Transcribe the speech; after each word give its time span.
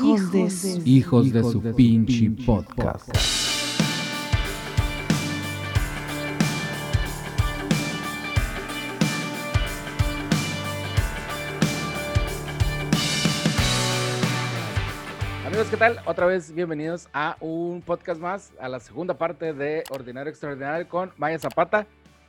Hijos 0.00 0.30
de 0.32 0.50
su... 0.50 0.82
Hijos 0.84 1.32
de 1.32 1.42
su 1.42 1.60
pinche 1.74 2.30
podcast. 2.46 3.08
Amigos, 15.44 15.66
¿qué 15.68 15.76
tal? 15.76 15.98
Otra 16.06 16.26
vez 16.26 16.54
bienvenidos 16.54 17.08
a 17.12 17.36
un 17.40 17.82
podcast 17.82 18.20
más, 18.20 18.52
a 18.60 18.68
la 18.68 18.78
segunda 18.78 19.18
parte 19.18 19.52
de 19.52 19.82
Ordinario 19.90 20.30
Extraordinario 20.30 20.88
con 20.88 21.10
Maya 21.16 21.40
Zapata, 21.40 21.86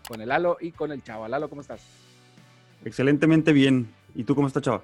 con 0.08 0.22
el 0.22 0.30
Lalo 0.30 0.58
y 0.60 0.72
con 0.72 0.92
el 0.92 1.04
Chava. 1.04 1.30
Lalo, 1.30 1.50
¿cómo 1.50 1.62
estás? 1.62 1.82
Excelentemente 2.84 3.54
bien. 3.54 3.94
¿Y 4.16 4.24
tú 4.24 4.34
cómo 4.34 4.48
estás, 4.48 4.64
chava? 4.64 4.82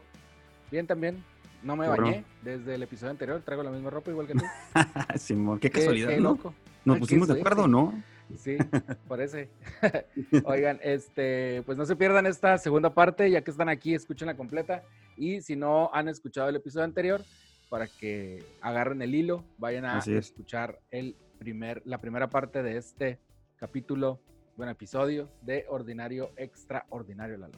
Bien 0.70 0.86
también. 0.86 1.24
No 1.66 1.76
me 1.76 1.88
bañé 1.88 2.24
desde 2.44 2.76
el 2.76 2.84
episodio 2.84 3.10
anterior. 3.10 3.42
Traigo 3.44 3.64
la 3.64 3.72
misma 3.72 3.90
ropa 3.90 4.12
igual 4.12 4.28
que 4.28 4.34
tú. 4.36 4.46
Simón, 5.18 5.60
qué 5.60 5.72
casualidad, 5.72 6.10
qué 6.10 6.18
¿no? 6.18 6.34
loco. 6.34 6.54
Nos 6.86 7.00
pusimos 7.00 7.28
de 7.28 7.40
acuerdo, 7.40 7.68
¿no? 7.68 8.04
Sí, 8.38 8.58
parece. 9.08 9.50
Oigan, 10.46 10.80
este, 10.84 11.64
pues 11.66 11.76
no 11.76 11.88
se 11.88 11.96
pierdan 11.96 12.28
esta 12.28 12.60
segunda 12.60 12.94
parte, 12.94 13.32
ya 13.32 13.42
que 13.42 13.50
están 13.50 13.68
aquí, 13.68 13.96
escuchen 13.96 14.28
la 14.28 14.38
completa. 14.38 14.84
Y 15.18 15.42
si 15.42 15.56
no 15.56 15.90
han 15.92 16.08
escuchado 16.08 16.50
el 16.50 16.56
episodio 16.56 16.86
anterior, 16.86 17.24
para 17.68 17.88
que 17.88 18.44
agarren 18.62 19.02
el 19.02 19.16
hilo, 19.16 19.44
vayan 19.58 19.86
a 19.86 19.98
es. 19.98 20.08
escuchar 20.08 20.80
el 20.92 21.16
primer, 21.40 21.82
la 21.84 22.00
primera 22.00 22.30
parte 22.30 22.62
de 22.62 22.78
este 22.78 23.20
capítulo, 23.56 24.22
bueno, 24.56 24.72
episodio 24.72 25.32
de 25.42 25.66
Ordinario 25.68 26.30
Extraordinario, 26.38 27.38
Lalo. 27.38 27.58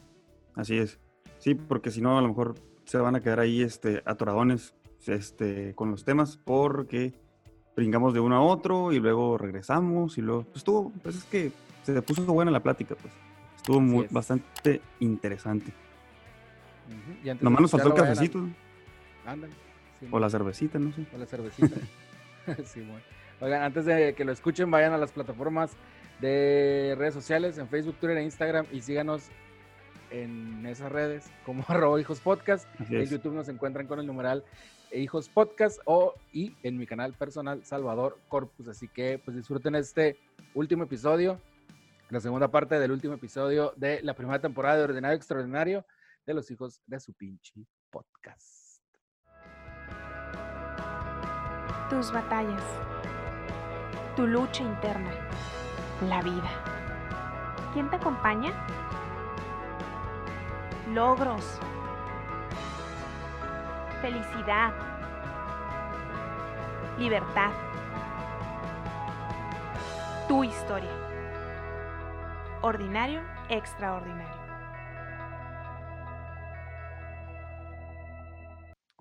Así 0.55 0.77
es. 0.77 0.97
Sí, 1.39 1.55
porque 1.55 1.91
si 1.91 1.99
no, 1.99 2.17
a 2.17 2.21
lo 2.21 2.29
mejor 2.29 2.55
se 2.87 2.97
van 2.97 3.15
a 3.15 3.21
quedar 3.21 3.39
ahí 3.41 3.61
este, 3.61 4.01
atoradones 4.05 4.73
este, 5.05 5.75
con 5.75 5.91
los 5.91 6.05
temas, 6.05 6.37
porque 6.37 7.13
brincamos 7.75 8.13
de 8.13 8.21
uno 8.21 8.37
a 8.37 8.41
otro 8.41 8.91
y 8.93 8.99
luego 8.99 9.37
regresamos 9.37 10.17
y 10.17 10.21
luego. 10.21 10.43
Pues 10.43 10.57
estuvo, 10.57 10.91
pues 11.03 11.17
es 11.17 11.23
que 11.25 11.51
se 11.83 12.01
puso 12.01 12.23
buena 12.25 12.49
la 12.49 12.61
plática, 12.63 12.95
pues. 12.95 13.13
Estuvo 13.57 13.81
muy, 13.81 14.05
es. 14.05 14.11
bastante 14.11 14.81
interesante. 15.01 15.71
Y 17.23 17.43
Nomás 17.43 17.61
nos 17.61 17.71
faltó 17.71 17.89
el 17.89 17.93
cafecito 17.95 18.39
a- 19.25 19.31
Ándale. 19.31 19.53
sí, 19.99 20.07
o 20.09 20.19
la 20.19 20.29
cervecita, 20.29 20.79
no 20.79 20.93
sé. 20.93 21.05
O 21.13 21.17
la 21.17 21.25
cervecita. 21.25 21.75
sí, 22.65 22.79
bueno. 22.79 23.01
Oigan, 23.41 23.61
antes 23.63 23.83
de 23.85 24.15
que 24.15 24.23
lo 24.23 24.31
escuchen, 24.31 24.71
vayan 24.71 24.93
a 24.93 24.97
las 24.97 25.11
plataformas 25.11 25.71
de 26.21 26.95
redes 26.97 27.13
sociales, 27.13 27.57
en 27.57 27.67
Facebook, 27.67 27.95
Twitter 27.99 28.17
e 28.17 28.23
Instagram, 28.23 28.65
y 28.71 28.81
síganos 28.81 29.29
en 30.11 30.65
esas 30.65 30.91
redes 30.91 31.29
como 31.45 31.63
arroba 31.67 31.99
hijos 31.99 32.19
podcast. 32.19 32.67
En. 32.89 33.05
YouTube 33.05 33.33
nos 33.33 33.49
encuentran 33.49 33.87
con 33.87 33.99
el 33.99 34.07
numeral 34.07 34.43
hijos 34.91 35.29
podcast 35.29 35.79
o 35.85 36.13
y 36.31 36.55
en 36.63 36.77
mi 36.77 36.85
canal 36.85 37.13
personal 37.13 37.63
Salvador 37.65 38.17
Corpus. 38.27 38.67
Así 38.67 38.87
que 38.87 39.19
pues 39.23 39.35
disfruten 39.35 39.75
este 39.75 40.17
último 40.53 40.83
episodio, 40.83 41.39
la 42.09 42.19
segunda 42.19 42.49
parte 42.49 42.79
del 42.79 42.91
último 42.91 43.15
episodio 43.15 43.73
de 43.75 44.01
la 44.01 44.13
primera 44.13 44.39
temporada 44.39 44.77
de 44.77 44.83
Ordinario 44.83 45.17
Extraordinario 45.17 45.85
de 46.25 46.33
los 46.33 46.49
hijos 46.51 46.81
de 46.85 46.99
su 46.99 47.13
pinche 47.13 47.53
podcast. 47.89 48.81
Tus 51.89 52.11
batallas. 52.11 52.63
Tu 54.15 54.27
lucha 54.27 54.63
interna. 54.63 55.11
La 56.01 56.21
vida. 56.21 57.71
¿Quién 57.73 57.89
te 57.89 57.95
acompaña? 57.95 58.51
Logros. 60.93 61.43
Felicidad. 64.01 64.73
Libertad. 66.97 67.51
Tu 70.29 70.45
historia. 70.45 70.89
Ordinario, 72.61 73.21
extraordinario. 73.49 74.47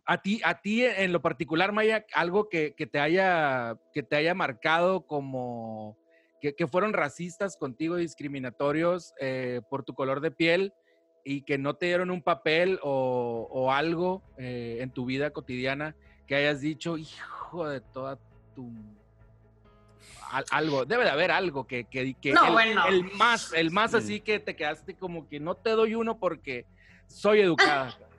A 0.04 0.18
ti, 0.22 0.40
a 0.44 0.60
ti 0.60 0.84
en 0.84 1.12
lo 1.12 1.22
particular, 1.22 1.70
Maya, 1.72 2.04
algo 2.14 2.48
que, 2.48 2.74
que 2.74 2.86
te 2.86 2.98
haya 2.98 3.76
que 3.92 4.02
te 4.02 4.16
haya 4.16 4.34
marcado 4.34 5.06
como 5.06 5.96
que, 6.40 6.54
que 6.54 6.66
fueron 6.66 6.92
racistas 6.92 7.56
contigo, 7.56 7.96
discriminatorios 7.96 9.14
eh, 9.20 9.60
por 9.70 9.84
tu 9.84 9.94
color 9.94 10.20
de 10.20 10.32
piel 10.32 10.72
y 11.28 11.42
que 11.42 11.58
no 11.58 11.74
te 11.74 11.86
dieron 11.86 12.12
un 12.12 12.22
papel 12.22 12.78
o, 12.84 13.48
o 13.50 13.72
algo 13.72 14.22
eh, 14.38 14.78
en 14.80 14.90
tu 14.92 15.04
vida 15.04 15.30
cotidiana 15.30 15.96
que 16.28 16.36
hayas 16.36 16.60
dicho, 16.60 16.96
hijo 16.96 17.68
de 17.68 17.80
toda 17.80 18.16
tu 18.54 18.70
al- 20.30 20.44
algo, 20.52 20.84
debe 20.84 21.02
de 21.02 21.10
haber 21.10 21.32
algo 21.32 21.66
que, 21.66 21.84
que, 21.84 22.14
que 22.14 22.32
No, 22.32 22.46
el, 22.46 22.52
bueno. 22.52 22.86
el 22.88 23.04
más, 23.14 23.52
el 23.52 23.72
más 23.72 23.90
Sí. 23.90 23.96
así 23.96 24.20
que 24.20 24.38
te 24.38 24.54
quedaste 24.54 24.94
como 24.94 25.28
que 25.28 25.40
no 25.40 25.56
te 25.56 25.70
doy 25.70 25.96
uno 25.96 26.16
porque 26.20 26.64
soy 27.08 27.40
educada. 27.40 27.98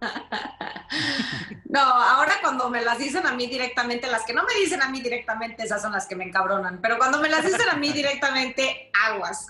No, 1.70 1.78
ahora 1.78 2.38
cuando 2.42 2.68
me 2.68 2.82
las 2.82 2.98
dicen 2.98 3.24
a 3.28 3.32
mí 3.32 3.46
directamente, 3.46 4.08
las 4.08 4.24
que 4.24 4.32
no 4.32 4.42
me 4.42 4.54
dicen 4.54 4.82
a 4.82 4.88
mí 4.88 5.00
directamente, 5.00 5.62
esas 5.62 5.80
son 5.80 5.92
las 5.92 6.08
que 6.08 6.16
me 6.16 6.24
encabronan, 6.24 6.80
pero 6.82 6.98
cuando 6.98 7.20
me 7.20 7.28
las 7.28 7.44
dicen 7.44 7.68
a 7.70 7.76
mí 7.76 7.92
directamente, 7.92 8.90
aguas. 9.06 9.46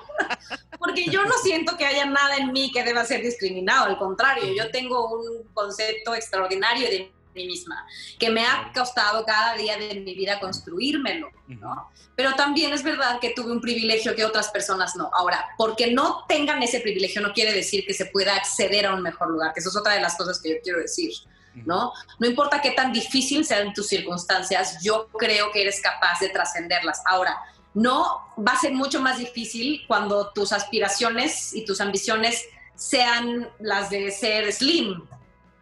Porque 0.78 1.04
yo 1.04 1.22
no 1.26 1.34
siento 1.42 1.76
que 1.76 1.84
haya 1.84 2.06
nada 2.06 2.36
en 2.36 2.50
mí 2.50 2.72
que 2.72 2.82
deba 2.82 3.04
ser 3.04 3.22
discriminado, 3.22 3.84
al 3.84 3.98
contrario, 3.98 4.54
yo 4.56 4.70
tengo 4.70 5.12
un 5.12 5.44
concepto 5.52 6.14
extraordinario 6.14 6.88
de 6.88 7.12
mí 7.34 7.46
misma, 7.46 7.86
que 8.18 8.30
me 8.30 8.46
ha 8.46 8.70
costado 8.74 9.24
cada 9.24 9.54
día 9.56 9.76
de 9.76 10.00
mi 10.00 10.14
vida 10.14 10.40
construírmelo. 10.40 11.30
¿no? 11.46 11.90
Pero 12.16 12.34
también 12.34 12.72
es 12.72 12.82
verdad 12.82 13.18
que 13.20 13.30
tuve 13.30 13.52
un 13.52 13.60
privilegio 13.60 14.14
que 14.14 14.24
otras 14.24 14.48
personas 14.48 14.96
no. 14.96 15.10
Ahora, 15.12 15.44
porque 15.58 15.92
no 15.92 16.24
tengan 16.28 16.62
ese 16.62 16.80
privilegio 16.80 17.20
no 17.20 17.32
quiere 17.32 17.52
decir 17.52 17.84
que 17.86 17.94
se 17.94 18.06
pueda 18.06 18.34
acceder 18.34 18.86
a 18.86 18.94
un 18.94 19.02
mejor 19.02 19.30
lugar, 19.30 19.52
que 19.52 19.60
eso 19.60 19.68
es 19.68 19.76
otra 19.76 19.94
de 19.94 20.00
las 20.00 20.16
cosas 20.16 20.40
que 20.40 20.50
yo 20.50 20.56
quiero 20.62 20.80
decir, 20.80 21.12
¿no? 21.54 21.92
No 22.18 22.26
importa 22.26 22.60
qué 22.60 22.72
tan 22.72 22.92
difícil 22.92 23.44
sean 23.44 23.72
tus 23.72 23.88
circunstancias, 23.88 24.78
yo 24.82 25.08
creo 25.08 25.52
que 25.52 25.62
eres 25.62 25.80
capaz 25.80 26.20
de 26.20 26.30
trascenderlas. 26.30 27.02
Ahora, 27.06 27.36
no 27.74 28.20
va 28.38 28.52
a 28.52 28.60
ser 28.60 28.72
mucho 28.72 29.00
más 29.00 29.18
difícil 29.18 29.84
cuando 29.86 30.30
tus 30.30 30.52
aspiraciones 30.52 31.52
y 31.54 31.64
tus 31.64 31.80
ambiciones 31.80 32.44
sean 32.76 33.48
las 33.60 33.90
de 33.90 34.10
ser 34.10 34.52
slim, 34.52 35.02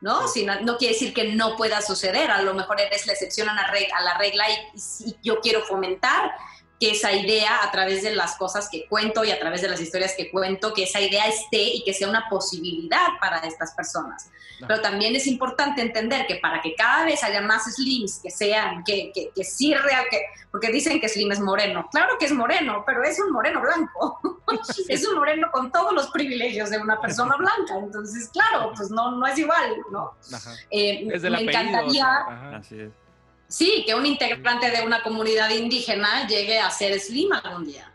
¿no? 0.03 0.29
Si 0.29 0.45
no, 0.45 0.61
no 0.61 0.77
quiere 0.77 0.95
decir 0.95 1.15
que 1.15 1.33
no 1.33 1.57
pueda 1.57 1.81
suceder, 1.81 2.31
a 2.31 2.43
lo 2.43 2.53
mejor 2.53 2.81
eres 2.81 3.07
la 3.07 3.15
excepción 3.15 3.49
a 3.49 3.55
la 3.55 3.69
regla, 3.69 3.97
a 3.97 4.03
la 4.03 4.19
regla 4.19 4.45
y, 4.51 5.09
y 5.09 5.17
yo 5.23 5.41
quiero 5.41 5.63
fomentar 5.63 6.33
que 6.83 6.91
esa 6.91 7.13
idea 7.13 7.63
a 7.63 7.71
través 7.71 8.03
de 8.03 8.13
las 8.13 8.35
cosas 8.35 8.69
que 8.69 8.89
cuento 8.89 9.25
y 9.25 9.31
a 9.31 9.39
través 9.39 9.63
de 9.63 9.69
las 9.69 9.81
historias 9.81 10.15
que 10.17 10.33
cuento, 10.33 10.75
que 10.75 10.83
esa 10.83 11.01
idea 11.01 11.29
esté 11.29 11.63
y 11.63 11.85
que 11.85 11.95
sea 11.95 12.09
una 12.09 12.29
posibilidad 12.29 13.07
para 13.21 13.39
estas 13.39 13.73
personas. 13.73 14.33
Pero 14.67 14.81
también 14.81 15.15
es 15.15 15.29
importante 15.29 15.81
entender 15.81 16.27
que 16.27 16.37
para 16.37 16.61
que 16.61 16.75
cada 16.75 17.05
vez 17.05 17.23
haya 17.23 17.41
más 17.41 17.73
slims 17.73 18.19
que 18.21 18.33
sean, 18.33 18.83
que, 18.83 19.13
que, 19.15 19.31
que 19.33 19.45
sí 19.45 19.73
real, 19.75 20.07
que, 20.11 20.23
porque 20.51 20.73
dicen 20.73 21.01
que 21.01 21.09
slim 21.09 21.31
es 21.31 21.39
moreno. 21.39 21.87
Claro 21.93 22.17
que 22.19 22.27
es 22.27 22.33
moreno, 22.33 22.83
pero 22.85 23.05
es 23.05 23.17
un 23.21 23.31
moreno 23.31 23.61
blanco. 23.61 24.21
es 24.89 25.07
un 25.07 25.15
moreno 25.19 25.53
con 25.53 25.71
todos 25.71 25.93
los 25.93 26.11
privilegios 26.11 26.69
de 26.71 26.79
una 26.79 27.01
persona 27.01 27.37
blanca. 27.37 27.79
Entonces, 27.79 28.29
claro, 28.31 28.73
pues 28.77 28.91
no, 28.91 29.13
no 29.13 29.25
es 29.25 29.39
igual, 29.39 29.77
¿no? 29.93 30.15
Ajá. 30.35 30.53
Eh, 30.69 31.07
Es 31.13 31.23
del 31.23 31.31
me 31.33 31.39
apellido. 31.39 31.59
o 31.59 31.63
encantaría, 31.63 32.03
sea, 32.03 32.17
ajá. 32.29 32.57
Así 32.57 32.81
es. 32.81 33.02
Sí, 33.53 33.85
que 33.87 33.95
un 33.95 34.07
integrante 34.07 34.71
de 34.71 34.83
una 34.83 35.03
comunidad 35.03 35.51
indígena 35.51 36.27
llegue 36.27 36.59
a 36.59 36.71
ser 36.71 36.99
slim 36.99 37.33
algún 37.33 37.67
día. 37.67 37.93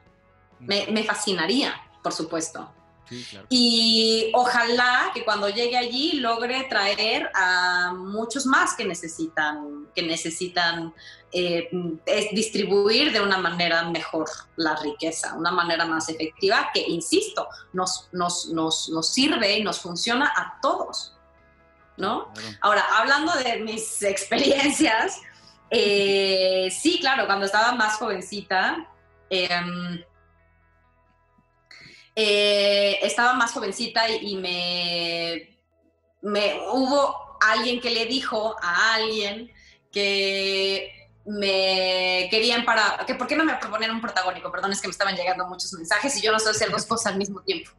Me, 0.60 0.88
me 0.88 1.04
fascinaría, 1.04 1.74
por 2.04 2.14
supuesto. 2.14 2.72
Sí, 3.10 3.26
claro. 3.30 3.48
Y 3.50 4.32
ojalá 4.34 5.12
que 5.14 5.24
cuando 5.24 5.50
llegue 5.50 5.78
allí 5.78 6.14
logre 6.14 6.68
traer 6.70 7.30
a 7.34 7.94
muchos 7.96 8.46
más 8.46 8.76
que 8.76 8.86
necesitan, 8.86 9.88
que 9.96 10.02
necesitan 10.02 10.94
eh, 11.32 11.70
es 12.06 12.32
distribuir 12.32 13.12
de 13.12 13.22
una 13.22 13.38
manera 13.38 13.90
mejor 13.90 14.30
la 14.58 14.76
riqueza, 14.76 15.36
una 15.36 15.52
manera 15.52 15.86
más 15.86 16.10
efectiva 16.10 16.70
que, 16.74 16.82
insisto, 16.82 17.48
nos, 17.74 18.10
nos, 18.12 18.48
nos, 18.50 18.90
nos 18.90 19.10
sirve 19.10 19.58
y 19.58 19.64
nos 19.64 19.80
funciona 19.80 20.32
a 20.36 20.60
todos. 20.62 21.14
¿no? 21.98 22.32
Claro. 22.34 22.58
Ahora, 22.62 22.86
hablando 22.98 23.34
de 23.34 23.58
mis 23.58 24.02
experiencias, 24.04 25.20
eh, 25.70 26.70
sí, 26.72 27.00
claro, 27.00 27.26
cuando 27.26 27.46
estaba 27.46 27.74
más 27.74 27.96
jovencita, 27.96 28.88
em, 29.30 30.04
eh, 32.16 33.00
estaba 33.02 33.34
más 33.34 33.52
jovencita 33.52 34.10
y, 34.10 34.34
y 34.34 34.36
me, 34.38 35.60
me 36.22 36.60
hubo 36.72 37.38
alguien 37.42 37.80
que 37.80 37.92
le 37.92 38.06
dijo 38.06 38.56
a 38.62 38.96
alguien 38.96 39.52
que 39.92 40.94
me 41.26 42.28
querían 42.32 42.64
para, 42.64 43.04
que 43.06 43.16
por 43.16 43.28
qué 43.28 43.36
no 43.36 43.44
me 43.44 43.56
proponían 43.56 43.92
un 43.92 44.02
protagónico, 44.02 44.50
perdón, 44.52 44.72
es 44.72 44.82
que 44.82 44.88
me 44.88 44.94
estaban 44.94 45.16
llegando 45.16 45.46
muchos 45.46 45.74
mensajes 45.74 46.16
y 46.18 46.22
yo 46.22 46.32
no 46.32 46.40
sé 46.40 46.50
hacer 46.50 46.72
dos 46.72 46.86
cosas 46.86 47.14
al 47.14 47.18
mismo 47.18 47.42
tiempo. 47.42 47.72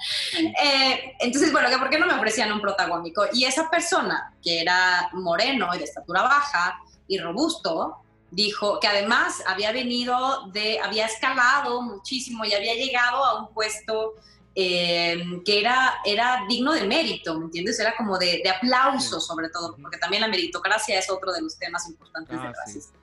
Eh, 0.62 1.16
entonces, 1.20 1.52
bueno, 1.52 1.68
¿por 1.78 1.90
qué 1.90 1.98
no 1.98 2.06
me 2.06 2.14
ofrecían 2.14 2.52
un 2.52 2.60
protagónico? 2.60 3.24
Y 3.32 3.44
esa 3.44 3.70
persona, 3.70 4.34
que 4.42 4.60
era 4.60 5.08
moreno 5.12 5.74
y 5.74 5.78
de 5.78 5.84
estatura 5.84 6.22
baja 6.22 6.78
y 7.08 7.18
robusto, 7.18 8.02
dijo 8.30 8.78
que 8.80 8.86
además 8.86 9.42
había 9.46 9.72
venido 9.72 10.48
de, 10.52 10.78
había 10.80 11.06
escalado 11.06 11.82
muchísimo 11.82 12.44
y 12.44 12.52
había 12.52 12.74
llegado 12.74 13.24
a 13.24 13.40
un 13.40 13.52
puesto 13.52 14.14
eh, 14.54 15.22
que 15.44 15.60
era, 15.60 15.94
era 16.04 16.44
digno 16.48 16.72
de 16.72 16.86
mérito, 16.86 17.38
¿me 17.38 17.46
entiendes? 17.46 17.78
Era 17.78 17.94
como 17.96 18.18
de, 18.18 18.42
aplauso 18.48 19.20
sobre 19.20 19.48
todo, 19.48 19.76
porque 19.80 19.98
también 19.98 20.22
la 20.22 20.28
meritocracia 20.28 20.98
es 20.98 21.08
otro 21.10 21.32
de 21.32 21.42
los 21.42 21.56
temas 21.56 21.88
importantes 21.88 22.40
de 22.40 22.52
racismo. 22.52 22.98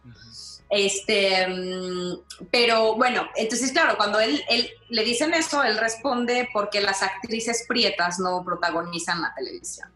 Este, 0.69 1.47
mm, 1.47 2.19
pero 2.51 2.95
bueno, 2.95 3.27
entonces 3.35 3.71
claro, 3.71 3.95
cuando 3.95 4.19
él, 4.19 4.43
él, 4.49 4.69
le 4.89 5.03
dicen 5.03 5.33
eso, 5.33 5.63
él 5.63 5.77
responde 5.77 6.49
porque 6.51 6.81
las 6.81 7.01
actrices 7.03 7.65
prietas 7.67 8.19
no 8.19 8.43
protagonizan 8.43 9.21
la 9.21 9.33
televisión. 9.33 9.89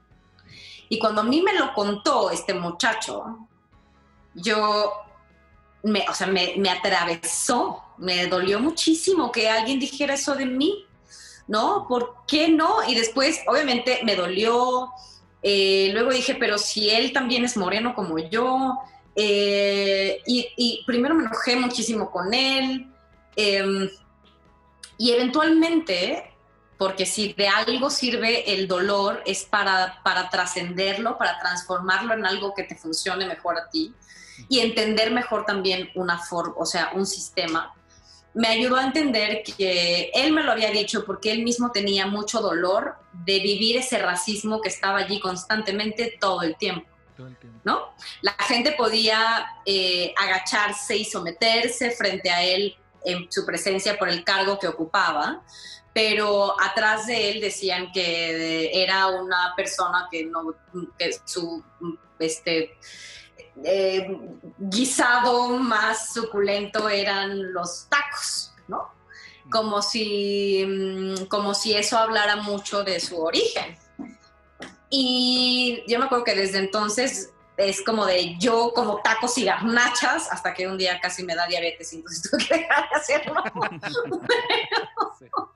Y 0.87 0.99
cuando 0.99 1.21
a 1.21 1.25
mí 1.25 1.41
me 1.41 1.53
lo 1.53 1.73
contó 1.73 2.31
este 2.31 2.53
muchacho, 2.53 3.47
yo, 4.33 4.93
me, 5.83 6.05
o 6.09 6.13
sea, 6.13 6.27
me, 6.27 6.53
me 6.57 6.69
atravesó, 6.69 7.83
me 7.97 8.27
dolió 8.27 8.59
muchísimo 8.59 9.31
que 9.31 9.49
alguien 9.49 9.79
dijera 9.79 10.13
eso 10.13 10.35
de 10.35 10.45
mí, 10.45 10.85
¿no? 11.47 11.85
¿Por 11.87 12.15
qué 12.27 12.49
no? 12.49 12.77
Y 12.87 12.95
después, 12.95 13.41
obviamente, 13.47 13.99
me 14.03 14.15
dolió. 14.15 14.91
Eh, 15.43 15.89
luego 15.93 16.11
dije, 16.11 16.35
pero 16.35 16.57
si 16.57 16.89
él 16.89 17.13
también 17.13 17.43
es 17.45 17.57
moreno 17.57 17.93
como 17.95 18.19
yo, 18.19 18.79
eh, 19.15 20.21
y, 20.25 20.83
primero 20.85 21.15
me 21.15 21.25
enojé 21.25 21.55
muchísimo 21.55 22.09
con 22.11 22.33
él. 22.33 22.87
Em, 23.35 23.89
y 24.97 25.11
eventualmente, 25.11 26.33
porque 26.77 27.05
si 27.05 27.33
de 27.33 27.47
algo 27.47 27.89
sirve 27.89 28.53
el 28.53 28.67
dolor, 28.67 29.21
es 29.25 29.43
para, 29.43 30.01
para 30.03 30.29
trascenderlo, 30.29 31.17
para 31.17 31.39
transformarlo 31.39 32.13
en 32.13 32.25
algo 32.25 32.53
que 32.53 32.63
te 32.63 32.75
funcione 32.75 33.25
mejor 33.25 33.57
a 33.57 33.69
ti 33.69 33.93
y 34.49 34.59
entender 34.59 35.11
mejor 35.11 35.45
también 35.45 35.89
una 35.95 36.17
forma, 36.17 36.55
o 36.57 36.65
sea, 36.65 36.91
un 36.93 37.05
sistema. 37.05 37.73
Me 38.33 38.47
ayudó 38.47 38.77
a 38.77 38.85
entender 38.85 39.43
que 39.43 40.09
él 40.13 40.31
me 40.31 40.41
lo 40.43 40.53
había 40.53 40.71
dicho 40.71 41.03
porque 41.05 41.31
él 41.31 41.43
mismo 41.43 41.71
tenía 41.71 42.07
mucho 42.07 42.39
dolor 42.39 42.95
de 43.11 43.39
vivir 43.39 43.77
ese 43.77 43.97
racismo 43.97 44.61
que 44.61 44.69
estaba 44.69 44.99
allí 44.99 45.19
constantemente 45.19 46.17
todo 46.19 46.41
el 46.41 46.55
tiempo. 46.55 46.87
¿No? 47.63 47.93
La 48.21 48.33
gente 48.33 48.73
podía 48.73 49.45
eh, 49.65 50.13
agacharse 50.17 50.97
y 50.97 51.05
someterse 51.05 51.91
frente 51.91 52.29
a 52.29 52.43
él 52.43 52.75
en 53.03 53.31
su 53.31 53.45
presencia 53.45 53.97
por 53.97 54.09
el 54.09 54.23
cargo 54.23 54.59
que 54.59 54.67
ocupaba, 54.67 55.41
pero 55.93 56.59
atrás 56.61 57.07
de 57.07 57.31
él 57.31 57.41
decían 57.41 57.91
que 57.91 58.83
era 58.83 59.07
una 59.07 59.53
persona 59.55 60.07
que 60.11 60.25
no, 60.25 60.55
que 60.97 61.11
su 61.25 61.63
este 62.19 62.77
eh, 63.63 64.17
guisado 64.57 65.49
más 65.49 66.13
suculento 66.13 66.87
eran 66.87 67.51
los 67.53 67.87
tacos, 67.89 68.53
¿no? 68.67 68.91
Como 69.51 69.81
si, 69.81 70.63
mm, 70.65 71.25
como 71.25 71.53
si 71.53 71.75
eso 71.75 71.97
hablara 71.97 72.37
mucho 72.37 72.83
de 72.83 72.99
su 72.99 73.21
origen. 73.21 73.77
Y 74.93 75.83
yo 75.87 75.99
me 75.99 76.05
acuerdo 76.05 76.25
que 76.25 76.35
desde 76.35 76.59
entonces 76.59 77.31
es 77.55 77.81
como 77.81 78.05
de 78.05 78.37
yo 78.37 78.73
como 78.73 79.01
tacos 79.01 79.37
y 79.37 79.45
garnachas 79.45 80.29
hasta 80.29 80.53
que 80.53 80.67
un 80.67 80.77
día 80.77 80.99
casi 80.99 81.23
me 81.23 81.33
da 81.33 81.47
diabetes 81.47 81.93
y 81.93 81.97
entonces 81.97 82.21
tuve 82.29 82.45
que 82.45 82.57
dejar 82.57 82.89
de 82.89 82.95
hacerlo. 82.95 83.43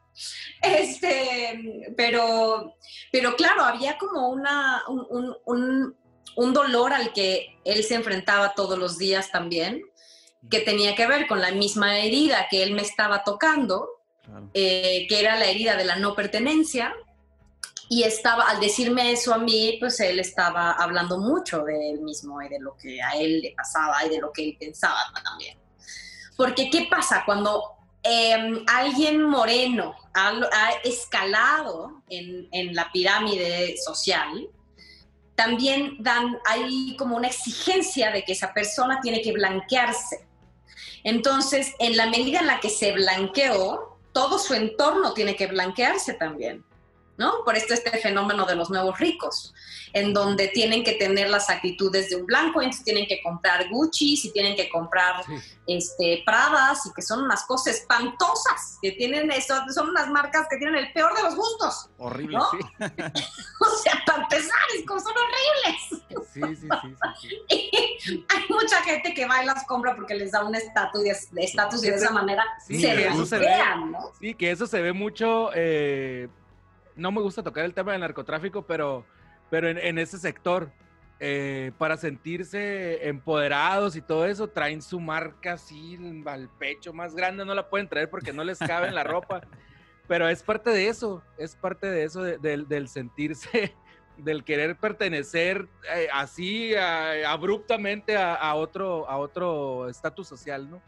este, 0.62 1.94
pero, 1.98 2.76
pero 3.12 3.36
claro, 3.36 3.64
había 3.64 3.98
como 3.98 4.30
una, 4.30 4.84
un, 4.88 5.36
un, 5.46 5.96
un, 6.38 6.54
dolor 6.54 6.94
al 6.94 7.12
que 7.12 7.60
él 7.66 7.84
se 7.84 7.96
enfrentaba 7.96 8.54
todos 8.54 8.80
los 8.80 8.98
días 8.98 9.32
también, 9.32 9.82
que 10.50 10.62
tenía 10.62 10.96
que 10.96 11.08
ver 11.08 11.28
con 11.28 11.42
la 11.42 11.52
misma 11.52 12.00
herida 12.00 12.48
que 12.50 12.64
él 12.64 12.72
me 12.72 12.84
estaba 12.84 13.26
tocando, 13.26 13.90
eh, 14.54 15.06
que 15.10 15.20
era 15.20 15.38
la 15.38 15.46
herida 15.46 15.76
de 15.76 15.84
la 15.84 15.98
no 15.98 16.16
pertenencia 16.16 16.96
y 17.88 18.04
estaba, 18.04 18.46
al 18.46 18.60
decirme 18.60 19.12
eso 19.12 19.34
a 19.34 19.38
mí, 19.38 19.78
pues 19.80 20.00
él 20.00 20.20
estaba 20.20 20.72
hablando 20.72 21.20
mucho 21.20 21.64
de 21.64 21.92
él 21.92 22.02
mismo 22.02 22.42
y 22.42 22.50
de 22.50 22.60
lo 22.60 22.76
que 22.76 23.02
a 23.02 23.12
él 23.12 23.42
le 23.42 23.54
pasaba 23.56 24.04
y 24.06 24.10
de 24.10 24.20
lo 24.20 24.32
que 24.32 24.44
él 24.44 24.58
pensaba 24.60 25.00
también. 25.24 25.58
Porque, 26.36 26.70
¿qué 26.70 26.88
pasa 26.90 27.24
cuando 27.26 27.76
em, 28.02 28.64
alguien 28.68 29.22
moreno 29.22 29.96
ha, 30.14 30.72
escalado 30.84 32.02
en, 32.10 32.48
en, 32.52 32.76
la 32.76 32.92
pirámide 32.92 33.78
social? 33.78 34.50
También 35.36 35.98
dan, 36.00 36.38
hay 36.46 36.96
como 36.98 37.18
una 37.18 37.28
exigencia 37.28 38.12
de 38.12 38.24
que 38.24 38.34
esa 38.34 38.54
persona 38.54 39.00
tiene 39.02 39.22
que 39.22 39.32
blanquearse. 39.32 40.28
Entonces, 41.04 41.74
en 41.80 41.96
la 41.98 42.08
medida 42.08 42.40
en 42.40 42.48
la 42.48 42.60
que 42.60 42.70
se 42.70 42.94
blanqueó, 42.94 44.00
todo 44.12 44.40
su 44.40 44.54
entorno 44.56 45.14
tiene 45.14 45.36
que 45.36 45.48
blanquearse 45.48 46.14
también. 46.14 46.64
¿No? 47.18 47.44
Por 47.44 47.56
esto 47.56 47.74
este 47.74 47.92
fenómeno 48.00 48.46
de 48.46 48.56
los 48.56 48.70
nuevos 48.70 49.00
ricos, 49.00 49.54
en 49.94 50.14
donde 50.14 50.50
tienen 50.50 50.84
que 50.84 50.94
tener 50.94 51.30
las 51.30 51.50
actitudes 51.50 52.10
de 52.10 52.18
un 52.18 52.26
blanco, 52.26 52.62
entonces 52.62 52.84
tienen 52.84 53.08
que 53.08 53.22
comprar 53.22 53.70
Gucci, 53.70 54.20
y 54.24 54.32
tienen 54.32 54.56
que 54.56 54.70
comprar 54.70 55.24
este, 55.68 56.24
Pradas, 56.26 56.86
y 56.86 56.94
que 56.94 57.02
son 57.02 57.24
unas 57.24 57.46
cosas 57.46 57.76
espantosas, 57.76 58.78
que 58.82 58.92
tienen 58.94 59.32
eso, 59.32 59.56
son 59.74 59.90
unas 59.90 60.10
marcas 60.10 60.48
que 60.50 60.58
tienen 60.58 60.76
el 60.76 60.92
peor 60.92 61.16
de 61.16 61.24
los 61.24 61.36
gustos. 61.36 61.90
Horrible, 61.98 62.38
sí. 62.52 62.58
o 63.62 63.78
sea, 63.82 64.04
para 64.06 64.24
empezar, 64.24 64.58
es 64.78 64.86
como 64.86 65.00
son 65.00 65.14
horribles. 65.14 66.26
Sí, 66.34 66.42
sí, 66.56 66.68
sí. 68.00 68.26
hay 68.30 68.44
mucha 68.50 68.82
gente 68.84 69.14
que 69.14 69.26
va 69.26 69.44
y 69.44 69.46
las 69.46 69.66
compra 69.66 69.96
porque 69.96 70.16
les 70.16 70.32
da 70.32 70.44
un 70.44 70.56
estatus 70.56 71.06
y, 71.06 71.10
estatus 71.40 71.84
y 71.84 71.90
de 71.90 71.96
esa 71.96 72.12
manera 72.12 72.44
se 72.68 72.76
blanquean, 72.76 73.92
¿no? 73.92 74.12
Sí, 74.20 74.34
que 74.34 74.52
eso 74.52 74.68
se 74.68 74.82
ve 74.82 74.92
mucho... 74.92 75.52
Eh 75.54 76.28
no 76.96 77.12
me 77.12 77.22
gusta 77.22 77.44
tocar 77.44 77.66
el 77.66 77.74
tema 77.74 77.92
del 77.92 78.02
narcotráfico, 78.02 78.64
pero, 78.64 79.06
pero 79.50 79.70
en, 79.70 79.98
ese 79.98 80.18
sector, 80.18 80.72
eh, 81.20 81.72
para 81.78 81.98
sentirse 81.98 83.08
empoderados 83.08 83.96
y 83.96 84.02
todo 84.02 84.26
eso, 84.26 84.48
traen 84.50 84.82
su 84.82 85.00
marca 85.00 85.54
así 85.54 86.00
al 86.26 86.50
pecho 86.50 86.94
más 86.94 87.16
grande, 87.16 87.46
no 87.46 87.54
la 87.54 87.70
pueden 87.70 87.88
traer 87.88 88.10
porque 88.10 88.34
no 88.34 88.44
les 88.44 88.60
cabe 88.60 88.88
en 88.88 88.96
la 88.96 89.04
ropa, 89.04 89.42
pero 90.08 90.28
es 90.30 90.44
parte 90.44 90.70
de 90.70 90.88
eso, 90.88 91.22
es 91.38 91.56
parte 91.56 91.88
de 91.88 92.04
eso, 92.04 92.24
del 92.24 92.88
sentirse, 92.88 93.76
del 94.18 94.44
querer 94.44 94.78
pertenecer 94.78 95.68
eh, 95.94 96.08
así 96.14 96.74
abruptamente 96.76 98.16
a, 98.16 98.36
a, 98.36 98.56
otro 98.56 99.10
a 99.10 99.18
otro 99.18 99.90
estatus 99.90 100.28
social, 100.28 100.70
¿no? 100.70 100.82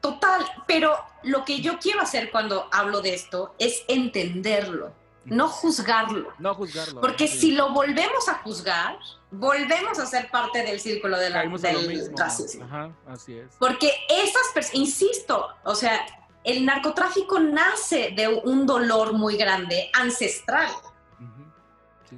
Total, 0.00 0.44
pero 0.66 0.96
lo 1.22 1.44
que 1.44 1.60
yo 1.60 1.78
quiero 1.78 2.00
hacer 2.00 2.32
cuando 2.32 2.68
hablo 2.72 3.02
de 3.02 3.14
esto 3.14 3.54
es 3.60 3.84
entenderlo 3.86 5.01
no 5.24 5.48
juzgarlo. 5.48 6.32
No 6.38 6.54
juzgarlo. 6.54 7.00
Porque 7.00 7.28
si 7.28 7.52
lo 7.52 7.72
volvemos 7.72 8.28
a 8.28 8.34
juzgar, 8.34 8.98
volvemos 9.30 9.98
a 9.98 10.06
ser 10.06 10.30
parte 10.30 10.62
del 10.62 10.80
círculo 10.80 11.18
de 11.18 11.30
la, 11.30 11.46
del 11.46 12.12
racismo. 12.16 12.64
Ajá, 12.64 12.90
así 13.06 13.34
es. 13.34 13.54
Porque 13.58 13.92
esas 14.08 14.48
personas, 14.52 14.74
insisto, 14.74 15.48
o 15.64 15.74
sea, 15.74 16.04
el 16.44 16.66
narcotráfico 16.66 17.38
nace 17.38 18.12
de 18.16 18.28
un 18.28 18.66
dolor 18.66 19.12
muy 19.12 19.36
grande, 19.36 19.90
ancestral. 19.94 20.70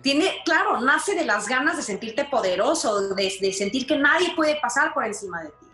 Tiene, 0.03 0.43
claro, 0.45 0.81
nace 0.81 1.15
de 1.15 1.25
las 1.25 1.47
ganas 1.47 1.77
de 1.77 1.83
sentirte 1.83 2.25
poderoso, 2.25 3.15
de, 3.15 3.53
sentir 3.53 3.87
que 3.87 3.97
nadie 3.97 4.35
puede 4.35 4.57
pasar 4.61 4.93
por 4.93 5.05
encima 5.05 5.43
de 5.43 5.51
ti. 5.51 5.67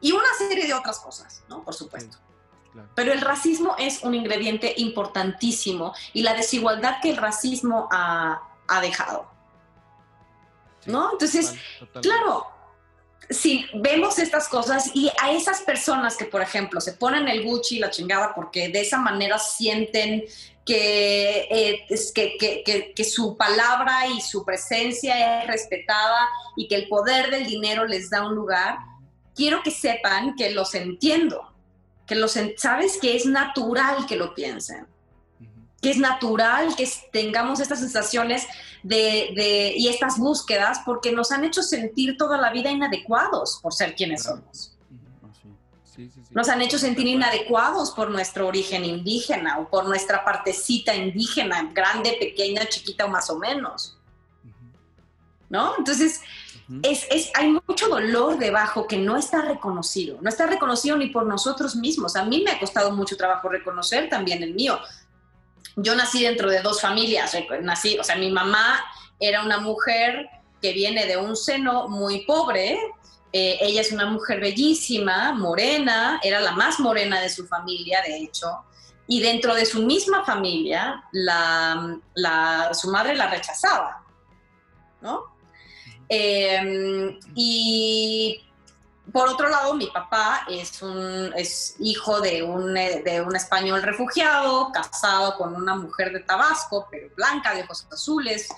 Y 0.00 0.12
una 0.12 0.32
serie 0.38 0.66
de 0.66 0.72
otras 0.72 0.98
cosas, 0.98 1.44
¿no? 1.46 1.62
Por 1.62 1.74
supuesto. 1.74 2.16
Pero 2.94 3.12
el 3.12 3.20
racismo 3.20 3.74
es 3.78 4.02
un 4.02 4.14
ingrediente 4.14 4.74
importantísimo 4.76 5.94
y 6.12 6.22
la 6.22 6.34
desigualdad 6.34 6.96
que 7.02 7.10
el 7.10 7.16
racismo 7.16 7.88
ha, 7.90 8.42
dejado. 8.80 9.28
¿No? 10.86 11.12
Entonces, 11.12 11.54
claro, 12.00 12.46
si 13.28 13.66
vemos 13.74 14.18
estas 14.18 14.48
cosas 14.48 14.90
y 14.94 15.10
a 15.20 15.32
esas 15.32 15.62
personas 15.62 16.16
que, 16.16 16.24
por 16.24 16.40
ejemplo, 16.40 16.80
se 16.80 16.92
ponen 16.92 17.28
el 17.28 17.44
Gucci 17.44 17.76
y 17.76 17.78
la 17.80 17.90
chingada 17.90 18.34
porque 18.34 18.68
de 18.68 18.80
esa 18.80 18.98
manera 18.98 19.38
sienten 19.38 20.24
que, 20.64 21.48
eh, 21.50 21.86
es 21.88 22.12
que, 22.12 22.36
que, 22.38 22.92
que, 22.94 23.04
su 23.04 23.36
palabra 23.36 24.06
y 24.06 24.20
su 24.20 24.44
presencia 24.44 25.42
es 25.42 25.48
respetada 25.48 26.28
y 26.56 26.68
que 26.68 26.76
el 26.76 26.88
poder 26.88 27.30
del 27.30 27.46
dinero 27.46 27.86
les 27.86 28.10
da 28.10 28.26
un 28.26 28.34
lugar, 28.34 28.78
quiero 29.34 29.62
que 29.62 29.70
sepan 29.70 30.36
que 30.36 30.50
los 30.50 30.74
entiendo 30.74 31.50
que 32.10 32.16
los, 32.16 32.36
sabes 32.56 32.98
que 33.00 33.14
es 33.14 33.24
natural 33.24 34.04
que 34.04 34.16
lo 34.16 34.34
piensen, 34.34 34.84
que 35.80 35.90
es 35.92 35.96
natural 35.96 36.74
que 36.74 36.90
tengamos 37.12 37.60
estas 37.60 37.78
sensaciones 37.78 38.48
de, 38.82 39.74
y 39.76 39.86
estas 39.86 40.18
búsquedas 40.18 40.80
porque 40.84 41.12
nos 41.12 41.30
han 41.30 41.44
hecho 41.44 41.62
sentir 41.62 42.16
toda 42.16 42.36
la 42.36 42.50
vida 42.50 42.68
inadecuados 42.68 43.60
por 43.62 43.72
ser 43.72 43.94
quienes 43.94 44.24
somos. 44.24 44.76
Sí, 45.84 46.10
sí, 46.12 46.20
sí. 46.26 46.34
Nos 46.34 46.48
han 46.48 46.62
hecho 46.62 46.80
sentir 46.80 47.06
inadecuados 47.06 47.92
por 47.92 48.10
nuestro 48.10 48.48
origen 48.48 48.84
indígena 48.84 49.60
o 49.60 49.70
por 49.70 49.84
nuestra 49.84 50.24
partecita 50.24 50.92
indígena, 50.92 51.70
grande, 51.72 52.16
pequeña, 52.18 52.66
chiquita 52.68 53.04
o 53.04 53.08
más 53.08 53.30
o 53.30 53.38
menos, 53.38 53.96
Ujú. 54.42 54.66
¿no? 55.48 55.74
Entonces. 55.78 56.22
Es, 56.82 57.06
es- 57.10 57.30
hay 57.34 57.48
mucho 57.66 57.88
dolor 57.88 58.38
debajo 58.38 58.86
que 58.86 58.96
no 58.96 59.16
está 59.16 59.42
reconocido. 59.42 60.18
No 60.20 60.28
está 60.28 60.46
reconocido 60.46 60.96
ni 60.96 61.08
por 61.08 61.26
nosotros 61.26 61.76
mismos. 61.76 62.16
A 62.16 62.24
mí 62.24 62.42
me 62.44 62.52
ha 62.52 62.60
costado 62.60 62.92
mucho 62.92 63.16
trabajo 63.16 63.48
reconocer 63.48 64.08
también 64.08 64.42
el 64.42 64.54
mío. 64.54 64.78
Yo 65.76 65.94
nací 65.94 66.22
dentro 66.22 66.50
de 66.50 66.60
dos 66.62 66.80
familias. 66.80 67.36
Nací, 67.62 67.98
o 67.98 68.04
sea, 68.04 68.16
mi 68.16 68.30
mamá 68.30 68.84
era 69.18 69.42
una 69.42 69.58
mujer 69.58 70.28
que 70.62 70.72
viene 70.72 71.06
de 71.06 71.16
un 71.16 71.36
seno 71.36 71.88
muy 71.88 72.24
pobre. 72.24 72.78
Eh, 73.32 73.58
ella 73.60 73.80
es 73.80 73.92
una 73.92 74.06
mujer 74.06 74.40
bellísima, 74.40 75.32
morena, 75.32 76.20
era 76.22 76.40
la 76.40 76.52
más 76.52 76.80
morena 76.80 77.20
de 77.20 77.28
su 77.28 77.46
familia, 77.46 78.00
de 78.06 78.16
hecho. 78.18 78.64
Y 79.06 79.20
dentro 79.20 79.54
de 79.54 79.64
su 79.66 79.82
misma 79.82 80.24
familia, 80.24 81.02
su 82.72 82.90
madre 82.90 83.14
la 83.16 83.28
rechazaba, 83.28 84.04
¿no? 85.00 85.39
Eh, 86.12 87.18
y 87.36 88.42
por 89.12 89.28
otro 89.28 89.48
lado, 89.48 89.74
mi 89.74 89.86
papá 89.86 90.46
es, 90.48 90.82
un, 90.82 91.32
es 91.36 91.76
hijo 91.78 92.20
de 92.20 92.42
un, 92.42 92.76
eh, 92.76 93.02
de 93.04 93.20
un 93.20 93.34
español 93.34 93.82
refugiado, 93.82 94.70
casado 94.72 95.36
con 95.36 95.54
una 95.54 95.74
mujer 95.74 96.12
de 96.12 96.20
Tabasco, 96.20 96.88
pero 96.90 97.08
blanca, 97.14 97.54
de 97.54 97.62
ojos 97.62 97.86
azules, 97.90 98.48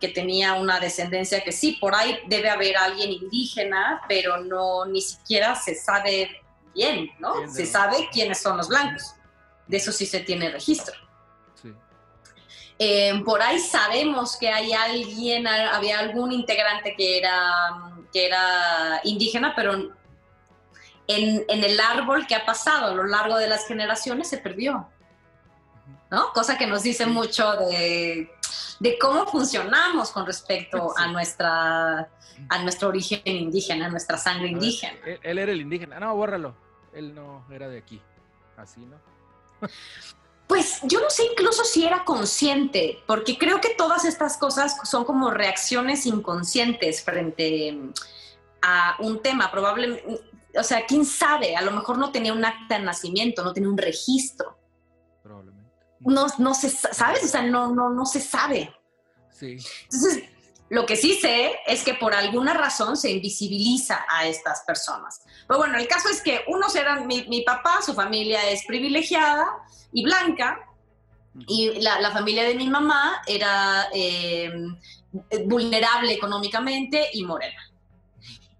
que 0.00 0.08
tenía 0.08 0.54
una 0.54 0.78
descendencia 0.78 1.42
que 1.42 1.52
sí, 1.52 1.78
por 1.80 1.94
ahí 1.94 2.18
debe 2.28 2.50
haber 2.50 2.76
alguien 2.76 3.10
indígena, 3.10 4.02
pero 4.08 4.38
no 4.38 4.84
ni 4.84 5.00
siquiera 5.00 5.54
se 5.54 5.74
sabe 5.74 6.42
bien, 6.74 7.10
¿no? 7.18 7.38
Bien, 7.38 7.52
Se 7.52 7.66
sabe 7.66 8.08
quiénes 8.12 8.40
son 8.40 8.58
los 8.58 8.68
blancos. 8.68 9.14
De 9.66 9.78
eso 9.78 9.92
sí 9.92 10.06
se 10.06 10.20
tiene 10.20 10.50
registro. 10.50 10.94
Eh, 12.78 13.22
por 13.24 13.40
ahí 13.40 13.58
sabemos 13.58 14.36
que 14.36 14.48
hay 14.48 14.72
alguien, 14.72 15.46
había 15.46 15.98
algún 15.98 16.32
integrante 16.32 16.94
que 16.94 17.18
era, 17.18 17.94
que 18.12 18.26
era 18.26 19.00
indígena, 19.04 19.54
pero 19.56 19.72
en, 19.74 19.94
en 21.06 21.64
el 21.64 21.80
árbol 21.80 22.26
que 22.26 22.34
ha 22.34 22.44
pasado 22.44 22.92
a 22.92 22.94
lo 22.94 23.04
largo 23.04 23.38
de 23.38 23.48
las 23.48 23.66
generaciones 23.66 24.28
se 24.28 24.38
perdió, 24.38 24.88
¿no? 26.10 26.32
Cosa 26.34 26.58
que 26.58 26.66
nos 26.66 26.82
dice 26.82 27.06
mucho 27.06 27.52
de, 27.56 28.30
de 28.80 28.98
cómo 28.98 29.26
funcionamos 29.26 30.10
con 30.10 30.26
respecto 30.26 30.92
a, 30.98 31.06
nuestra, 31.06 32.10
a 32.48 32.62
nuestro 32.62 32.88
origen 32.88 33.22
indígena, 33.24 33.86
a 33.86 33.88
nuestra 33.88 34.18
sangre 34.18 34.48
indígena. 34.48 34.98
Él, 35.06 35.20
él 35.22 35.38
era 35.38 35.52
el 35.52 35.62
indígena. 35.62 35.98
No, 35.98 36.14
bórralo. 36.14 36.54
Él 36.92 37.14
no 37.14 37.46
era 37.50 37.68
de 37.68 37.78
aquí. 37.78 38.02
Así, 38.56 38.80
¿no? 38.80 38.96
Pues 40.46 40.78
yo 40.84 41.00
no 41.00 41.10
sé 41.10 41.24
incluso 41.32 41.64
si 41.64 41.84
era 41.84 42.04
consciente, 42.04 43.02
porque 43.06 43.36
creo 43.36 43.60
que 43.60 43.70
todas 43.74 44.04
estas 44.04 44.36
cosas 44.36 44.76
son 44.84 45.04
como 45.04 45.30
reacciones 45.30 46.06
inconscientes 46.06 47.02
frente 47.02 47.72
mm, 47.72 47.92
a 48.62 48.96
un 49.00 49.20
tema. 49.22 49.50
Probablemente, 49.50 50.20
o 50.56 50.62
sea, 50.62 50.86
quién 50.86 51.04
sabe, 51.04 51.56
a 51.56 51.62
lo 51.62 51.72
mejor 51.72 51.98
no 51.98 52.12
tenía 52.12 52.32
un 52.32 52.44
acta 52.44 52.78
de 52.78 52.84
nacimiento, 52.84 53.42
no 53.42 53.52
tenía 53.52 53.68
un 53.68 53.76
registro. 53.78 54.56
Probablemente. 55.22 55.72
No, 56.00 56.26
no 56.38 56.54
se, 56.54 56.70
sa- 56.70 56.94
¿sabes? 56.94 57.24
O 57.24 57.28
sea, 57.28 57.42
no, 57.42 57.74
no, 57.74 57.90
no 57.90 58.06
se 58.06 58.20
sabe. 58.20 58.72
Sí. 59.32 59.56
Entonces, 59.84 60.25
lo 60.68 60.84
que 60.84 60.96
sí 60.96 61.14
sé 61.14 61.60
es 61.66 61.84
que 61.84 61.94
por 61.94 62.14
alguna 62.14 62.54
razón 62.54 62.96
se 62.96 63.10
invisibiliza 63.10 64.04
a 64.08 64.26
estas 64.26 64.62
personas. 64.66 65.22
Pero 65.46 65.58
bueno, 65.58 65.78
el 65.78 65.86
caso 65.86 66.08
es 66.08 66.20
que 66.22 66.44
unos 66.48 66.74
eran, 66.74 67.06
mi, 67.06 67.24
mi 67.28 67.42
papá, 67.42 67.80
su 67.82 67.94
familia 67.94 68.48
es 68.50 68.64
privilegiada 68.66 69.46
y 69.92 70.02
blanca, 70.02 70.60
y 71.46 71.80
la, 71.80 72.00
la 72.00 72.10
familia 72.12 72.44
de 72.44 72.54
mi 72.54 72.68
mamá 72.68 73.22
era 73.26 73.88
eh, 73.92 74.52
vulnerable 75.44 76.12
económicamente 76.12 77.10
y 77.12 77.24
morena. 77.24 77.70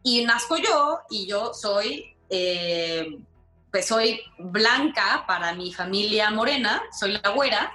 Y 0.03 0.25
nazco 0.25 0.57
yo 0.57 1.01
y 1.11 1.27
yo 1.27 1.53
soy, 1.55 2.15
eh, 2.29 3.19
pues 3.71 3.87
soy 3.87 4.21
blanca 4.39 5.25
para 5.27 5.55
mi 5.55 5.73
familia 5.73 6.31
morena, 6.31 6.83
soy 6.97 7.19
la 7.23 7.31
güera, 7.31 7.73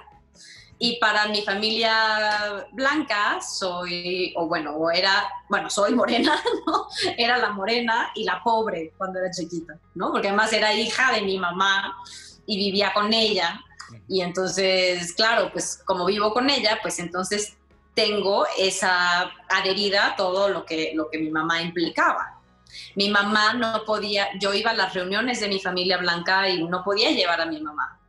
y 0.84 0.96
para 0.96 1.28
mi 1.28 1.42
familia 1.42 2.66
blanca 2.72 3.40
soy, 3.40 4.34
o 4.36 4.48
bueno, 4.48 4.72
o 4.74 4.90
era, 4.90 5.28
bueno, 5.48 5.70
soy 5.70 5.94
morena. 5.94 6.42
Era 7.16 7.38
la 7.38 7.50
morena 7.50 8.10
y 8.16 8.24
la 8.24 8.42
pobre 8.42 8.92
cuando 8.98 9.20
era 9.20 9.30
chiquita, 9.30 9.78
¿no? 9.94 10.10
Porque 10.10 10.26
además 10.26 10.52
era 10.52 10.74
hija 10.74 11.12
de 11.12 11.22
mi 11.22 11.38
mamá 11.38 11.96
y 12.46 12.56
vivía 12.56 12.92
con 12.92 13.14
ella. 13.14 13.60
Y 14.08 14.22
entonces, 14.22 15.12
claro, 15.12 15.52
pues 15.52 15.80
como 15.84 16.04
vivo 16.04 16.32
con 16.32 16.50
ella, 16.50 16.80
pues 16.82 16.98
entonces 16.98 17.56
tengo 17.94 18.44
esa 18.58 19.30
adherida 19.50 20.08
a 20.08 20.16
todo 20.16 20.48
lo 20.48 20.64
que, 20.64 20.90
lo 20.96 21.08
que 21.10 21.18
mi 21.18 21.30
mamá 21.30 21.62
implicaba. 21.62 22.40
Mi 22.96 23.08
mamá 23.08 23.54
no 23.54 23.84
podía, 23.84 24.36
yo 24.40 24.52
iba 24.52 24.72
a 24.72 24.74
las 24.74 24.94
reuniones 24.94 25.38
de 25.38 25.46
mi 25.46 25.60
familia 25.60 25.98
blanca 25.98 26.48
y 26.48 26.64
no 26.64 26.82
podía 26.82 27.12
llevar 27.12 27.40
a 27.40 27.46
mi 27.46 27.60
mamá. 27.60 28.01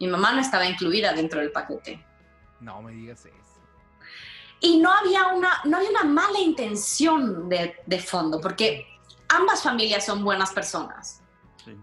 Mi 0.00 0.06
mamá 0.06 0.32
no 0.32 0.40
estaba 0.40 0.66
incluida 0.66 1.12
dentro 1.12 1.40
del 1.40 1.52
paquete. 1.52 2.04
No 2.60 2.82
me 2.82 2.92
digas 2.92 3.24
eso. 3.26 3.34
Y 4.60 4.78
no 4.78 4.92
había 4.92 5.28
una, 5.28 5.60
no 5.64 5.76
había 5.76 5.90
una 5.90 6.04
mala 6.04 6.40
intención 6.40 7.48
de, 7.48 7.76
de 7.86 7.98
fondo, 8.00 8.40
porque 8.40 8.86
ambas 9.28 9.62
familias 9.62 10.04
son 10.04 10.24
buenas 10.24 10.52
personas. 10.52 11.22
Sí. 11.64 11.76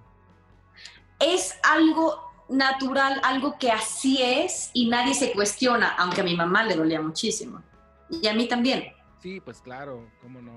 Es 1.19 1.57
algo 1.63 2.34
natural, 2.50 3.22
algo 3.24 3.57
que 3.57 3.72
así 3.72 4.22
es 4.22 4.72
y 4.74 4.89
nadie 4.89 5.13
se 5.13 5.31
cuestiona, 5.31 5.95
aunque 5.98 6.22
a 6.22 6.24
mi 6.25 6.36
mamá 6.36 6.63
le 6.63 6.75
dolía 6.75 7.01
muchísimo. 7.01 7.63
Y 8.10 8.27
a 8.27 8.34
mí 8.34 8.48
también, 8.48 8.95
Sí, 9.25 9.41
pues 9.41 9.60
claro, 9.60 10.07
cómo 10.22 10.39
no. 10.39 10.51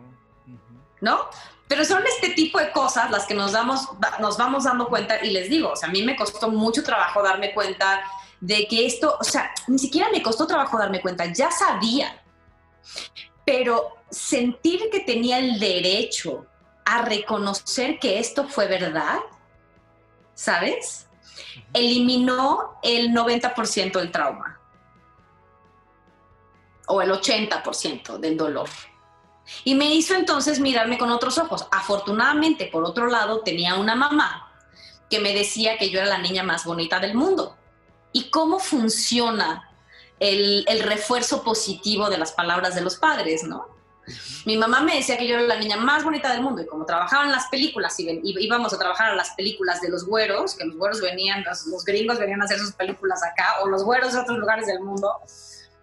¿No? 1.00 1.28
Pero 1.68 1.84
son 1.84 2.02
este 2.06 2.30
tipo 2.30 2.58
de 2.58 2.72
cosas 2.72 3.10
las 3.10 3.26
que 3.26 3.34
nos, 3.34 3.52
damos, 3.52 3.88
nos 4.20 4.38
vamos 4.38 4.64
dando 4.64 4.88
cuenta 4.88 5.22
y 5.22 5.30
les 5.30 5.50
digo, 5.50 5.72
o 5.72 5.76
sea, 5.76 5.88
a 5.88 5.92
mí 5.92 6.02
me 6.02 6.16
costó 6.16 6.48
mucho 6.50 6.82
trabajo 6.82 7.22
darme 7.22 7.52
cuenta 7.52 8.02
de 8.40 8.66
que 8.66 8.86
esto, 8.86 9.16
o 9.20 9.24
sea, 9.24 9.52
ni 9.66 9.78
siquiera 9.78 10.08
me 10.10 10.22
costó 10.22 10.46
trabajo 10.46 10.78
darme 10.78 11.00
cuenta, 11.00 11.26
ya 11.26 11.50
sabía, 11.50 12.22
pero 13.44 13.96
sentir 14.10 14.88
que 14.90 15.00
tenía 15.00 15.38
el 15.38 15.58
derecho 15.58 16.46
a 16.84 17.02
reconocer 17.02 17.98
que 17.98 18.18
esto 18.18 18.48
fue 18.48 18.66
verdad, 18.66 19.18
¿sabes? 20.34 21.06
Eliminó 21.74 22.78
el 22.82 23.10
90% 23.10 23.98
del 23.98 24.10
trauma 24.10 24.58
o 26.86 27.02
el 27.02 27.10
80% 27.10 28.18
del 28.18 28.36
dolor. 28.36 28.68
Y 29.64 29.74
me 29.74 29.94
hizo 29.94 30.14
entonces 30.14 30.60
mirarme 30.60 30.98
con 30.98 31.10
otros 31.10 31.38
ojos. 31.38 31.66
Afortunadamente, 31.70 32.66
por 32.66 32.84
otro 32.84 33.06
lado, 33.08 33.40
tenía 33.40 33.76
una 33.76 33.94
mamá 33.94 34.52
que 35.10 35.20
me 35.20 35.34
decía 35.34 35.78
que 35.78 35.90
yo 35.90 36.00
era 36.00 36.08
la 36.08 36.18
niña 36.18 36.42
más 36.42 36.64
bonita 36.64 37.00
del 37.00 37.14
mundo. 37.14 37.56
¿Y 38.12 38.30
cómo 38.30 38.58
funciona 38.58 39.70
el, 40.18 40.64
el 40.68 40.82
refuerzo 40.82 41.42
positivo 41.42 42.10
de 42.10 42.18
las 42.18 42.32
palabras 42.32 42.74
de 42.74 42.82
los 42.82 42.96
padres, 42.96 43.44
no? 43.44 43.78
Mi 44.44 44.56
mamá 44.56 44.80
me 44.80 44.96
decía 44.96 45.18
que 45.18 45.26
yo 45.26 45.34
era 45.34 45.42
la 45.42 45.58
niña 45.58 45.76
más 45.76 46.04
bonita 46.04 46.32
del 46.32 46.42
mundo 46.42 46.62
y 46.62 46.66
como 46.66 46.86
trabajaba 46.86 47.24
en 47.24 47.32
las 47.32 47.48
películas 47.48 47.98
y 48.00 48.22
íbamos 48.22 48.72
a 48.72 48.78
trabajar 48.78 49.12
a 49.12 49.14
las 49.14 49.30
películas 49.30 49.80
de 49.80 49.90
los 49.90 50.06
güeros, 50.06 50.54
que 50.54 50.64
los 50.64 50.76
güeros 50.76 51.00
venían, 51.00 51.44
los, 51.44 51.66
los 51.66 51.84
gringos 51.84 52.18
venían 52.18 52.40
a 52.40 52.44
hacer 52.44 52.58
sus 52.58 52.72
películas 52.72 53.22
acá, 53.22 53.56
o 53.62 53.68
los 53.68 53.84
güeros 53.84 54.14
de 54.14 54.20
otros 54.20 54.38
lugares 54.38 54.66
del 54.66 54.80
mundo, 54.80 55.12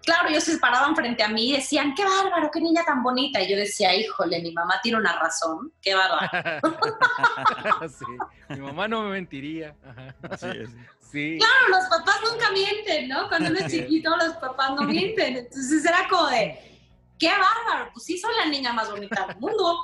claro, 0.05 0.29
ellos 0.29 0.43
se 0.43 0.57
paraban 0.57 0.95
frente 0.95 1.23
a 1.23 1.27
mí 1.27 1.49
y 1.49 1.53
decían, 1.53 1.93
qué 1.95 2.03
bárbaro, 2.05 2.49
qué 2.51 2.61
niña 2.61 2.83
tan 2.85 3.03
bonita. 3.03 3.41
Y 3.41 3.49
yo 3.49 3.57
decía, 3.57 3.93
híjole, 3.95 4.41
mi 4.41 4.51
mamá 4.51 4.79
tiene 4.81 4.99
una 4.99 5.19
razón, 5.19 5.73
qué 5.81 5.95
bárbaro. 5.95 6.29
sí. 7.89 8.05
Mi 8.49 8.59
mamá 8.59 8.87
no 8.87 9.03
me 9.03 9.11
mentiría. 9.11 9.75
Ajá. 9.83 10.15
Así 10.29 10.47
es. 10.47 10.69
Sí. 11.11 11.37
Claro, 11.37 11.79
los 11.79 11.89
papás 11.89 12.19
nunca 12.29 12.51
mienten, 12.51 13.07
¿no? 13.07 13.27
Cuando 13.29 13.49
uno 13.49 13.59
es. 13.59 13.71
chiquito, 13.71 14.15
los 14.15 14.35
papás 14.37 14.75
no 14.75 14.83
mienten. 14.83 15.37
Entonces 15.37 15.85
era 15.85 16.07
como 16.09 16.27
de, 16.27 16.81
qué 17.19 17.29
bárbaro, 17.29 17.91
pues 17.93 18.05
sí 18.05 18.17
soy 18.17 18.35
la 18.35 18.45
niña 18.45 18.73
más 18.73 18.89
bonita 18.89 19.25
del 19.27 19.37
mundo, 19.37 19.79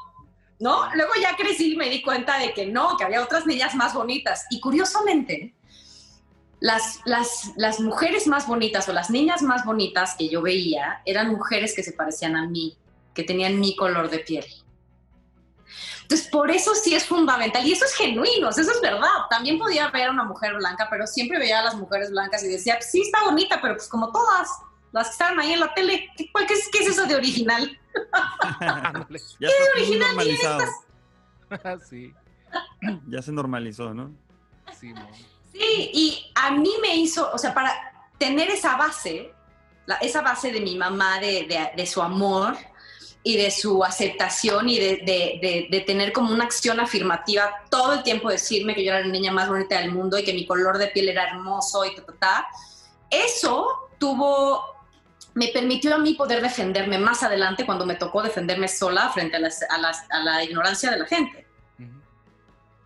¿no? 0.60 0.94
Luego 0.94 1.12
ya 1.22 1.36
crecí 1.36 1.74
y 1.74 1.78
me 1.78 1.90
di 1.90 2.02
cuenta 2.02 2.38
de 2.38 2.54
que 2.54 2.66
no, 2.68 2.98
que 2.98 3.04
había 3.04 3.24
otras 3.24 3.46
niñas 3.46 3.76
más 3.76 3.94
bonitas. 3.94 4.46
Y 4.50 4.60
curiosamente, 4.60 5.56
las, 6.62 7.02
las, 7.06 7.52
las 7.58 7.80
mujeres 7.80 8.28
más 8.28 8.48
bonitas 8.48 8.88
o 8.88 8.94
las 8.94 9.10
niñas 9.10 9.42
más 9.42 9.66
bonitas 9.66 10.16
que 10.18 10.30
yo 10.30 10.42
veía 10.42 11.02
eran 11.06 11.30
mujeres 11.32 11.76
que 11.76 11.84
se 11.84 11.92
parecían 11.92 12.36
a 12.38 12.48
mí, 12.48 12.78
que 13.14 13.24
tenían 13.24 13.60
mi 13.60 13.76
color 13.76 14.10
de 14.10 14.20
piel. 14.20 14.46
Entonces, 16.04 16.28
por 16.28 16.52
eso 16.52 16.76
sí 16.76 16.94
es 16.94 17.06
fundamental, 17.06 17.66
y 17.66 17.72
eso 17.72 17.86
es 17.86 17.94
genuino, 17.96 18.50
eso 18.50 18.62
es 18.62 18.82
verdad. 18.82 19.08
También 19.30 19.58
podía 19.58 19.90
ver 19.90 20.08
a 20.10 20.12
una 20.12 20.24
mujer 20.26 20.54
blanca, 20.56 20.88
pero 20.90 21.08
siempre 21.08 21.40
veía 21.40 21.60
a 21.62 21.64
las 21.64 21.76
mujeres 21.76 22.12
blancas 22.12 22.44
y 22.44 22.48
decía, 22.50 22.76
pues 22.76 22.92
sí, 22.92 23.02
está 23.02 23.24
bonita, 23.24 23.60
pero 23.62 23.76
pues 23.76 23.88
como 23.88 24.12
todas 24.12 24.50
las 24.92 25.08
que 25.08 25.12
estaban 25.14 25.40
ahí 25.40 25.54
en 25.54 25.62
la 25.62 25.74
tele, 25.74 26.10
¿qué, 26.18 26.30
cuál- 26.32 26.46
qué 26.46 26.54
es, 26.54 26.70
qué 26.72 26.80
es 26.80 26.90
eso 26.90 27.06
de 27.06 27.16
original? 27.16 27.80
Está 28.60 29.00
muy 29.08 29.82
original, 29.82 30.16
normalizado. 30.16 30.64
sí. 31.90 32.14
ya 33.08 33.22
se 33.22 33.32
normalizó, 33.32 33.94
¿no? 33.94 34.12
Sí, 34.80 34.94
mo. 34.94 35.10
Sí, 35.54 35.92
y 35.94 36.32
a 36.36 36.52
mí 36.52 36.72
me 36.82 36.96
hizo, 36.96 37.30
o 37.34 37.38
sea, 37.38 37.54
para 37.54 37.74
tener 38.18 38.50
esa 38.50 38.78
base, 38.78 39.34
esa 40.02 40.22
base 40.22 40.52
de 40.52 40.62
mi 40.62 40.78
mamá, 40.78 41.20
de, 41.20 41.86
su 41.86 42.02
amor 42.02 42.56
y 43.24 43.36
de 43.38 43.52
su 43.52 43.84
aceptación 43.84 44.70
y 44.70 44.80
de, 44.80 45.84
tener 45.86 46.14
como 46.14 46.34
una 46.34 46.46
acción 46.46 46.80
afirmativa 46.80 47.52
todo 47.70 47.94
el 47.94 48.04
tiempo 48.04 48.30
decirme 48.30 48.74
que 48.76 48.84
yo 48.86 48.92
era 48.92 49.02
la 49.02 49.12
niña 49.12 49.32
más 49.32 49.50
bonita 49.50 49.80
del 49.80 49.92
mundo 49.92 50.18
y 50.18 50.24
que 50.24 50.34
mi 50.34 50.46
color 50.46 50.78
de 50.78 50.88
piel 50.88 51.10
era 51.10 51.26
hermoso 51.26 51.84
y 51.86 51.96
ta, 51.96 52.06
ta, 52.06 52.14
ta. 52.20 52.48
Eso 53.10 53.90
tuvo, 54.00 54.64
me 55.34 55.50
permitió 55.50 55.94
a 55.96 55.98
mí 55.98 56.14
poder 56.14 56.42
defenderme 56.42 56.98
más 56.98 57.24
adelante 57.24 57.66
cuando 57.66 57.86
me 57.86 57.96
tocó 57.96 58.24
defenderme 58.24 58.70
sola 58.70 59.10
frente 59.10 59.36
a, 59.36 59.40
las- 59.40 59.64
a 59.64 59.76
a 60.16 60.20
la 60.24 60.44
ignorancia 60.44 60.92
de 60.92 61.00
la 61.00 61.06
gente. 61.06 61.51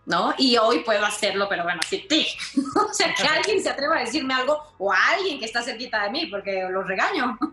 ¿No? 0.06 0.34
Y 0.38 0.56
hoy 0.56 0.80
puedo 0.80 1.04
hacerlo, 1.04 1.48
pero 1.48 1.64
bueno, 1.64 1.80
sí, 1.86 2.06
sí. 2.08 2.26
o 2.76 2.94
sea, 2.94 3.12
que 3.12 3.24
alguien 3.24 3.62
se 3.62 3.68
atreva 3.68 3.96
a 3.96 4.00
decirme 4.00 4.34
algo 4.34 4.62
o 4.78 4.92
a 4.92 5.08
alguien 5.08 5.38
que 5.38 5.44
está 5.44 5.62
cerquita 5.62 6.04
de 6.04 6.10
mí, 6.10 6.26
porque 6.26 6.66
los 6.70 6.86
regaño. 6.86 7.38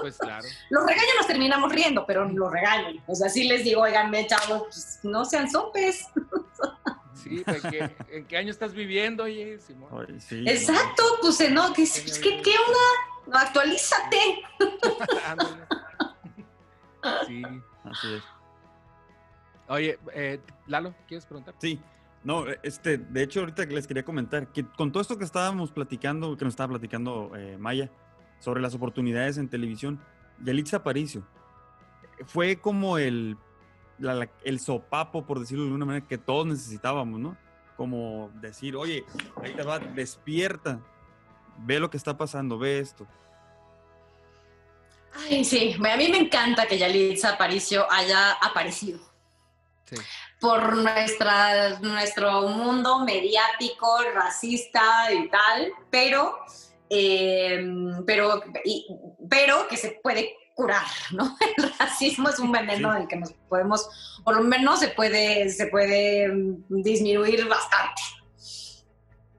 Pues 0.00 0.18
claro. 0.18 0.44
Los 0.68 0.84
regaños 0.84 1.14
nos 1.16 1.26
terminamos 1.26 1.72
riendo, 1.72 2.04
pero 2.04 2.28
los 2.28 2.52
regaño. 2.52 3.02
O 3.06 3.14
sea, 3.14 3.30
sí 3.30 3.44
les 3.44 3.64
digo, 3.64 3.80
oiganme, 3.80 4.26
chavos, 4.26 4.64
pues, 4.64 4.98
no 5.02 5.24
sean 5.24 5.50
sopes. 5.50 6.08
Sí, 7.14 7.42
¿en 7.46 7.70
qué, 7.70 7.96
en 8.10 8.26
qué 8.26 8.36
año 8.36 8.50
estás 8.50 8.74
viviendo, 8.74 9.22
oye, 9.22 9.58
Simón? 9.58 10.06
Ay, 10.06 10.20
sí, 10.20 10.44
Exacto, 10.46 11.02
pues 11.22 11.50
no, 11.50 11.72
¿qué, 11.72 11.84
qué, 12.22 12.42
qué 12.42 12.54
onda? 12.66 13.40
Actualízate. 13.40 14.42
Sí. 17.26 17.42
así 17.84 18.14
es. 18.14 18.22
Oye, 19.68 19.98
eh, 20.14 20.40
Lalo, 20.66 20.94
¿quieres 21.08 21.24
preguntar? 21.26 21.54
Sí, 21.58 21.80
no, 22.22 22.44
este, 22.62 22.98
de 22.98 23.22
hecho 23.22 23.40
ahorita 23.40 23.66
que 23.66 23.74
les 23.74 23.86
quería 23.86 24.04
comentar 24.04 24.48
que 24.52 24.64
con 24.66 24.92
todo 24.92 25.00
esto 25.00 25.18
que 25.18 25.24
estábamos 25.24 25.70
platicando, 25.72 26.36
que 26.36 26.44
nos 26.44 26.52
estaba 26.52 26.70
platicando 26.70 27.32
eh, 27.36 27.56
Maya 27.58 27.90
sobre 28.40 28.60
las 28.60 28.74
oportunidades 28.74 29.38
en 29.38 29.48
televisión, 29.48 30.00
Yalitza 30.42 30.78
Aparicio 30.78 31.26
fue 32.26 32.56
como 32.60 32.98
el, 32.98 33.36
la- 33.98 34.14
la- 34.14 34.30
el 34.44 34.60
sopapo, 34.60 35.24
por 35.26 35.40
decirlo 35.40 35.64
de 35.64 35.68
alguna 35.68 35.84
manera, 35.86 36.06
que 36.06 36.18
todos 36.18 36.46
necesitábamos, 36.46 37.18
¿no? 37.20 37.36
Como 37.76 38.30
decir, 38.40 38.76
oye, 38.76 39.04
ahí 39.42 39.52
te 39.54 39.62
va, 39.62 39.78
despierta, 39.78 40.78
ve 41.58 41.80
lo 41.80 41.90
que 41.90 41.96
está 41.96 42.16
pasando, 42.16 42.58
ve 42.58 42.78
esto. 42.78 43.06
Ay, 45.12 45.44
sí, 45.44 45.74
a 45.74 45.96
mí 45.96 46.08
me 46.08 46.18
encanta 46.18 46.66
que 46.66 46.76
Yalitza 46.78 47.34
Aparicio 47.34 47.90
haya 47.90 48.32
aparecido. 48.32 48.98
Sí. 49.84 49.96
por 50.40 50.76
nuestra, 50.76 51.78
nuestro 51.80 52.48
mundo 52.48 53.00
mediático, 53.04 53.98
racista 54.14 55.12
y 55.12 55.28
tal, 55.28 55.72
pero, 55.90 56.38
eh, 56.90 57.64
pero, 58.06 58.42
y- 58.64 58.86
pero 59.28 59.68
que 59.68 59.76
se 59.76 60.00
puede 60.02 60.36
curar, 60.54 60.86
¿no? 61.10 61.36
El 61.56 61.72
racismo 61.78 62.28
es 62.28 62.38
un 62.38 62.50
veneno 62.52 62.92
Sí. 62.92 62.98
del 62.98 63.08
que 63.08 63.16
nos 63.16 63.32
podemos, 63.48 64.20
por 64.24 64.36
lo 64.36 64.42
menos 64.42 64.80
se 64.80 64.88
puede, 64.88 65.50
se 65.50 65.66
puede 65.66 66.28
mm, 66.28 66.64
disminuir 66.82 67.46
bastante. 67.46 68.00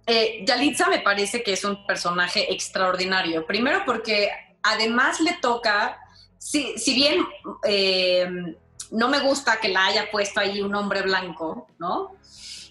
Eh, 0.07 0.43
Yalitza 0.45 0.87
me 0.89 0.99
parece 0.99 1.41
que 1.41 1.53
es 1.53 1.63
un 1.63 1.85
personaje 1.87 2.53
extraordinario. 2.53 3.45
Primero 3.47 3.81
porque 3.85 4.29
además 4.61 5.19
le 5.19 5.33
toca, 5.41 5.97
si, 6.37 6.77
si 6.77 6.93
bien 6.93 7.25
eh, 7.67 8.27
no 8.91 9.07
me 9.09 9.19
gusta 9.19 9.59
que 9.59 9.69
la 9.69 9.85
haya 9.85 10.11
puesto 10.11 10.39
ahí 10.39 10.61
un 10.61 10.75
hombre 10.75 11.01
blanco, 11.01 11.67
¿no? 11.79 12.15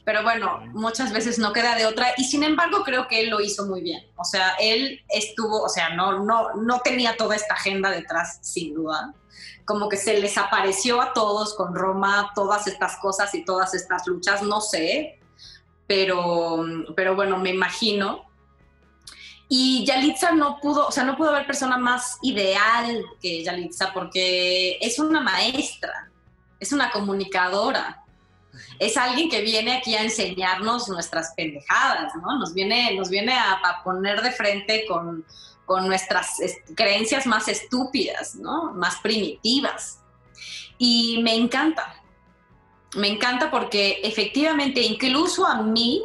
Pero 0.04 0.22
bueno, 0.22 0.60
muchas 0.72 1.12
veces 1.12 1.38
no 1.38 1.52
queda 1.52 1.76
de 1.76 1.86
otra 1.86 2.08
y 2.18 2.24
sin 2.24 2.42
embargo 2.42 2.82
creo 2.84 3.08
que 3.08 3.20
él 3.20 3.30
lo 3.30 3.40
hizo 3.40 3.64
muy 3.66 3.80
bien. 3.80 4.06
O 4.16 4.24
sea, 4.24 4.54
él 4.60 5.02
estuvo, 5.08 5.62
o 5.62 5.68
sea, 5.68 5.90
no, 5.90 6.24
no, 6.24 6.54
no 6.54 6.80
tenía 6.80 7.16
toda 7.16 7.36
esta 7.36 7.54
agenda 7.54 7.90
detrás, 7.90 8.38
sin 8.42 8.74
duda. 8.74 9.14
Como 9.64 9.88
que 9.88 9.96
se 9.96 10.18
les 10.18 10.36
apareció 10.36 11.00
a 11.00 11.14
todos 11.14 11.54
con 11.54 11.74
Roma 11.74 12.32
todas 12.34 12.66
estas 12.66 12.98
cosas 12.98 13.34
y 13.34 13.44
todas 13.46 13.72
estas 13.72 14.06
luchas, 14.06 14.42
no 14.42 14.60
sé, 14.60 15.18
pero, 15.86 16.64
pero 16.94 17.14
bueno, 17.14 17.38
me 17.38 17.50
imagino. 17.50 18.26
Y 19.56 19.84
Yalitza 19.86 20.32
no 20.32 20.58
pudo, 20.58 20.88
o 20.88 20.90
sea, 20.90 21.04
no 21.04 21.16
pudo 21.16 21.30
haber 21.30 21.46
persona 21.46 21.78
más 21.78 22.18
ideal 22.22 23.04
que 23.22 23.44
Yalitza 23.44 23.92
porque 23.92 24.78
es 24.80 24.98
una 24.98 25.20
maestra, 25.20 26.10
es 26.58 26.72
una 26.72 26.90
comunicadora, 26.90 28.02
es 28.80 28.96
alguien 28.96 29.28
que 29.30 29.42
viene 29.42 29.76
aquí 29.76 29.94
a 29.94 30.02
enseñarnos 30.02 30.88
nuestras 30.88 31.34
pendejadas, 31.36 32.12
¿no? 32.16 32.36
Nos 32.36 32.52
viene, 32.52 32.96
nos 32.96 33.10
viene 33.10 33.32
a, 33.32 33.52
a 33.52 33.84
poner 33.84 34.22
de 34.22 34.32
frente 34.32 34.86
con, 34.88 35.24
con 35.66 35.86
nuestras 35.86 36.40
es- 36.40 36.58
creencias 36.74 37.24
más 37.24 37.46
estúpidas, 37.46 38.34
¿no? 38.34 38.72
Más 38.72 38.96
primitivas. 38.96 40.00
Y 40.78 41.20
me 41.22 41.34
encanta, 41.36 42.02
me 42.96 43.06
encanta 43.06 43.52
porque 43.52 44.00
efectivamente 44.02 44.80
incluso 44.80 45.46
a 45.46 45.62
mí 45.62 46.02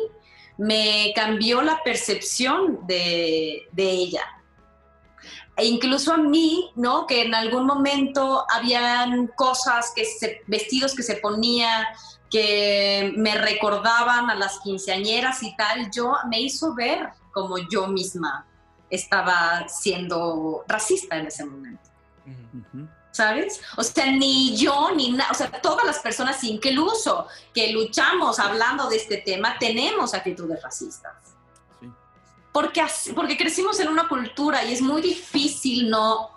me 0.59 1.13
cambió 1.15 1.61
la 1.61 1.81
percepción 1.83 2.85
de, 2.85 3.67
de 3.71 3.89
ella. 3.89 4.23
E 5.55 5.65
incluso 5.65 6.13
a 6.13 6.17
mí, 6.17 6.69
¿no? 6.75 7.07
Que 7.07 7.23
en 7.23 7.33
algún 7.33 7.65
momento 7.65 8.45
habían 8.53 9.27
cosas, 9.27 9.91
que 9.95 10.05
se, 10.05 10.41
vestidos 10.47 10.95
que 10.95 11.03
se 11.03 11.15
ponía, 11.15 11.87
que 12.29 13.13
me 13.15 13.35
recordaban 13.35 14.29
a 14.29 14.35
las 14.35 14.59
quinceañeras 14.59 15.41
y 15.43 15.55
tal, 15.55 15.89
yo 15.91 16.13
me 16.29 16.41
hizo 16.41 16.75
ver 16.75 17.09
como 17.31 17.57
yo 17.57 17.87
misma 17.87 18.45
estaba 18.89 19.67
siendo 19.69 20.65
racista 20.67 21.17
en 21.17 21.27
ese 21.27 21.45
momento. 21.45 21.89
¿Sabes? 23.19 23.59
O 23.75 23.83
sea, 23.83 24.05
ni 24.05 24.55
yo, 24.55 24.91
ni 24.95 25.11
nada, 25.11 25.29
o 25.31 25.33
sea, 25.33 25.51
todas 25.51 25.85
las 25.85 25.99
personas, 25.99 26.41
incluso 26.45 27.27
que 27.53 27.73
luchamos 27.73 28.39
hablando 28.39 28.89
de 28.89 28.95
este 28.95 29.17
tema, 29.17 29.57
tenemos 29.59 30.13
actitudes 30.13 30.63
racistas. 30.63 31.17
Sí. 31.81 31.91
Porque, 32.53 32.81
porque 33.13 33.35
crecimos 33.35 33.77
en 33.81 33.89
una 33.89 34.07
cultura 34.07 34.63
y 34.63 34.71
es 34.71 34.81
muy 34.81 35.01
difícil 35.01 35.89
no, 35.89 36.29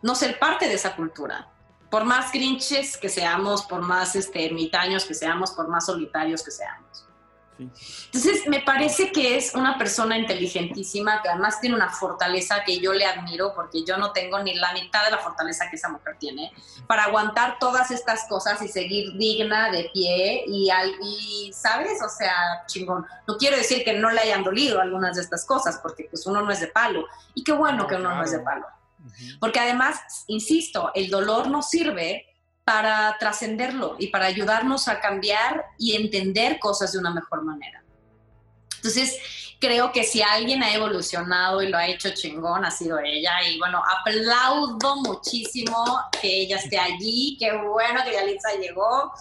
no 0.00 0.14
ser 0.14 0.38
parte 0.38 0.68
de 0.68 0.74
esa 0.74 0.96
cultura. 0.96 1.50
Por 1.90 2.04
más 2.04 2.32
grinches 2.32 2.96
que 2.96 3.10
seamos, 3.10 3.64
por 3.64 3.82
más 3.82 4.16
este, 4.16 4.46
ermitaños 4.46 5.04
que 5.04 5.12
seamos, 5.12 5.50
por 5.50 5.68
más 5.68 5.84
solitarios 5.84 6.42
que 6.42 6.50
seamos. 6.50 7.01
Sí. 7.74 8.02
Entonces, 8.06 8.46
me 8.48 8.60
parece 8.60 9.12
que 9.12 9.36
es 9.36 9.54
una 9.54 9.78
persona 9.78 10.18
inteligentísima, 10.18 11.22
que 11.22 11.28
además 11.28 11.60
tiene 11.60 11.76
una 11.76 11.90
fortaleza 11.90 12.64
que 12.64 12.78
yo 12.78 12.92
le 12.92 13.04
admiro, 13.06 13.52
porque 13.54 13.84
yo 13.84 13.96
no 13.96 14.12
tengo 14.12 14.38
ni 14.42 14.54
la 14.54 14.72
mitad 14.72 15.04
de 15.04 15.10
la 15.10 15.18
fortaleza 15.18 15.68
que 15.70 15.76
esa 15.76 15.88
mujer 15.88 16.16
tiene, 16.18 16.52
para 16.86 17.04
aguantar 17.04 17.58
todas 17.58 17.90
estas 17.90 18.26
cosas 18.28 18.60
y 18.62 18.68
seguir 18.68 19.16
digna 19.16 19.70
de 19.70 19.90
pie 19.92 20.44
y, 20.46 20.70
y, 21.02 21.52
¿sabes? 21.52 22.02
O 22.02 22.08
sea, 22.08 22.34
chingón. 22.66 23.06
No 23.26 23.36
quiero 23.36 23.56
decir 23.56 23.84
que 23.84 23.94
no 23.94 24.10
le 24.10 24.20
hayan 24.20 24.44
dolido 24.44 24.80
algunas 24.80 25.16
de 25.16 25.22
estas 25.22 25.44
cosas, 25.44 25.78
porque 25.82 26.04
pues 26.10 26.26
uno 26.26 26.42
no 26.42 26.50
es 26.50 26.60
de 26.60 26.68
palo. 26.68 27.06
Y 27.34 27.44
qué 27.44 27.52
bueno 27.52 27.78
No, 27.82 27.86
que 27.86 27.94
uno 27.96 28.14
no 28.14 28.22
es 28.22 28.32
de 28.32 28.42
claro. 28.42 28.62
palo. 28.62 28.82
Porque 29.40 29.58
además, 29.58 30.00
insisto, 30.28 30.92
el 30.94 31.10
dolor 31.10 31.48
nos 31.48 31.68
sirve 31.68 32.26
para 32.64 33.16
trascenderlo 33.18 33.96
y 33.98 34.08
para 34.08 34.26
ayudarnos 34.26 34.88
a 34.88 35.00
cambiar 35.00 35.64
y 35.78 35.96
entender 35.96 36.58
cosas 36.58 36.92
de 36.92 36.98
una 36.98 37.10
mejor 37.10 37.42
manera. 37.42 37.82
Entonces, 38.76 39.18
creo 39.60 39.92
que 39.92 40.02
si 40.02 40.22
alguien 40.22 40.62
ha 40.62 40.74
evolucionado 40.74 41.62
y 41.62 41.68
lo 41.68 41.78
ha 41.78 41.86
hecho 41.86 42.10
chingón, 42.10 42.64
ha 42.64 42.70
sido 42.70 42.98
ella. 42.98 43.30
Y 43.48 43.58
bueno, 43.58 43.80
aplaudo 44.00 44.96
muchísimo 44.96 46.00
que 46.20 46.42
ella 46.42 46.56
esté 46.56 46.78
allí. 46.78 47.36
Qué 47.38 47.52
bueno 47.52 48.02
que 48.04 48.12
Yalitza 48.12 48.54
llegó. 48.60 49.12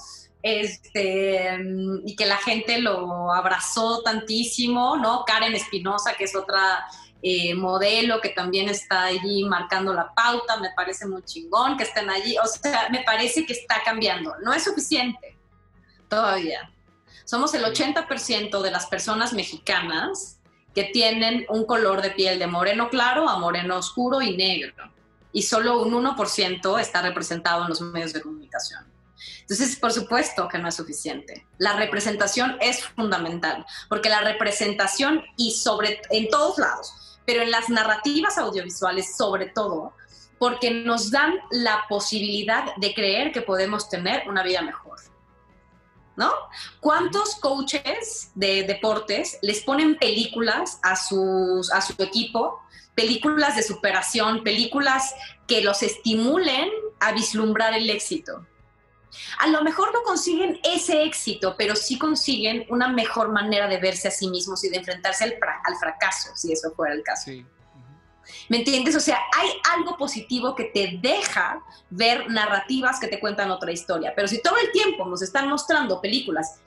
Este, 0.43 1.60
y 2.04 2.15
que 2.15 2.25
la 2.25 2.38
gente 2.38 2.80
lo 2.80 3.32
abrazó 3.32 4.01
tantísimo, 4.01 4.97
¿no? 4.97 5.23
Karen 5.25 5.54
Espinosa, 5.54 6.15
que 6.15 6.23
es 6.23 6.36
otra 6.36 6.88
eh, 7.24 7.54
modelo 7.54 8.20
que 8.20 8.30
también 8.30 8.68
está 8.70 9.04
allí 9.04 9.44
marcando 9.44 9.94
la 9.94 10.14
pauta, 10.14 10.58
me 10.58 10.72
parece 10.76 11.06
muy 11.06 11.24
chingón 11.24 11.78
que 11.78 11.84
estén 11.84 12.10
allí, 12.10 12.36
o 12.38 12.48
sea, 12.48 12.90
me 12.90 13.04
parece 13.04 13.46
que 13.46 13.54
está 13.54 13.82
cambiando, 13.84 14.36
no 14.44 14.54
es 14.54 14.64
suficiente 14.64 15.38
todavía. 16.10 16.72
Somos 17.26 17.54
el 17.54 17.64
80% 17.64 18.62
de 18.62 18.72
las 18.72 18.88
personas 18.88 19.34
mexicanas 19.34 20.40
que 20.76 20.86
tienen 20.86 21.46
un 21.50 21.66
color 21.66 22.02
de 22.02 22.12
piel 22.12 22.40
de 22.40 22.48
moreno 22.48 22.90
claro 22.90 23.30
a 23.30 23.38
moreno 23.38 23.78
oscuro 23.78 24.22
y 24.22 24.36
negro, 24.36 24.74
y 25.32 25.44
solo 25.44 25.82
un 25.82 25.94
1% 25.94 26.80
está 26.80 27.02
representado 27.02 27.64
en 27.64 27.70
los 27.70 27.82
medios 27.82 28.14
de 28.14 28.22
comunicación. 28.22 28.86
Entonces, 29.42 29.76
por 29.76 29.92
supuesto 29.92 30.48
que 30.48 30.58
no 30.58 30.68
es 30.68 30.76
suficiente. 30.76 31.46
La 31.58 31.74
representación 31.74 32.58
es 32.60 32.84
fundamental, 32.84 33.66
porque 33.90 34.10
la 34.10 34.22
representación 34.22 35.24
y 35.38 35.52
sobre 35.52 36.02
en 36.10 36.30
todos 36.30 36.58
lados, 36.58 36.94
pero 37.26 37.42
en 37.42 37.52
las 37.52 37.70
narrativas 37.70 38.38
audiovisuales 38.38 39.16
sobre 39.16 39.48
todo, 39.48 39.94
porque 40.40 40.72
nos 40.72 41.12
dan 41.12 41.36
la 41.52 41.84
posibilidad 41.88 42.76
de 42.78 42.94
creer 42.94 43.32
que 43.32 43.42
podemos 43.42 43.90
tener 43.90 44.28
una 44.28 44.44
vida 44.44 44.62
mejor. 44.62 45.00
¿no? 46.16 46.32
¿Cuántos 46.80 47.36
coaches 47.36 48.32
de 48.36 48.64
deportes 48.64 49.40
les 49.42 49.62
ponen 49.62 49.98
películas 49.98 50.80
a, 50.84 50.96
sus, 50.96 51.72
a 51.72 51.82
su 51.82 51.94
equipo? 52.02 52.60
Películas 52.96 53.56
de 53.56 53.64
superación, 53.64 54.44
películas 54.44 55.16
que 55.48 55.62
los 55.62 55.82
estimulen 55.82 56.70
a 57.00 57.14
vislumbrar 57.14 57.74
el 57.74 57.90
éxito. 57.90 58.46
A 59.39 59.47
lo 59.47 59.63
mejor 59.63 59.93
no 59.93 60.02
consiguen 60.04 60.60
ese 60.63 61.04
éxito, 61.04 61.56
pero 61.58 61.76
sí 61.76 61.97
consiguen 61.97 62.65
una 62.69 62.88
mejor 62.88 63.32
manera 63.32 63.67
de 63.67 63.78
verse 63.78 64.08
a 64.08 64.12
sí 64.12 64.28
mismos 64.28 64.63
y 64.63 64.69
de 64.69 64.78
enfrentarse 64.78 65.24
al, 65.24 65.36
al 65.63 65.76
fracaso, 65.78 66.30
si 66.36 66.52
eso 66.52 66.71
fuera 66.71 66.93
el 66.93 67.04
caso. 67.04 67.26
Sí. 67.26 67.45
¿Me 68.50 68.58
entiendes? 68.58 68.95
O 68.95 69.00
sea, 69.00 69.19
hay 69.38 69.50
algo 69.74 69.97
positivo 69.97 70.56
que 70.56 70.65
te 70.65 71.00
deja 71.02 71.62
ver 71.89 72.30
narrativas 72.30 73.00
que 73.00 73.08
te 73.08 73.19
cuentan 73.19 73.52
otra 73.52 73.71
historia. 73.71 74.13
Pero 74.15 74.28
si 74.28 74.41
todo 74.41 74.58
el 74.58 74.71
tiempo 74.71 75.06
nos 75.06 75.21
están 75.21 75.50
mostrando 75.50 76.02
películas, 76.02 76.60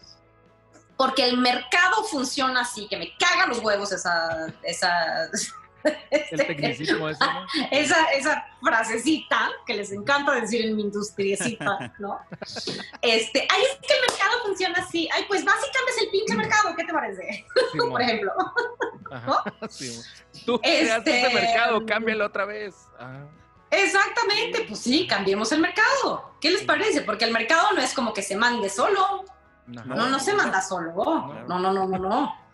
porque 0.96 1.24
el 1.24 1.38
mercado 1.38 2.04
funciona 2.04 2.61
así, 2.61 2.87
que 2.88 2.96
me 2.96 3.12
cagan 3.18 3.48
los 3.48 3.59
huevos 3.59 3.92
esa... 3.92 4.52
esa 4.62 5.28
el 6.11 6.47
tecnicismo 6.47 7.09
ese, 7.09 7.25
¿no? 7.25 7.47
esa, 7.70 8.05
esa 8.12 8.47
frasecita 8.62 9.51
que 9.66 9.75
les 9.75 9.92
encanta 9.92 10.33
decir 10.33 10.64
en 10.64 10.77
mi 10.77 10.83
industriecita, 10.83 11.92
¿no? 11.99 12.18
Este, 13.03 13.47
ay, 13.51 13.62
es 13.62 13.79
que 13.87 13.94
el 13.94 14.01
mercado 14.09 14.42
funciona 14.44 14.79
así. 14.79 15.09
Ay, 15.14 15.25
pues 15.29 15.44
básicamente 15.44 15.90
es 15.97 16.03
el 16.03 16.11
pinche 16.11 16.35
mercado, 16.35 16.75
¿qué 16.77 16.85
te 16.85 16.92
parece? 16.92 17.47
Sí, 17.73 17.79
Por 17.79 18.01
ejemplo. 18.01 18.33
Ajá, 19.11 19.44
sí. 19.68 20.01
Tú 20.44 20.59
creaste 20.61 21.11
Este, 21.20 21.27
ese 21.27 21.35
mercado, 21.35 21.85
cámbialo 21.87 22.27
otra 22.27 22.44
vez. 22.47 22.75
Ah, 22.99 23.20
Exactamente, 23.70 24.64
pues 24.68 24.81
sí, 24.81 25.07
cambiemos 25.07 25.51
el 25.53 25.61
mercado. 25.61 26.33
¿Qué 26.40 26.51
les 26.51 26.62
parece? 26.62 27.01
Porque 27.03 27.25
el 27.25 27.33
mercado 27.33 27.73
no 27.73 27.81
es 27.83 27.92
como 27.92 28.12
que 28.12 28.23
se 28.23 28.37
mande 28.37 28.68
solo. 28.70 29.25
ajá. 29.77 29.85
No, 29.85 30.09
no 30.09 30.18
se 30.20 30.33
manda 30.33 30.62
solo. 30.62 30.92
No, 31.49 31.59
no, 31.59 31.73
no, 31.73 31.87
no, 31.87 31.99
no. 31.99 32.44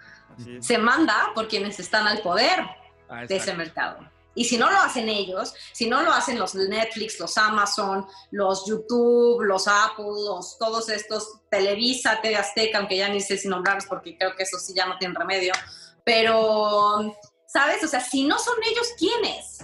Se 0.60 0.78
manda 0.78 1.30
por 1.34 1.48
quienes 1.48 1.78
están 1.78 2.06
al 2.06 2.20
poder 2.22 2.64
Ah, 3.10 3.26
de 3.26 3.36
ese 3.36 3.54
mercado. 3.54 3.98
Y 4.34 4.44
si 4.44 4.56
no 4.56 4.70
lo 4.70 4.78
hacen 4.78 5.08
ellos, 5.08 5.52
si 5.72 5.88
no 5.88 6.02
lo 6.02 6.12
hacen 6.12 6.38
los 6.38 6.54
Netflix, 6.54 7.18
los 7.18 7.36
Amazon, 7.36 8.06
los 8.30 8.64
YouTube, 8.66 9.42
los 9.42 9.66
Apple, 9.66 10.04
los, 10.24 10.56
todos 10.56 10.88
estos, 10.88 11.40
Televisa, 11.50 12.20
TV 12.22 12.36
Azteca, 12.36 12.78
aunque 12.78 12.96
ya 12.96 13.08
ni 13.08 13.20
sé 13.20 13.36
si 13.36 13.48
nombrarlos 13.48 13.86
porque 13.86 14.16
creo 14.16 14.36
que 14.36 14.44
eso 14.44 14.58
sí 14.58 14.72
ya 14.74 14.86
no 14.86 14.96
tienen 14.98 15.16
remedio, 15.16 15.52
pero, 16.04 17.16
¿sabes? 17.46 17.82
O 17.82 17.88
sea, 17.88 18.00
si 18.00 18.24
no 18.24 18.38
son 18.38 18.54
ellos, 18.70 18.88
¿quiénes? 18.96 19.62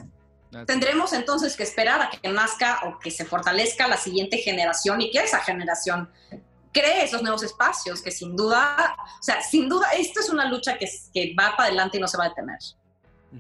Así. 0.53 0.67
Tendremos 0.67 1.13
entonces 1.13 1.57
que 1.57 1.63
esperar 1.63 2.03
a 2.03 2.11
que 2.11 2.29
nazca 2.29 2.81
o 2.87 2.99
que 2.99 3.11
se 3.11 3.25
fortalezca 3.25 3.87
la 3.87 3.97
siguiente 3.97 4.39
generación 4.39 5.01
y 5.01 5.11
que 5.11 5.19
esa 5.19 5.41
generación 5.41 6.11
cree 6.73 7.05
esos 7.05 7.23
nuevos 7.23 7.43
espacios 7.43 8.03
que 8.03 8.11
sin 8.11 8.37
duda, 8.37 8.97
o 8.99 9.23
sea, 9.23 9.41
sin 9.43 9.69
duda, 9.69 9.91
esto 9.93 10.21
es 10.21 10.29
una 10.29 10.49
lucha 10.51 10.77
que, 10.77 10.91
que 11.15 11.35
va 11.39 11.57
para 11.57 11.69
adelante 11.69 11.99
y 11.99 12.01
no 12.01 12.09
se 12.09 12.19
va 12.19 12.25
a 12.25 12.29
detener. 12.31 12.59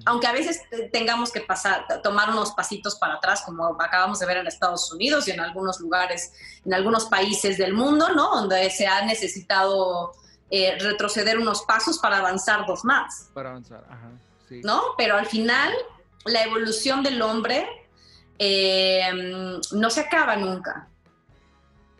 Aunque 0.04 0.26
a 0.26 0.32
veces 0.32 0.60
te- 0.68 0.88
tengamos 0.90 1.32
que 1.32 1.40
pasar, 1.40 1.86
tomar 2.02 2.30
unos 2.30 2.52
pasitos 2.52 2.96
para 2.96 3.14
atrás, 3.14 3.42
como 3.46 3.64
acabamos 3.80 4.18
de 4.18 4.26
ver 4.26 4.38
en 4.38 4.46
Estados 4.46 4.92
Unidos 4.92 5.26
y 5.28 5.30
en 5.30 5.40
algunos 5.40 5.80
lugares, 5.80 6.32
en 6.64 6.74
algunos 6.74 7.06
países 7.06 7.56
del 7.58 7.72
mundo, 7.72 8.08
¿no? 8.14 8.34
Donde 8.36 8.68
se 8.70 8.86
ha 8.86 9.04
necesitado 9.04 10.12
eh, 10.50 10.76
retroceder 10.78 11.38
unos 11.38 11.62
pasos 11.62 11.98
para 11.98 12.18
avanzar 12.18 12.66
dos 12.66 12.84
más, 12.84 13.30
Para 13.34 13.50
avanzar, 13.50 13.84
ajá. 13.88 14.10
Sí. 14.48 14.60
¿no? 14.62 14.80
Pero 14.96 15.16
al 15.16 15.26
final, 15.26 15.72
la 16.24 16.42
evolución 16.44 17.02
del 17.02 17.20
hombre 17.22 17.66
eh, 18.38 19.10
no 19.72 19.90
se 19.90 20.00
acaba 20.00 20.36
nunca. 20.36 20.88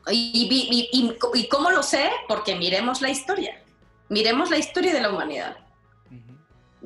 Y, 0.09 0.47
y- 0.49 0.91
y- 0.93 1.01
y- 1.03 1.41
¿Y 1.41 1.49
cómo 1.49 1.71
lo 1.71 1.83
sé? 1.83 2.11
Porque 2.29 2.55
miremos 2.55 3.01
la 3.01 3.09
historia. 3.11 3.61
Miremos 4.09 4.51
la 4.51 4.59
historia 4.59 4.93
de 4.93 5.01
la 5.01 5.11
humanidad. 5.11 5.57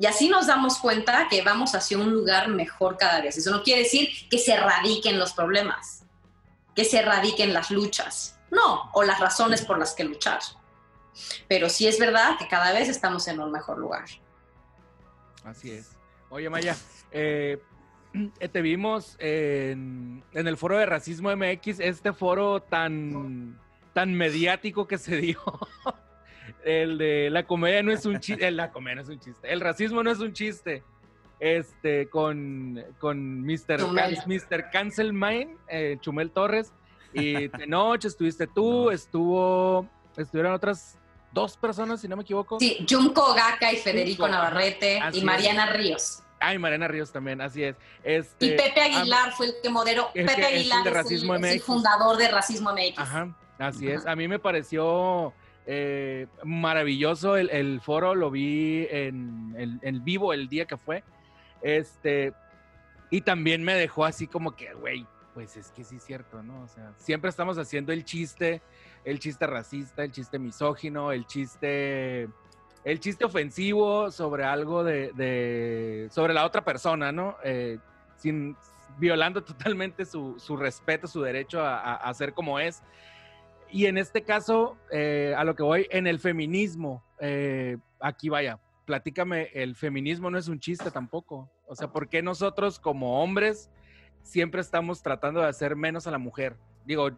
Y 0.01 0.07
así 0.07 0.29
nos 0.29 0.47
damos 0.47 0.79
cuenta 0.79 1.27
que 1.29 1.43
vamos 1.43 1.75
hacia 1.75 1.99
un 1.99 2.11
lugar 2.11 2.47
mejor 2.47 2.97
cada 2.97 3.21
vez. 3.21 3.37
Eso 3.37 3.51
no 3.51 3.61
quiere 3.61 3.83
decir 3.83 4.09
que 4.31 4.39
se 4.39 4.53
erradiquen 4.53 5.19
los 5.19 5.33
problemas, 5.33 6.07
que 6.75 6.85
se 6.85 6.97
erradiquen 6.97 7.53
las 7.53 7.69
luchas, 7.69 8.39
no, 8.49 8.89
o 8.93 9.03
las 9.03 9.19
razones 9.19 9.63
por 9.63 9.77
las 9.77 9.93
que 9.93 10.03
luchar. 10.03 10.39
Pero 11.47 11.69
sí 11.69 11.85
es 11.87 11.99
verdad 11.99 12.35
que 12.39 12.47
cada 12.47 12.73
vez 12.73 12.89
estamos 12.89 13.27
en 13.27 13.41
un 13.41 13.51
mejor 13.51 13.77
lugar. 13.77 14.05
Así 15.43 15.69
es. 15.69 15.95
Oye, 16.31 16.49
Maya, 16.49 16.75
eh, 17.11 17.61
te 18.51 18.61
vimos 18.63 19.17
en, 19.19 20.23
en 20.33 20.47
el 20.47 20.57
foro 20.57 20.79
de 20.79 20.87
Racismo 20.87 21.29
MX, 21.35 21.79
este 21.79 22.11
foro 22.11 22.59
tan, 22.59 23.61
tan 23.93 24.15
mediático 24.15 24.87
que 24.87 24.97
se 24.97 25.17
dio. 25.17 25.39
El 26.63 26.97
de 26.97 27.29
la 27.29 27.45
comedia 27.45 27.83
no 27.83 27.91
es 27.91 28.05
un 28.05 28.19
chiste, 28.19 28.49
la 28.51 28.71
comedia 28.71 28.95
no 28.95 29.01
es 29.01 29.09
un 29.09 29.19
chiste, 29.19 29.51
el 29.51 29.61
racismo 29.61 30.03
no 30.03 30.11
es 30.11 30.19
un 30.19 30.33
chiste. 30.33 30.83
Este, 31.39 32.07
con, 32.07 32.79
con 32.99 33.41
Mr. 33.41 33.77
Can- 33.95 34.13
Mr. 34.27 34.69
Cancelmine, 34.71 35.57
eh, 35.67 35.97
Chumel 35.99 36.29
Torres, 36.29 36.71
y 37.13 37.47
de 37.57 37.65
noche 37.65 38.09
estuviste 38.09 38.45
tú, 38.45 38.91
estuvo, 38.91 39.89
estuvieron 40.17 40.53
otras 40.53 40.99
dos 41.31 41.57
personas, 41.57 41.99
si 42.01 42.07
no 42.07 42.15
me 42.15 42.21
equivoco. 42.21 42.59
Sí, 42.59 42.85
Junko 42.87 43.33
Gaka 43.33 43.73
y 43.73 43.77
Federico 43.77 44.23
Junko, 44.23 44.37
Navarrete 44.37 44.99
así 44.99 45.17
y 45.17 45.19
es. 45.21 45.25
Mariana 45.25 45.65
Ríos. 45.73 46.21
Ay, 46.39 46.57
Mariana 46.59 46.87
Ríos 46.87 47.11
también, 47.11 47.41
así 47.41 47.63
es. 47.63 47.75
Este, 48.03 48.45
Y 48.45 48.49
Pepe 48.51 48.81
ah, 48.81 48.85
Aguilar 48.99 49.31
fue 49.33 49.47
el 49.47 49.53
que 49.63 49.69
moderó. 49.69 50.09
el 50.13 50.25
Pepe 50.25 50.41
que 50.41 50.41
es 50.41 50.47
el 50.47 50.71
Aguilar 50.71 50.83
de 50.83 50.89
es 50.89 50.95
el, 50.95 51.03
Racismo 51.03 51.35
es 51.35 51.43
el 51.53 51.61
fundador 51.61 52.17
de 52.17 52.27
Racismo 52.27 52.71
MX. 52.71 52.97
Ajá, 52.99 53.35
así 53.59 53.87
es. 53.87 54.01
Ajá. 54.01 54.11
A 54.11 54.15
mí 54.15 54.27
me 54.27 54.37
pareció 54.39 55.33
eh, 55.73 56.27
maravilloso 56.43 57.37
el, 57.37 57.79
foro, 57.79 58.13
lo 58.13 58.29
vi 58.29 58.87
en, 58.89 59.55
en- 59.57 59.79
vivo 60.03 60.33
el 60.33 60.49
día 60.49 60.65
que 60.65 60.75
fue. 60.75 61.01
Este, 61.61 62.33
y 63.09 63.21
también 63.21 63.63
me 63.63 63.73
dejó 63.75 64.03
así 64.03 64.27
como 64.27 64.53
que, 64.55 64.73
güey, 64.73 65.05
pues 65.33 65.55
es 65.55 65.71
que 65.71 65.85
sí 65.85 65.95
es 65.95 66.03
cierto, 66.03 66.43
¿no? 66.43 66.63
O 66.63 66.67
sea, 66.67 66.91
siempre 66.97 67.29
estamos 67.29 67.57
haciendo 67.57 67.93
el 67.93 68.03
chiste, 68.03 68.61
el 69.05 69.19
chiste 69.19 69.47
racista, 69.47 70.03
el 70.03 70.11
chiste 70.11 70.39
misógino, 70.39 71.13
el 71.13 71.25
chiste, 71.25 72.27
el 72.83 72.99
chiste 72.99 73.23
ofensivo 73.23 74.11
sobre 74.11 74.43
algo 74.43 74.83
de, 74.83 75.11
de- 75.13 76.09
sobre 76.11 76.33
la 76.33 76.45
otra 76.45 76.65
persona, 76.65 77.13
¿no? 77.13 77.37
Eh, 77.45 77.77
sin 78.17 78.57
violando 78.97 79.41
totalmente 79.45 80.03
su, 80.05 80.35
su 80.37 80.57
respeto, 80.57 81.07
su 81.07 81.21
derecho 81.21 81.61
a, 81.61 81.79
a- 81.79 81.95
a 81.95 82.13
ser 82.13 82.33
como 82.33 82.59
es. 82.59 82.83
Y 83.71 83.85
en 83.85 83.97
este 83.97 84.23
caso, 84.23 84.77
eh, 84.91 85.33
a 85.37 85.43
lo 85.43 85.55
que 85.55 85.63
voy, 85.63 85.87
en 85.91 86.07
el 86.07 86.19
feminismo, 86.19 87.03
eh, 87.19 87.77
aquí 87.99 88.29
vaya, 88.29 88.59
platícame, 88.85 89.49
el 89.53 89.75
feminismo 89.75 90.29
no 90.29 90.37
es 90.37 90.47
un 90.47 90.59
chiste 90.59 90.91
tampoco. 90.91 91.49
O 91.67 91.75
sea, 91.75 91.87
¿por 91.87 92.09
qué 92.09 92.21
nosotros 92.21 92.79
como 92.79 93.23
hombres 93.23 93.69
siempre 94.23 94.59
estamos 94.61 95.01
tratando 95.01 95.39
de 95.39 95.47
hacer 95.47 95.75
menos 95.75 96.05
a 96.05 96.11
la 96.11 96.17
mujer? 96.17 96.57
Digo, 96.85 97.11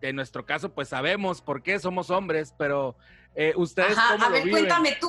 en 0.00 0.16
nuestro 0.16 0.46
caso, 0.46 0.72
pues 0.72 0.88
sabemos 0.88 1.40
por 1.42 1.62
qué 1.62 1.78
somos 1.80 2.10
hombres, 2.10 2.54
pero 2.56 2.96
eh, 3.34 3.52
ustedes 3.56 3.98
Ajá, 3.98 4.12
cómo 4.12 4.24
a 4.26 4.28
lo 4.28 4.34
ver, 4.34 4.44
viven? 4.44 4.60
cuéntame 4.66 4.96
tú. 5.00 5.08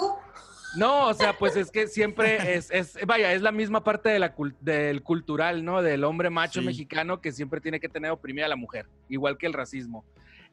No, 0.75 1.07
o 1.09 1.13
sea, 1.13 1.38
pues 1.38 1.55
es 1.55 1.69
que 1.69 1.86
siempre 1.88 2.55
es, 2.55 2.71
es 2.71 2.97
vaya, 3.05 3.31
es 3.33 3.43
la 3.43 3.51
misma 3.51 3.83
parte 3.83 4.09
de 4.09 4.17
la 4.17 4.36
cul- 4.36 4.55
del 4.59 5.03
cultural, 5.03 5.63
¿no? 5.63 5.83
Del 5.83 6.03
hombre 6.03 6.31
macho 6.31 6.62
Sí. 6.62 6.65
mexicano 6.65 7.21
que 7.21 7.31
siempre 7.31 7.62
tiene 7.62 7.79
que 7.79 7.89
tener 7.89 8.09
oprimida 8.09 8.45
a 8.47 8.49
la 8.49 8.55
mujer, 8.55 8.88
igual 9.07 9.38
que 9.38 9.45
el 9.45 9.53
racismo. 9.53 10.03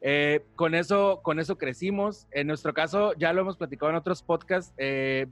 Eh, 0.01 0.43
con, 0.55 0.75
eso, 0.75 1.21
con 1.23 1.39
eso 1.39 1.57
crecimos. 1.57 2.27
En 2.31 2.47
nuestro 2.47 2.73
caso, 2.73 3.13
ya 3.13 3.33
lo 3.33 3.41
hemos 3.41 3.57
platicado 3.57 3.91
en 3.91 3.95
otros 3.95 4.23
podcasts. 4.23 4.73
eh, 4.77 5.27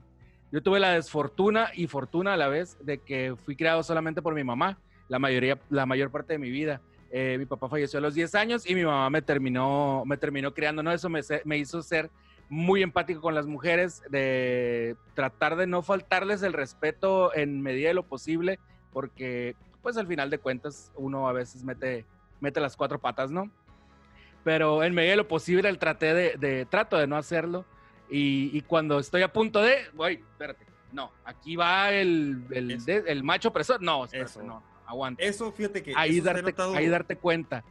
yo 0.52 0.62
tuve 0.62 0.80
la 0.80 0.92
desfortuna 0.92 1.70
y 1.74 1.86
fortuna 1.86 2.34
a 2.34 2.36
la 2.36 2.48
vez 2.48 2.76
de 2.80 2.98
que 2.98 3.36
fui 3.36 3.54
criado 3.54 3.82
solamente 3.82 4.20
por 4.20 4.34
mi 4.34 4.42
mamá, 4.42 4.78
la, 5.08 5.18
mayoría, 5.18 5.58
la 5.70 5.86
mayor 5.86 6.10
parte 6.10 6.32
de 6.32 6.38
mi 6.38 6.50
vida. 6.50 6.80
Eh, 7.12 7.36
mi 7.38 7.46
papá 7.46 7.68
falleció 7.68 7.98
a 7.98 8.02
los 8.02 8.14
10 8.14 8.34
años 8.34 8.68
y 8.68 8.74
mi 8.74 8.84
mamá 8.84 9.10
me 9.10 9.22
terminó, 9.22 10.02
me 10.06 10.16
terminó 10.16 10.52
criando, 10.52 10.82
¿no? 10.82 10.92
Eso 10.92 11.08
me, 11.08 11.56
hizo 11.56 11.82
ser 11.82 12.10
muy 12.48 12.82
empático 12.82 13.20
con 13.20 13.34
las 13.34 13.46
mujeres, 13.46 14.02
de 14.10 14.96
tratar 15.14 15.54
de 15.54 15.68
no 15.68 15.82
faltarles 15.82 16.42
el 16.42 16.52
respeto 16.52 17.34
en 17.34 17.60
medida 17.60 17.88
de 17.88 17.94
lo 17.94 18.02
posible, 18.02 18.58
porque 18.92 19.54
pues 19.82 19.96
al 19.96 20.08
final 20.08 20.30
de 20.30 20.38
cuentas 20.38 20.90
uno 20.96 21.28
a 21.28 21.32
veces 21.32 21.62
mete, 21.62 22.06
mete 22.40 22.60
las 22.60 22.76
cuatro 22.76 22.98
patas, 22.98 23.30
¿no? 23.30 23.50
Pero 24.44 24.82
en 24.82 24.94
medida 24.94 25.10
de 25.12 25.16
lo 25.18 25.28
posible 25.28 25.68
el 25.68 25.78
traté 25.78 26.14
de, 26.14 26.36
de- 26.38 26.64
trato 26.66 26.96
de 26.96 27.06
no 27.06 27.16
hacerlo 27.16 27.64
y, 28.08 28.50
y 28.56 28.62
cuando 28.62 28.98
estoy 28.98 29.22
a 29.22 29.32
punto 29.32 29.60
de, 29.60 29.76
güey, 29.94 30.16
espérate, 30.16 30.66
no, 30.92 31.12
aquí 31.24 31.56
va 31.56 31.90
el, 31.92 32.44
el, 32.50 32.84
de- 32.84 33.04
el 33.06 33.22
macho 33.22 33.48
opresor, 33.50 33.80
no, 33.82 34.04
espérate, 34.06 34.30
Eso. 34.30 34.42
no, 34.42 34.62
aguanta. 34.86 35.22
Eso, 35.22 35.52
fíjate 35.52 35.82
que 35.82 35.92
Ahí 35.94 36.20
darte, 36.20 36.42
notado- 36.42 36.74
ahí 36.74 36.88
darte 36.88 37.16
cuenta, 37.16 37.62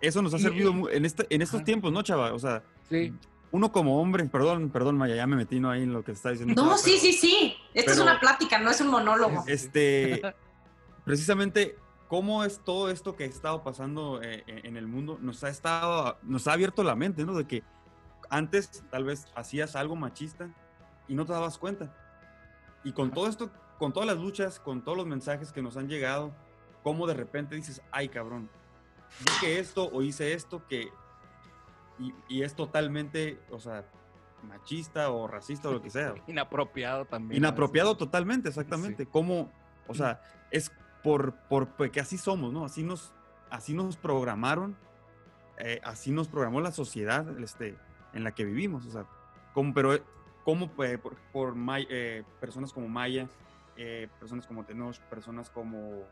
eso 0.00 0.20
nos 0.22 0.32
ha 0.34 0.38
y- 0.38 0.40
servido 0.40 0.88
en, 0.90 1.04
este, 1.04 1.26
en 1.28 1.42
estos 1.42 1.58
Ajá. 1.58 1.64
tiempos, 1.66 1.92
¿no, 1.92 2.02
chava? 2.02 2.32
O 2.32 2.38
sea, 2.38 2.62
sí. 2.88 3.12
uno 3.52 3.70
como 3.70 4.00
hombre, 4.00 4.24
perdón, 4.24 4.70
perdón, 4.70 4.96
Maya, 4.98 5.14
ya 5.14 5.26
me 5.26 5.36
metí 5.36 5.60
¿no? 5.60 5.70
ahí 5.70 5.82
en 5.82 5.92
lo 5.92 6.02
que 6.02 6.12
está 6.12 6.30
diciendo. 6.30 6.54
No, 6.54 6.68
chava, 6.70 6.78
sí, 6.78 6.90
pero- 6.90 7.00
sí, 7.02 7.12
sí. 7.12 7.56
Esto 7.74 7.92
es 7.92 7.98
una 8.00 8.18
plática, 8.18 8.58
no 8.58 8.70
es 8.70 8.80
un 8.80 8.88
monólogo. 8.88 9.44
Este, 9.46 10.20
precisamente 11.04 11.76
cómo 12.14 12.44
es 12.44 12.60
todo 12.60 12.90
esto 12.90 13.16
que 13.16 13.24
ha 13.24 13.26
estado 13.26 13.64
pasando 13.64 14.22
eh, 14.22 14.44
eh, 14.46 14.60
en 14.62 14.76
el 14.76 14.86
mundo, 14.86 15.18
nos 15.20 15.42
ha, 15.42 15.48
estado, 15.48 16.16
nos 16.22 16.46
ha 16.46 16.52
abierto 16.52 16.84
la 16.84 16.94
mente, 16.94 17.24
¿no? 17.24 17.34
De 17.34 17.44
que 17.44 17.64
antes 18.30 18.84
tal 18.88 19.02
vez 19.02 19.26
hacías 19.34 19.74
algo 19.74 19.96
machista 19.96 20.48
y 21.08 21.16
no 21.16 21.26
te 21.26 21.32
dabas 21.32 21.58
cuenta. 21.58 21.92
Y 22.84 22.92
con 22.92 23.10
todo 23.10 23.26
esto, 23.26 23.50
con 23.80 23.92
todas 23.92 24.06
las 24.06 24.18
luchas, 24.18 24.60
con 24.60 24.84
todos 24.84 24.96
los 24.96 25.08
mensajes 25.08 25.50
que 25.50 25.60
nos 25.60 25.76
han 25.76 25.88
llegado, 25.88 26.32
cómo 26.84 27.08
de 27.08 27.14
repente 27.14 27.56
dices, 27.56 27.82
ay 27.90 28.08
cabrón, 28.08 28.48
dije 29.18 29.58
esto 29.58 29.90
o 29.92 30.00
hice 30.00 30.34
esto 30.34 30.64
que... 30.68 30.92
Y, 31.98 32.14
y 32.28 32.42
es 32.44 32.54
totalmente, 32.54 33.40
o 33.50 33.58
sea, 33.58 33.84
machista 34.40 35.10
o 35.10 35.26
racista 35.26 35.68
o 35.68 35.72
lo 35.72 35.82
que 35.82 35.90
sea. 35.90 36.14
Inapropiado 36.28 37.06
también. 37.06 37.38
Inapropiado 37.38 37.96
totalmente, 37.96 38.50
exactamente. 38.50 39.04
Cómo, 39.04 39.50
o 39.88 39.94
sea, 39.94 40.20
es 40.52 40.70
por, 41.04 41.34
por 41.34 41.90
que 41.90 42.00
así 42.00 42.16
somos, 42.18 42.52
¿no? 42.52 42.64
Así 42.64 42.82
nos, 42.82 43.12
así 43.50 43.74
nos 43.74 43.96
programaron, 43.96 44.74
eh, 45.58 45.80
así 45.84 46.10
nos 46.10 46.28
programó 46.28 46.62
la 46.62 46.72
sociedad 46.72 47.38
este, 47.38 47.76
en 48.14 48.24
la 48.24 48.32
que 48.32 48.44
vivimos, 48.44 48.86
o 48.86 48.90
sea, 48.90 49.06
como, 49.52 49.74
pero 49.74 49.96
como 50.44 50.70
eh, 50.82 50.98
por, 50.98 51.14
por 51.30 51.54
eh, 51.90 52.24
personas 52.40 52.72
como 52.72 52.88
Maya, 52.88 53.28
personas 54.18 54.46
como 54.46 54.64
Tenoch, 54.64 54.98
personas 55.10 55.50
como, 55.50 56.04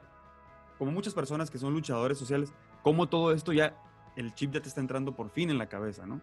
como 0.78 0.92
muchas 0.92 1.14
personas 1.14 1.50
que 1.50 1.58
son 1.58 1.72
luchadores 1.72 2.18
sociales, 2.18 2.52
cómo 2.82 3.08
todo 3.08 3.32
esto 3.32 3.52
ya, 3.52 3.74
el 4.14 4.34
chip 4.34 4.52
ya 4.52 4.60
te 4.60 4.68
está 4.68 4.82
entrando 4.82 5.16
por 5.16 5.30
fin 5.30 5.48
en 5.48 5.56
la 5.58 5.68
cabeza, 5.68 6.04
¿no? 6.06 6.20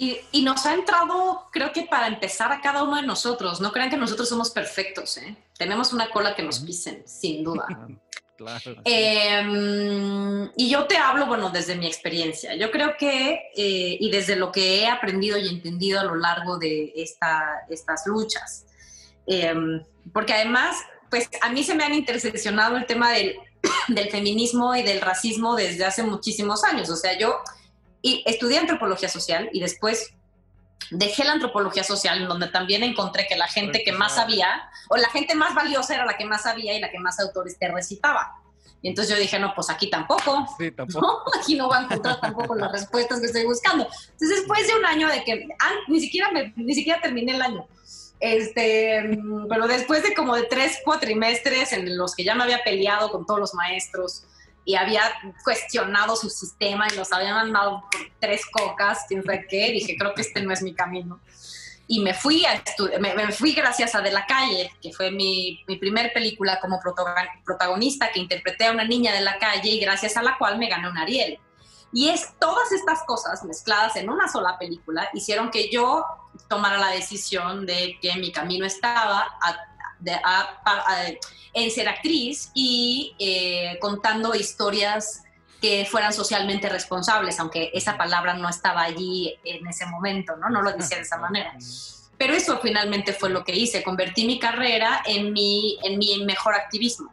Y, 0.00 0.18
y, 0.32 0.40
nos 0.40 0.64
ha 0.64 0.72
entrado, 0.72 1.46
creo 1.52 1.74
que 1.74 1.82
para 1.82 2.06
empezar 2.06 2.50
a 2.50 2.62
cada 2.62 2.84
uno 2.84 2.96
de 2.96 3.02
nosotros. 3.02 3.60
No 3.60 3.70
crean 3.70 3.90
que 3.90 3.98
nosotros 3.98 4.30
somos 4.30 4.48
perfectos, 4.48 5.18
¿eh? 5.18 5.36
Tenemos 5.58 5.92
una 5.92 6.08
cola 6.08 6.34
que 6.34 6.42
nos 6.42 6.60
pisen, 6.60 7.02
sin 7.06 7.44
duda. 7.44 7.66
claro. 8.38 8.80
Eh, 8.86 10.48
y 10.56 10.70
yo 10.70 10.86
te 10.86 10.96
hablo, 10.96 11.26
bueno, 11.26 11.50
desde 11.50 11.76
mi 11.76 11.86
experiencia. 11.86 12.54
Yo 12.54 12.70
creo 12.70 12.96
que, 12.98 13.50
eh, 13.54 13.98
y 14.00 14.10
desde 14.10 14.36
lo 14.36 14.50
que 14.50 14.80
he 14.80 14.88
aprendido 14.88 15.36
y 15.36 15.50
entendido 15.50 16.00
a 16.00 16.04
lo 16.04 16.14
largo 16.14 16.56
de 16.56 16.94
esta, 16.96 17.66
estas 17.68 18.06
luchas, 18.06 18.64
em, 19.26 19.84
porque 20.14 20.32
además, 20.32 20.78
pues 21.10 21.28
a 21.42 21.50
mí 21.50 21.62
se 21.62 21.74
me 21.74 21.84
han 21.84 21.92
interseccionado 21.92 22.78
el 22.78 22.86
tema 22.86 23.12
del, 23.12 23.36
del 23.88 24.08
feminismo 24.08 24.74
y 24.74 24.82
del 24.82 25.02
racismo 25.02 25.56
desde 25.56 25.84
hace 25.84 26.02
muchísimos 26.04 26.64
años. 26.64 26.88
O 26.88 26.96
sea, 26.96 27.18
yo 27.18 27.42
y 28.02 28.22
estudié 28.26 28.58
antropología 28.58 29.08
social 29.08 29.50
y 29.52 29.60
después 29.60 30.14
dejé 30.90 31.24
la 31.24 31.32
antropología 31.32 31.84
social, 31.84 32.20
en 32.20 32.28
donde 32.28 32.48
también 32.48 32.82
encontré 32.82 33.26
que 33.26 33.36
la 33.36 33.46
gente 33.46 33.82
que 33.84 33.92
más 33.92 34.16
sabía, 34.16 34.68
o 34.88 34.96
la 34.96 35.08
gente 35.10 35.34
más 35.34 35.54
valiosa 35.54 35.94
era 35.94 36.04
la 36.04 36.16
que 36.16 36.24
más 36.24 36.42
sabía 36.42 36.74
y 36.76 36.80
la 36.80 36.90
que 36.90 36.98
más 36.98 37.20
autores 37.20 37.58
te 37.58 37.68
recitaba. 37.68 38.36
Y 38.82 38.88
entonces 38.88 39.14
yo 39.14 39.20
dije, 39.20 39.38
no, 39.38 39.52
pues 39.54 39.68
aquí 39.68 39.90
tampoco. 39.90 40.46
Sí, 40.58 40.70
tampoco. 40.76 41.30
Aquí 41.38 41.54
no 41.54 41.68
va 41.68 41.78
a 41.78 41.82
encontrar 41.82 42.20
tampoco 42.20 42.54
las 42.54 42.72
respuestas 42.72 43.20
que 43.20 43.26
estoy 43.26 43.44
buscando. 43.44 43.84
Entonces, 43.84 44.38
después 44.38 44.66
de 44.66 44.74
un 44.74 44.86
año 44.86 45.08
de 45.08 45.22
que, 45.22 45.48
ah, 45.58 45.72
ni, 45.88 46.00
siquiera 46.00 46.30
me, 46.30 46.52
ni 46.56 46.74
siquiera 46.74 47.00
terminé 47.00 47.34
el 47.34 47.42
año, 47.42 47.66
este, 48.20 49.18
pero 49.48 49.66
después 49.66 50.02
de 50.02 50.14
como 50.14 50.34
de 50.36 50.44
tres 50.44 50.78
cuatrimestres 50.84 51.72
en 51.72 51.96
los 51.96 52.14
que 52.14 52.24
ya 52.24 52.34
me 52.34 52.44
había 52.44 52.62
peleado 52.62 53.10
con 53.10 53.24
todos 53.26 53.40
los 53.40 53.54
maestros, 53.54 54.24
y 54.64 54.74
había 54.74 55.02
cuestionado 55.44 56.16
su 56.16 56.30
sistema 56.30 56.86
y 56.92 56.96
nos 56.96 57.12
habían 57.12 57.34
mandado 57.34 57.82
por 57.90 58.00
tres 58.20 58.42
cocas, 58.50 59.04
quién 59.08 59.22
sabe 59.24 59.46
qué, 59.48 59.72
dije, 59.72 59.96
creo 59.98 60.14
que 60.14 60.22
este 60.22 60.42
no 60.42 60.52
es 60.52 60.62
mi 60.62 60.74
camino. 60.74 61.20
Y 61.86 62.00
me 62.00 62.14
fui, 62.14 62.44
a 62.46 62.62
me, 63.00 63.14
me, 63.14 63.32
fui 63.32 63.52
gracias 63.52 63.96
a 63.96 64.00
De 64.00 64.12
la 64.12 64.24
Calle, 64.24 64.70
que 64.80 64.92
fue 64.92 65.10
mi, 65.10 65.64
mi 65.66 65.76
primer 65.76 66.12
película 66.12 66.60
como 66.60 66.78
protagonista, 67.44 68.12
que 68.12 68.20
interpreté 68.20 68.66
a 68.66 68.70
una 68.72 68.84
niña 68.84 69.12
de 69.12 69.22
la 69.22 69.38
calle 69.38 69.70
y 69.70 69.80
gracias 69.80 70.16
a 70.16 70.22
la 70.22 70.38
cual 70.38 70.56
me 70.56 70.68
gané 70.68 70.88
un 70.88 70.96
Ariel. 70.96 71.40
Y 71.92 72.08
es 72.08 72.38
todas 72.38 72.70
estas 72.70 73.02
cosas 73.04 73.42
mezcladas 73.44 73.96
en 73.96 74.08
una 74.08 74.28
sola 74.28 74.56
película 74.58 75.08
hicieron 75.12 75.50
que 75.50 75.70
yo 75.70 76.04
tomara 76.48 76.78
la 76.78 76.90
decisión 76.90 77.66
de 77.66 77.98
que 78.00 78.14
mi 78.16 78.30
camino 78.30 78.64
estaba 78.64 79.26
a, 79.42 79.69
a, 80.24 81.06
en 81.52 81.70
ser 81.70 81.88
actriz 81.88 82.50
y 82.54 83.14
eh, 83.18 83.78
contando 83.80 84.34
historias 84.34 85.22
que 85.60 85.86
fueran 85.90 86.12
socialmente 86.12 86.68
responsables, 86.68 87.38
aunque 87.38 87.70
esa 87.74 87.96
palabra 87.96 88.34
no 88.34 88.48
estaba 88.48 88.82
allí 88.82 89.38
en 89.44 89.66
ese 89.66 89.86
momento, 89.86 90.36
¿no? 90.36 90.48
No 90.48 90.62
lo 90.62 90.72
decía 90.72 90.96
de 90.96 91.02
esa 91.02 91.18
manera. 91.18 91.54
Pero 92.16 92.34
eso 92.34 92.58
finalmente 92.62 93.12
fue 93.12 93.30
lo 93.30 93.44
que 93.44 93.54
hice, 93.54 93.82
convertí 93.82 94.26
mi 94.26 94.38
carrera 94.38 95.02
en 95.04 95.32
mi, 95.32 95.78
en 95.82 95.98
mi 95.98 96.24
mejor 96.24 96.54
activismo. 96.54 97.12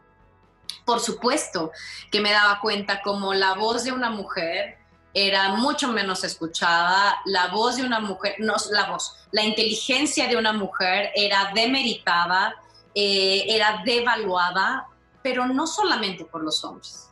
Por 0.84 1.00
supuesto 1.00 1.72
que 2.10 2.20
me 2.20 2.30
daba 2.30 2.60
cuenta 2.60 3.02
como 3.02 3.34
la 3.34 3.54
voz 3.54 3.84
de 3.84 3.92
una 3.92 4.10
mujer 4.10 4.78
era 5.12 5.50
mucho 5.50 5.88
menos 5.88 6.24
escuchada, 6.24 7.18
la 7.26 7.48
voz 7.48 7.76
de 7.76 7.84
una 7.84 8.00
mujer, 8.00 8.36
no 8.38 8.54
la 8.70 8.90
voz, 8.90 9.14
la 9.32 9.42
inteligencia 9.42 10.28
de 10.28 10.36
una 10.36 10.52
mujer 10.52 11.10
era 11.14 11.50
demeritada, 11.54 12.54
eh, 13.00 13.54
era 13.54 13.80
devaluada, 13.84 14.88
pero 15.22 15.46
no 15.46 15.68
solamente 15.68 16.24
por 16.24 16.42
los 16.42 16.64
hombres. 16.64 17.10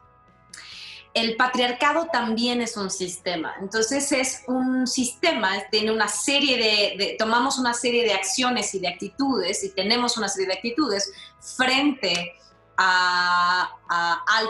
El 1.14 1.36
patriarcado 1.36 2.08
también 2.12 2.60
es 2.60 2.76
un 2.76 2.90
sistema, 2.90 3.54
entonces 3.60 4.10
es 4.10 4.42
un 4.48 4.88
sistema, 4.88 5.52
tiene 5.70 5.92
una 5.92 6.08
serie 6.08 6.96
de, 6.98 7.14
tomamos 7.16 7.56
una 7.58 7.72
serie 7.72 8.02
de 8.02 8.14
acciones 8.14 8.74
y 8.74 8.80
de 8.80 8.88
actitudes 8.88 9.62
y 9.62 9.70
tenemos 9.74 10.16
una 10.16 10.28
serie 10.28 10.48
de 10.48 10.54
actitudes 10.54 11.12
frente 11.38 12.34
al 12.76 13.68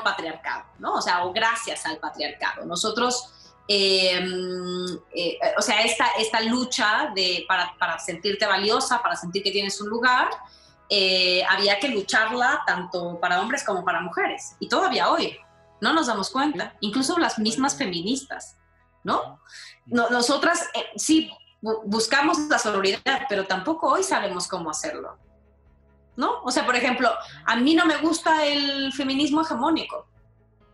patriarcado, 0.03 0.65
¿no? 0.79 0.95
O 0.95 1.03
sea, 1.03 1.23
o 1.27 1.35
gracias 1.35 1.85
al 1.85 1.99
patriarcado. 1.99 2.65
Nosotros 2.65 3.31
em, 3.69 4.99
eh, 5.13 5.39
o 5.59 5.61
sea, 5.61 5.83
esta, 5.83 6.07
esta 6.19 6.41
lucha 6.41 7.13
de, 7.15 7.45
para, 7.47 7.77
para, 7.79 7.99
sentirte 7.99 8.47
valiosa, 8.47 9.03
para 9.03 9.17
sentir 9.17 9.43
que 9.43 9.51
tienes 9.51 9.79
un 9.83 9.91
lugar, 9.91 10.31
eh, 10.89 11.43
había 11.49 11.79
que 11.81 11.89
lucharla 11.89 12.63
tanto 12.67 13.19
para 13.21 13.41
hombres 13.41 13.65
como 13.65 13.85
para 13.85 14.01
mujeres. 14.01 14.57
Y 14.61 14.69
todavía 14.69 15.11
hoy, 15.11 15.37
no 15.81 15.93
nos 15.93 16.07
damos 16.07 16.31
cuenta, 16.31 16.75
incluso 16.81 17.19
las 17.19 17.39
mismas 17.39 17.77
feministas, 17.77 18.57
¿no? 19.05 19.41
nosotras 19.87 20.69
eh, 20.75 20.85
sí 20.97 21.31
buscamos 21.61 22.39
la 22.49 22.59
sororidad, 22.59 23.23
pero 23.29 23.47
tampoco 23.47 23.89
hoy 23.89 24.03
sabemos 24.03 24.49
cómo 24.49 24.71
hacerlo, 24.71 25.17
¿no? 26.17 26.43
O 26.43 26.51
sea, 26.51 26.67
por 26.67 26.77
ejemplo, 26.77 27.11
a 27.45 27.57
mí 27.57 27.75
no 27.75 27.87
me 27.87 27.97
gusta 27.99 28.45
el 28.45 28.93
feminismo 28.93 29.43
hegemónico. 29.43 30.09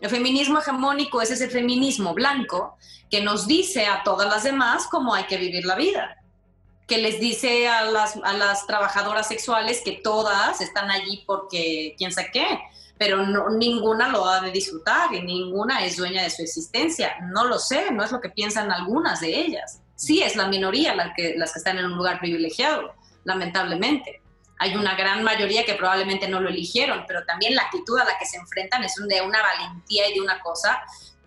El 0.00 0.10
feminismo 0.10 0.58
hegemónico 0.58 1.20
es 1.22 1.30
ese 1.30 1.48
feminismo 1.48 2.14
blanco 2.14 2.76
que 3.10 3.22
nos 3.22 3.46
dice 3.46 3.86
a 3.86 4.02
todas 4.02 4.28
las 4.28 4.42
demás 4.42 4.86
cómo 4.90 5.14
hay 5.14 5.24
que 5.24 5.36
vivir 5.36 5.64
la 5.64 5.76
vida 5.76 6.21
que 6.92 6.98
les 6.98 7.18
dice 7.18 7.66
a 7.68 7.86
las, 7.86 8.18
a 8.22 8.34
las 8.34 8.66
trabajadoras 8.66 9.26
sexuales 9.26 9.80
que 9.82 9.92
todas 10.04 10.60
están 10.60 10.90
allí 10.90 11.24
porque 11.26 11.94
quién 11.96 12.12
sabe 12.12 12.28
qué, 12.30 12.58
pero 12.98 13.24
no, 13.26 13.48
ninguna 13.48 14.08
lo 14.08 14.28
ha 14.28 14.42
de 14.42 14.50
disfrutar 14.50 15.10
y 15.14 15.22
ninguna 15.22 15.86
es 15.86 15.96
dueña 15.96 16.22
de 16.22 16.28
su 16.28 16.42
existencia. 16.42 17.16
No 17.32 17.46
lo 17.46 17.58
sé, 17.58 17.90
no 17.92 18.04
es 18.04 18.12
lo 18.12 18.20
que 18.20 18.28
piensan 18.28 18.70
algunas 18.70 19.20
de 19.20 19.28
ellas. 19.28 19.80
Sí, 19.96 20.22
es 20.22 20.36
la 20.36 20.48
minoría 20.48 20.94
la 20.94 21.14
que, 21.14 21.32
las 21.34 21.54
que 21.54 21.60
están 21.60 21.78
en 21.78 21.86
un 21.86 21.96
lugar 21.96 22.20
privilegiado, 22.20 22.92
lamentablemente. 23.24 24.20
Hay 24.58 24.76
una 24.76 24.94
gran 24.94 25.22
mayoría 25.22 25.64
que 25.64 25.76
probablemente 25.76 26.28
no 26.28 26.40
lo 26.40 26.50
eligieron, 26.50 27.04
pero 27.08 27.24
también 27.24 27.54
la 27.54 27.62
actitud 27.62 27.98
a 27.98 28.04
la 28.04 28.18
que 28.18 28.26
se 28.26 28.36
enfrentan 28.36 28.84
es 28.84 28.96
de 29.08 29.22
una 29.22 29.40
valentía 29.40 30.10
y 30.10 30.12
de 30.12 30.20
una 30.20 30.40
cosa 30.40 30.82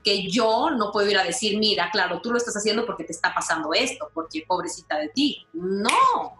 que 0.05 0.29
yo 0.29 0.69
no 0.69 0.91
puedo 0.91 1.09
ir 1.09 1.17
a 1.17 1.23
decir, 1.23 1.57
mira, 1.57 1.89
claro, 1.91 2.21
tú 2.21 2.31
lo 2.31 2.37
estás 2.37 2.55
haciendo 2.55 2.85
porque 2.85 3.03
te 3.03 3.11
está 3.11 3.33
pasando 3.33 3.73
esto, 3.73 4.11
porque 4.13 4.45
pobrecita 4.47 4.99
de 4.99 5.09
ti. 5.09 5.47
No, 5.51 6.37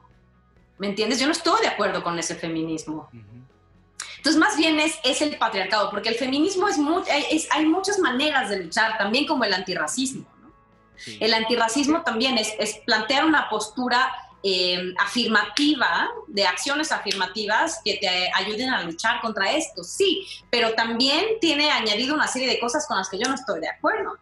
¿me 0.78 0.88
entiendes? 0.88 1.20
Yo 1.20 1.26
no 1.26 1.32
estoy 1.32 1.62
de 1.62 1.68
acuerdo 1.68 2.04
con 2.04 2.18
ese 2.20 2.36
feminismo. 2.36 3.10
Entonces, 4.18 4.40
más 4.40 4.56
bien 4.56 4.80
es, 4.80 5.00
es, 5.04 5.22
el 5.24 5.38
patriarcado, 5.40 5.90
porque 5.90 6.10
el 6.10 6.16
feminismo 6.16 6.70
es, 6.70 6.78
es, 7.32 7.48
hay 7.52 7.66
muchas 7.66 7.98
maneras 7.98 8.52
de 8.52 8.64
luchar, 8.64 9.00
también 9.00 9.26
como 9.26 9.44
el 9.44 9.54
antirracismo. 9.54 10.28
¿no? 10.42 10.54
El 11.20 11.34
antirracismo 11.34 12.04
también 12.04 12.38
es, 12.38 12.54
es 12.60 12.78
plantear 12.86 13.26
una 13.26 13.50
postura 13.50 14.14
eh, 14.48 14.94
afirmativa, 15.00 16.08
de 16.28 16.46
acciones 16.46 16.92
afirmativas 16.92 17.82
que 17.84 17.96
te 17.96 18.30
ayuden 18.36 18.70
a 18.70 18.84
luchar 18.84 19.20
contra 19.20 19.52
esto, 19.52 19.84
sí, 19.84 20.24
pero 20.52 20.76
también 20.76 21.40
tiene 21.42 21.72
añadido 21.72 22.14
una 22.14 22.28
serie 22.28 22.48
de 22.48 22.60
cosas 22.60 22.86
con 22.86 22.96
las 22.96 23.10
que 23.10 23.18
yo 23.18 23.28
no 23.28 23.34
estoy 23.34 23.60
de 23.60 23.70
acuerdo. 23.70 24.20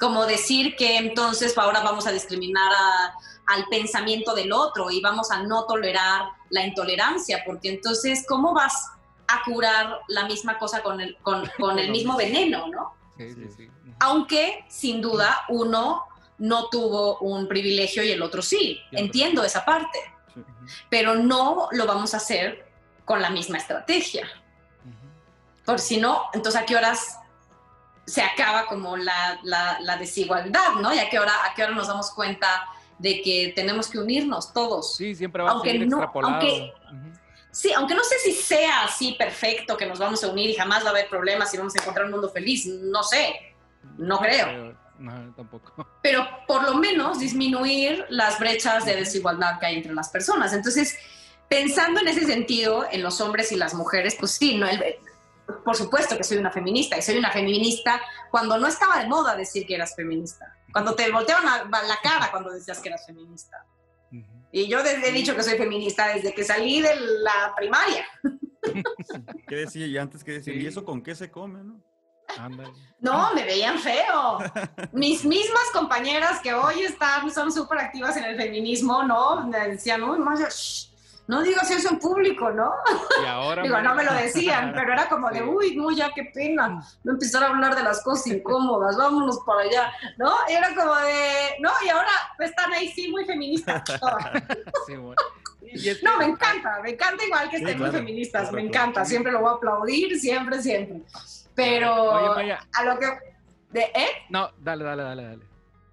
Como 0.00 0.26
decir 0.26 0.74
que 0.74 0.96
entonces 0.96 1.56
ahora 1.56 1.80
vamos 1.80 2.08
a 2.08 2.10
discriminar 2.10 2.72
al 3.46 3.66
pensamiento 3.70 4.34
del 4.34 4.52
otro 4.52 4.90
y 4.90 5.00
vamos 5.00 5.30
a 5.30 5.40
no 5.44 5.64
tolerar 5.64 6.24
la 6.50 6.66
intolerancia, 6.66 7.44
porque 7.46 7.68
entonces, 7.68 8.24
¿cómo 8.28 8.52
vas 8.52 8.90
a 9.28 9.44
curar 9.44 10.00
la 10.08 10.26
misma 10.26 10.58
cosa 10.58 10.82
con 10.82 11.00
el, 11.00 11.16
con, 11.22 11.48
con 11.56 11.78
el 11.78 11.90
mismo 11.92 12.16
veneno, 12.16 12.66
no? 12.66 12.94
Sí, 13.16 13.32
sí, 13.32 13.48
sí. 13.56 13.70
Aunque, 14.00 14.64
sin 14.68 15.00
duda, 15.00 15.44
uno 15.48 16.02
no 16.38 16.68
tuvo 16.68 17.18
un 17.18 17.48
privilegio 17.48 18.02
y 18.02 18.10
el 18.10 18.22
otro 18.22 18.42
sí. 18.42 18.80
Entiendo 18.92 19.42
esa 19.44 19.64
parte, 19.64 19.98
pero 20.90 21.14
no 21.14 21.68
lo 21.72 21.86
vamos 21.86 22.14
a 22.14 22.18
hacer 22.18 22.66
con 23.04 23.22
la 23.22 23.30
misma 23.30 23.58
estrategia. 23.58 24.28
Por 25.64 25.78
si 25.80 25.96
no, 25.98 26.24
entonces 26.32 26.60
a 26.60 26.64
qué 26.66 26.76
horas 26.76 27.18
se 28.06 28.22
acaba 28.22 28.66
como 28.66 28.96
la, 28.96 29.40
la, 29.42 29.78
la 29.80 29.96
desigualdad, 29.96 30.74
¿no? 30.80 30.94
Y 30.94 30.98
a 30.98 31.08
qué, 31.10 31.18
hora, 31.18 31.32
a 31.44 31.54
qué 31.54 31.64
hora 31.64 31.72
nos 31.74 31.88
damos 31.88 32.10
cuenta 32.12 32.64
de 32.98 33.20
que 33.20 33.52
tenemos 33.54 33.88
que 33.88 33.98
unirnos 33.98 34.52
todos. 34.52 34.94
Sí, 34.96 35.14
siempre 35.14 35.42
va 35.42 35.50
Aunque 35.50 35.70
a 35.70 35.72
seguir 35.72 35.88
no- 35.88 35.96
extrapolado. 35.96 36.34
aunque-. 36.34 36.72
Sí, 37.50 37.72
aunque 37.72 37.94
no 37.94 38.04
sé 38.04 38.18
si 38.18 38.32
sea 38.32 38.84
así 38.84 39.12
perfecto, 39.18 39.76
que 39.76 39.86
nos 39.86 39.98
vamos 39.98 40.22
a 40.22 40.28
unir 40.28 40.50
y 40.50 40.54
jamás 40.54 40.84
va 40.84 40.88
a 40.88 40.90
haber 40.90 41.08
problemas 41.08 41.52
y 41.54 41.56
vamos 41.56 41.74
a 41.74 41.80
encontrar 41.80 42.04
un 42.04 42.12
mundo 42.12 42.28
feliz, 42.30 42.66
no 42.66 43.02
sé, 43.02 43.54
no 43.96 44.18
creo. 44.18 44.76
No, 44.98 45.34
tampoco. 45.34 45.86
pero 46.02 46.26
por 46.48 46.62
lo 46.64 46.74
menos 46.76 47.18
disminuir 47.18 48.04
las 48.08 48.38
brechas 48.38 48.84
de 48.84 48.96
desigualdad 48.96 49.58
que 49.60 49.66
hay 49.66 49.76
entre 49.76 49.92
las 49.94 50.08
personas. 50.08 50.52
Entonces, 50.52 50.96
pensando 51.48 52.00
en 52.00 52.08
ese 52.08 52.24
sentido, 52.26 52.86
en 52.90 53.02
los 53.02 53.20
hombres 53.20 53.52
y 53.52 53.56
las 53.56 53.74
mujeres, 53.74 54.16
pues 54.18 54.32
sí, 54.32 54.56
no, 54.56 54.66
el- 54.66 54.82
por 55.64 55.76
supuesto 55.76 56.16
que 56.16 56.24
soy 56.24 56.38
una 56.38 56.50
feminista 56.50 56.98
y 56.98 57.02
soy 57.02 57.18
una 57.18 57.30
feminista 57.30 58.00
cuando 58.32 58.58
no 58.58 58.66
estaba 58.66 58.98
de 59.00 59.06
moda 59.08 59.36
decir 59.36 59.64
que 59.66 59.74
eras 59.76 59.94
feminista, 59.94 60.56
cuando 60.72 60.94
te 60.94 61.08
volteaban 61.12 61.44
la, 61.44 61.82
la 61.82 61.98
cara 62.02 62.30
cuando 62.32 62.50
decías 62.50 62.80
que 62.80 62.88
eras 62.88 63.06
feminista. 63.06 63.64
Y 64.52 64.68
yo 64.68 64.82
desde 64.82 65.08
he 65.10 65.12
dicho 65.12 65.36
que 65.36 65.42
soy 65.42 65.58
feminista 65.58 66.08
desde 66.08 66.32
que 66.32 66.42
salí 66.42 66.80
de 66.80 66.94
la 67.22 67.52
primaria. 67.56 68.06
¿Qué 69.46 69.54
decía? 69.56 69.86
Y 69.86 69.98
antes 69.98 70.24
que 70.24 70.32
decir, 70.32 70.54
Sí. 70.54 70.60
¿y 70.62 70.66
eso 70.66 70.84
con 70.84 71.02
qué 71.02 71.14
se 71.14 71.30
come, 71.30 71.62
no? 71.62 71.80
Ándale. 72.38 72.72
No, 73.00 73.34
me 73.34 73.44
veían 73.44 73.78
feo. 73.78 74.38
Mis 74.92 75.24
mismas 75.24 75.64
compañeras 75.72 76.40
que 76.40 76.54
hoy 76.54 76.82
están, 76.82 77.30
son 77.30 77.52
súper 77.52 77.78
activas 77.78 78.16
en 78.16 78.24
el 78.24 78.36
feminismo, 78.36 79.02
¿no? 79.02 79.46
Me 79.46 79.68
decían, 79.68 80.02
uy, 80.02 80.18
Maya, 80.18 80.48
shh, 80.48 80.88
no 81.28 81.42
digas 81.42 81.70
eso 81.70 81.90
en 81.90 81.98
público, 81.98 82.50
¿no? 82.50 82.72
Y 83.22 83.26
ahora. 83.26 83.62
Digo, 83.62 83.80
no 83.80 83.94
me 83.94 84.04
lo 84.04 84.12
decían, 84.14 84.72
pero 84.76 84.92
era 84.92 85.08
como 85.08 85.28
de, 85.30 85.42
uy, 85.42 85.76
no, 85.76 85.90
ya 85.90 86.10
qué 86.14 86.30
pena, 86.32 86.80
no 87.04 87.12
empezar 87.12 87.42
a 87.42 87.48
hablar 87.48 87.74
de 87.74 87.82
las 87.82 88.02
cosas 88.02 88.28
incómodas, 88.28 88.96
vámonos 88.96 89.40
para 89.44 89.62
allá, 89.62 89.92
¿no? 90.18 90.32
Y 90.48 90.52
era 90.52 90.74
como 90.74 90.94
de, 90.96 91.56
no, 91.60 91.70
y 91.84 91.88
ahora 91.88 92.10
están 92.38 92.72
ahí, 92.72 92.90
sí, 92.92 93.08
muy 93.10 93.24
feministas. 93.24 93.82
Sí, 94.86 94.94
bueno. 94.96 95.16
No, 96.02 96.16
me 96.18 96.26
encanta, 96.26 96.80
me 96.80 96.90
encanta 96.90 97.24
igual 97.24 97.50
que 97.50 97.56
Sí, 97.58 97.64
estén 97.64 97.78
muy 97.78 97.88
claro. 97.88 97.98
feministas, 97.98 98.52
me 98.52 98.62
encanta, 98.62 99.04
siempre 99.04 99.32
lo 99.32 99.40
voy 99.40 99.50
a 99.50 99.52
aplaudir, 99.54 100.18
siempre, 100.20 100.62
siempre. 100.62 101.02
Pero 101.56 102.12
Oye, 102.12 102.34
Maya. 102.34 102.66
a 102.74 102.84
lo 102.84 102.98
que, 102.98 103.06
de, 103.70 103.80
¿eh? 103.94 104.08
No, 104.28 104.50
dale, 104.58 104.84
dale, 104.84 105.02
dale, 105.02 105.22
dale. 105.24 105.44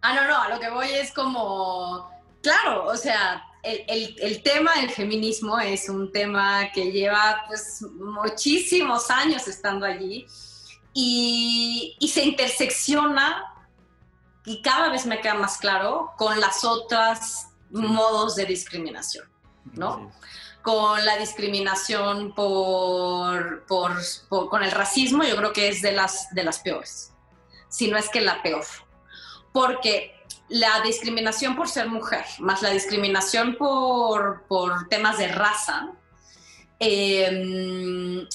Ah, 0.02 0.14
no, 0.14 0.28
no, 0.28 0.38
a 0.38 0.50
lo 0.50 0.60
que 0.60 0.70
voy 0.70 0.90
es 0.92 1.12
como, 1.14 2.12
claro, 2.44 2.86
o 2.88 2.98
sea, 2.98 3.42
el, 3.64 3.84
el- 3.88 4.16
el 4.20 4.44
tema 4.44 4.74
del 4.76 4.90
feminismo 4.90 5.58
es 5.60 5.88
un 5.88 6.12
tema 6.12 6.70
que 6.74 6.92
lleva 6.92 7.44
pues 7.48 7.82
muchísimos 7.94 9.10
años 9.10 9.48
estando 9.48 9.86
allí 9.86 10.28
y, 10.94 11.96
y 12.00 12.08
se 12.10 12.24
intersecciona 12.26 13.46
y 14.46 14.62
cada 14.62 14.90
vez 14.90 15.06
me 15.06 15.22
queda 15.22 15.36
más 15.36 15.58
claro 15.58 16.12
con 16.18 16.38
las 16.42 16.66
otras 16.66 17.48
modos 17.72 18.36
de 18.36 18.46
discriminación. 18.46 19.26
¿no? 19.76 20.12
Con 20.64 21.06
la 21.06 21.18
discriminación 21.18 22.34
por, 22.34 23.66
por- 23.68 24.50
con 24.50 24.64
el 24.64 24.72
racismo, 24.72 25.24
yo 25.24 25.36
creo 25.36 25.54
que 25.54 25.68
es 25.68 25.82
de 25.84 25.92
las, 25.92 26.34
de 26.34 26.44
las 26.44 26.60
peores, 26.60 27.12
si 27.70 27.92
no 27.92 27.98
es 27.98 28.10
que 28.10 28.22
la 28.22 28.42
peor. 28.42 28.66
Porque 29.52 30.16
la 30.50 30.82
discriminación 30.82 31.56
por 31.56 31.68
ser 31.68 31.88
mujer, 31.90 32.26
más 32.40 32.62
la 32.62 32.70
discriminación 32.70 33.56
por, 33.56 34.44
por 34.48 34.88
temas 34.88 35.18
de 35.18 35.28
raza, 35.28 35.90
eh, 36.80 38.26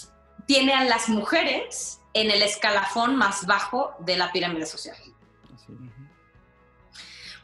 tiene 0.46 0.74
a 0.74 0.84
las 0.84 1.08
mujeres 1.08 2.00
en 2.14 2.30
el 2.30 2.42
escalafón 2.42 3.16
más 3.16 3.46
bajo 3.46 3.94
de 4.00 4.16
la 4.16 4.30
pirámide 4.32 4.66
social. 4.66 4.96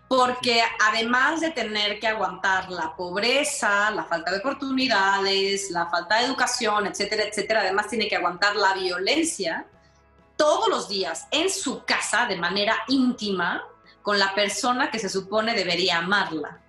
Porque 0.08 0.62
además 0.80 1.40
de 1.40 1.50
tener 1.50 1.98
que 1.98 2.06
aguantar 2.06 2.70
la 2.70 2.94
pobreza, 2.94 3.90
la 3.90 4.04
falta 4.04 4.30
de 4.30 4.38
oportunidades, 4.38 5.70
la 5.70 5.86
falta 5.86 6.16
de 6.18 6.26
educación, 6.26 6.86
etcétera, 6.86 7.24
etcétera, 7.24 7.60
además 7.60 7.88
tiene 7.88 8.08
que 8.08 8.16
aguantar 8.16 8.54
la 8.56 8.74
violencia 8.74 9.66
todos 10.36 10.68
los 10.68 10.88
días 10.88 11.26
en 11.30 11.48
su 11.50 11.84
casa 11.84 12.26
de 12.26 12.36
manera 12.36 12.76
íntima 12.88 13.62
con 14.02 14.18
la 14.18 14.34
persona 14.34 14.90
que 14.90 14.98
se 14.98 15.08
supone 15.08 15.54
debería 15.54 15.98
amarla. 15.98 16.60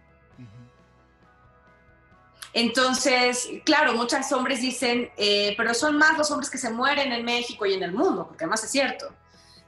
Entonces, 2.53 3.49
claro, 3.65 3.93
muchos 3.95 4.31
hombres 4.31 4.61
dicen, 4.61 5.11
eh, 5.17 5.53
pero 5.57 5.73
son 5.73 5.97
más 5.97 6.17
los 6.17 6.31
hombres 6.31 6.49
que 6.49 6.57
se 6.57 6.69
mueren 6.69 7.11
en 7.11 7.25
México 7.25 7.65
y 7.65 7.73
en 7.73 7.83
el 7.83 7.91
mundo, 7.91 8.25
porque 8.25 8.45
además 8.45 8.63
es 8.63 8.71
cierto. 8.71 9.13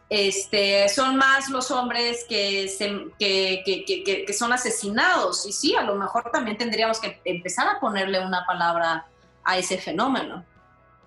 Este, 0.09 0.87
son 0.87 1.17
más 1.17 1.49
los 1.49 1.69
hombres 1.69 2.25
que, 2.29 2.69
se- 2.69 3.07
que, 3.19 3.63
que- 3.65 4.25
que- 4.25 4.33
son 4.33 4.53
asesinados. 4.53 5.45
Y 5.45 5.51
sí, 5.51 5.75
a 5.75 5.81
lo 5.83 5.95
mejor 5.95 6.31
también 6.31 6.57
tendríamos 6.57 6.99
que 6.99 7.19
empezar 7.25 7.67
a 7.67 7.79
ponerle 7.79 8.19
una 8.25 8.45
palabra 8.45 9.05
a 9.43 9.57
ese 9.57 9.77
fenómeno. 9.77 10.45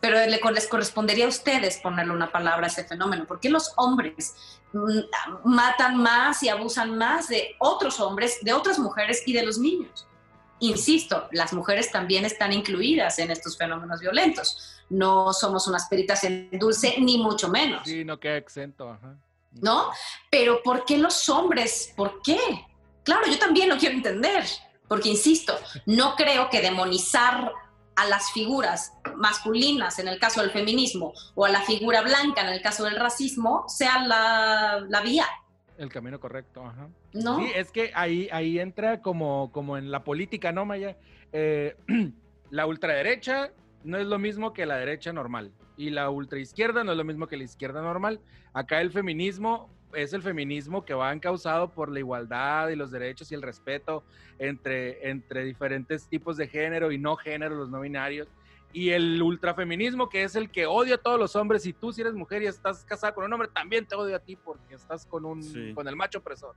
Pero 0.00 0.16
le- 0.18 0.40
les 0.52 0.66
correspondería 0.66 1.24
a 1.26 1.28
ustedes 1.28 1.78
ponerle 1.78 2.12
una 2.12 2.30
palabra 2.30 2.66
a 2.66 2.68
ese 2.68 2.84
fenómeno. 2.84 3.24
¿Por 3.26 3.40
qué 3.40 3.48
los 3.48 3.72
hombres 3.76 4.34
matan 5.44 5.96
más 5.96 6.42
y 6.42 6.48
abusan 6.48 6.96
más 6.96 7.28
de 7.28 7.54
otros 7.58 8.00
hombres, 8.00 8.38
de 8.42 8.52
otras 8.52 8.78
mujeres 8.78 9.22
y 9.26 9.32
de 9.32 9.44
los 9.44 9.58
niños? 9.58 10.06
Insisto, 10.60 11.28
las 11.32 11.52
mujeres 11.52 11.90
también 11.90 12.24
están 12.24 12.52
incluidas 12.52 13.18
en 13.18 13.30
estos 13.30 13.56
fenómenos 13.56 14.00
violentos. 14.00 14.76
No 14.90 15.32
somos 15.32 15.66
unas 15.66 15.88
peritas 15.88 16.24
en 16.24 16.50
dulce, 16.52 16.96
ni 16.98 17.18
mucho 17.18 17.48
menos. 17.48 17.82
Sí, 17.84 18.04
no 18.04 18.20
queda 18.20 18.36
exento, 18.36 18.90
ajá. 18.90 19.16
¿no? 19.52 19.90
Pero 20.30 20.62
¿por 20.62 20.84
qué 20.84 20.98
los 20.98 21.28
hombres? 21.28 21.92
¿Por 21.96 22.22
qué? 22.22 22.38
Claro, 23.02 23.26
yo 23.26 23.38
también 23.38 23.68
lo 23.68 23.76
quiero 23.76 23.96
entender, 23.96 24.44
porque 24.88 25.08
insisto, 25.08 25.58
no 25.86 26.14
creo 26.16 26.48
que 26.50 26.60
demonizar 26.60 27.52
a 27.96 28.06
las 28.06 28.30
figuras 28.32 28.92
masculinas 29.16 29.98
en 29.98 30.08
el 30.08 30.18
caso 30.18 30.40
del 30.40 30.50
feminismo 30.50 31.12
o 31.34 31.44
a 31.44 31.50
la 31.50 31.62
figura 31.62 32.02
blanca 32.02 32.40
en 32.42 32.48
el 32.48 32.62
caso 32.62 32.84
del 32.84 32.96
racismo 32.96 33.64
sea 33.68 34.06
la, 34.06 34.84
la 34.88 35.00
vía, 35.00 35.26
El 35.80 35.88
camino 35.88 36.20
correcto, 36.20 36.62
ajá. 36.62 36.90
¿no? 37.14 37.38
Sí, 37.38 37.52
es 37.56 37.72
que 37.72 37.90
ahí, 37.94 38.28
ahí 38.32 38.58
entra 38.58 39.00
como, 39.00 39.50
como 39.50 39.78
en 39.78 39.90
la 39.90 40.04
política, 40.04 40.52
¿no, 40.52 40.66
Maya? 40.66 40.98
Eh, 41.32 41.74
la 42.50 42.66
ultraderecha 42.66 43.50
no 43.82 43.96
es 43.96 44.06
lo 44.06 44.18
mismo 44.18 44.52
que 44.52 44.66
la 44.66 44.76
derecha 44.76 45.10
normal. 45.14 45.52
Y 45.78 45.88
la 45.88 46.10
ultraizquierda 46.10 46.84
no 46.84 46.92
es 46.92 46.98
lo 46.98 47.04
mismo 47.04 47.28
que 47.28 47.38
la 47.38 47.44
izquierda 47.44 47.80
normal. 47.80 48.20
Acá 48.52 48.82
el 48.82 48.90
feminismo 48.90 49.70
es 49.94 50.12
el 50.12 50.20
feminismo 50.20 50.84
que 50.84 50.92
va 50.92 51.14
encausado 51.14 51.70
por 51.70 51.90
la 51.90 52.00
igualdad 52.00 52.68
y 52.68 52.76
los 52.76 52.90
derechos 52.90 53.32
y 53.32 53.34
el 53.34 53.40
respeto 53.40 54.04
entre, 54.38 55.08
entre 55.08 55.44
diferentes 55.44 56.08
tipos 56.08 56.36
de 56.36 56.46
género 56.46 56.92
y 56.92 56.98
no 56.98 57.16
género, 57.16 57.54
los 57.54 57.70
no 57.70 57.80
binarios. 57.80 58.28
Y 58.72 58.90
el 58.90 59.20
ultrafeminismo, 59.20 60.08
que 60.08 60.22
es 60.22 60.36
el 60.36 60.50
que 60.50 60.66
odia 60.66 60.94
a 60.94 60.98
todos 60.98 61.18
los 61.18 61.34
hombres, 61.34 61.66
y 61.66 61.72
tú 61.72 61.92
si 61.92 62.02
eres 62.02 62.14
mujer 62.14 62.42
y 62.42 62.46
estás 62.46 62.84
casada 62.84 63.12
con 63.12 63.24
un 63.24 63.32
hombre, 63.32 63.48
también 63.52 63.84
te 63.86 63.96
odio 63.96 64.14
a 64.14 64.20
ti 64.20 64.36
porque 64.36 64.74
estás 64.74 65.04
con, 65.06 65.24
un, 65.24 65.42
Sí. 65.42 65.72
con 65.74 65.88
el 65.88 65.96
macho 65.96 66.18
opresor. 66.20 66.54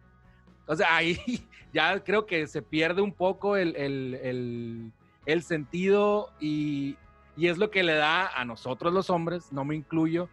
Sea, 0.75 0.95
ahí 0.95 1.17
ya 1.73 2.03
creo 2.03 2.25
que 2.25 2.45
se 2.47 2.61
pierde 2.61 3.01
un 3.01 3.13
poco 3.13 3.57
el, 3.57 3.75
el- 3.75 4.19
el- 4.21 4.91
el 5.25 5.41
sentido 5.43 6.29
y, 6.39 6.97
y 7.35 7.47
es 7.47 7.57
lo 7.57 7.71
que 7.71 7.81
le 7.83 7.95
da 7.95 8.27
a 8.27 8.45
nosotros 8.45 8.93
los 8.93 9.09
hombres, 9.09 9.51
no 9.51 9.65
me 9.65 9.75
incluyo, 9.75 10.29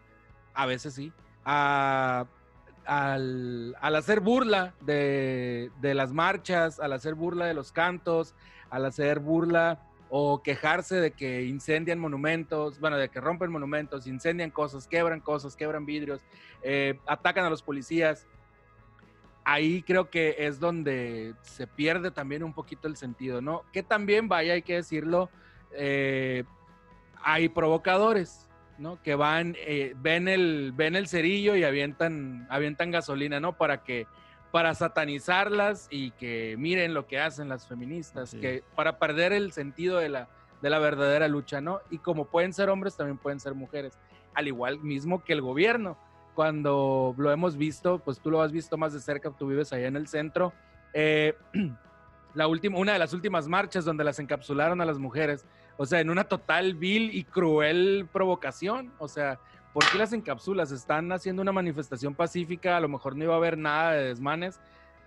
a 0.53 0.67
veces 0.67 0.95
sí, 0.95 1.13
a- 1.45 2.27
al, 2.85 3.77
al 3.81 3.97
hacer 3.97 4.21
burla 4.21 4.75
de, 4.81 5.71
de 5.81 5.95
las 5.95 6.13
marchas, 6.13 6.81
al 6.81 6.93
hacer 6.93 7.15
burla 7.15 7.47
de 7.47 7.55
los 7.55 7.73
cantos, 7.73 8.35
al 8.69 8.85
hacer 8.85 9.21
burla 9.21 9.81
o 10.13 10.43
quejarse 10.43 10.97
de 10.97 11.13
que 11.13 11.45
incendian 11.45 12.01
monumentos, 12.01 12.81
bueno, 12.81 12.97
de 12.99 13.09
que 13.09 13.21
rompen 13.21 13.51
monumentos, 13.53 14.09
incendian 14.09 14.51
cosas, 14.51 14.89
quebran 14.89 15.21
cosas, 15.21 15.55
quebran 15.55 15.87
vidrios, 15.87 16.21
eh, 16.63 16.99
atacan 17.07 17.45
a 17.45 17.51
los 17.51 17.63
policías. 17.63 18.27
Ahí 19.45 19.83
creo 19.83 20.11
que 20.11 20.35
es 20.39 20.59
donde 20.59 21.35
se 21.43 21.69
pierde 21.69 22.11
también 22.11 22.43
un 22.43 22.53
poquito 22.53 22.89
el 22.89 22.97
sentido, 22.97 23.41
¿no? 23.41 23.63
Que 23.73 23.85
también, 23.85 24.29
vaya, 24.29 24.55
hay 24.55 24.63
que 24.63 24.75
decirlo, 24.75 25.31
eh, 25.73 26.43
hay 27.23 27.49
provocadores, 27.49 28.49
¿no? 28.79 29.01
Que 29.03 29.15
van, 29.15 29.55
eh, 29.61 29.95
ven, 29.97 30.27
el, 30.27 30.73
ven 30.75 30.97
el 30.97 31.07
cerillo 31.07 31.55
y 31.55 31.63
avientan, 31.63 32.49
avientan 32.51 32.91
gasolina, 32.91 33.39
¿no? 33.39 33.57
Para 33.57 33.85
que, 33.85 34.09
para 34.53 34.75
satanizarlas 34.75 35.87
y 35.91 36.11
que 36.13 36.57
miren 36.59 36.95
lo 36.95 37.07
que 37.07 37.21
hacen 37.21 37.49
las 37.49 37.67
feministas, 37.67 38.31
Sí. 38.31 38.41
que 38.41 38.65
para 38.75 38.99
perder 38.99 39.33
el 39.33 39.53
sentido 39.53 39.99
de 39.99 40.09
la, 40.09 40.29
de 40.61 40.71
la 40.71 40.79
verdadera 40.79 41.29
lucha, 41.29 41.61
¿no? 41.61 41.81
Y 41.91 41.99
como 41.99 42.27
pueden 42.27 42.53
ser 42.53 42.69
hombres, 42.69 42.97
también 42.97 43.17
pueden 43.19 43.41
ser 43.41 43.55
mujeres, 43.55 43.99
al 44.35 44.49
igual 44.49 44.81
mismo 44.81 45.23
que 45.25 45.33
el 45.33 45.41
gobierno. 45.41 45.97
Cuando 46.35 47.15
lo 47.19 47.31
hemos 47.33 47.57
visto, 47.57 47.99
pues 47.99 48.19
tú 48.21 48.31
lo 48.31 48.43
has 48.43 48.51
visto 48.53 48.77
más 48.77 48.93
de 48.93 49.01
cerca, 49.01 49.31
tú 49.31 49.47
vives 49.49 49.73
allá 49.73 49.87
en 49.89 49.97
el 49.97 50.07
centro. 50.09 50.53
eh, 50.93 51.35
la 52.35 52.47
última, 52.47 52.79
una 52.79 52.93
de 52.93 52.99
las 52.99 53.13
últimas 53.13 53.47
marchas 53.49 53.85
donde 53.85 54.05
las 54.05 54.19
encapsularon 54.19 54.81
a 54.81 54.85
las 54.85 54.99
mujeres, 54.99 55.45
o 55.77 55.87
sea, 55.87 56.01
en 56.01 56.11
una 56.11 56.25
total 56.25 56.75
vil 56.75 57.15
y 57.15 57.25
cruel 57.25 58.09
provocación, 58.13 58.93
o 58.99 59.09
sea, 59.09 59.39
¿por 59.73 59.89
qué 59.91 59.99
las 59.99 60.13
encapsulas? 60.13 60.73
Están 60.73 61.11
haciendo 61.13 61.43
una 61.43 61.53
manifestación 61.53 62.15
pacífica, 62.15 62.77
a 62.77 62.81
lo 62.81 62.89
mejor 62.89 63.17
no 63.17 63.25
iba 63.25 63.35
a 63.35 63.39
haber 63.39 63.59
nada 63.59 63.93
de 63.93 64.05
desmanes 64.05 64.61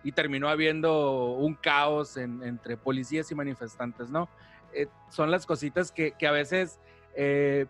y 0.03 0.11
terminó 0.11 0.49
habiendo 0.49 1.31
un 1.33 1.55
caos 1.55 2.17
entre 2.17 2.77
policías 2.77 3.31
y 3.31 3.35
manifestantes, 3.35 4.09
¿no? 4.09 4.27
Eh, 4.73 4.87
son 5.09 5.31
las 5.31 5.45
cositas 5.45 5.91
que, 5.91 6.13
a 6.27 6.31
veces 6.31 6.79
eh, 7.15 7.67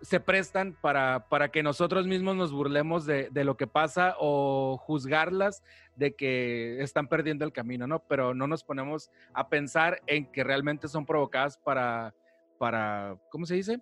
se 0.00 0.18
prestan 0.18 0.76
para, 0.80 1.28
para, 1.28 1.50
que 1.50 1.62
nosotros 1.62 2.06
mismos 2.06 2.34
nos 2.36 2.52
burlemos 2.52 3.06
de, 3.06 3.30
lo 3.32 3.56
que 3.56 3.66
pasa 3.66 4.16
o 4.18 4.76
juzgarlas 4.76 5.62
de 5.94 6.14
que 6.14 6.82
están 6.82 7.06
perdiendo 7.06 7.44
el 7.44 7.52
camino, 7.52 7.86
¿no? 7.86 8.00
Pero 8.00 8.34
no 8.34 8.46
nos 8.46 8.64
ponemos 8.64 9.10
a 9.32 9.48
pensar 9.48 10.00
en 10.06 10.26
que 10.26 10.42
realmente 10.42 10.88
son 10.88 11.06
provocadas 11.06 11.56
para, 11.58 12.14
para 12.58 13.16
¿cómo 13.30 13.46
se 13.46 13.54
dice? 13.54 13.78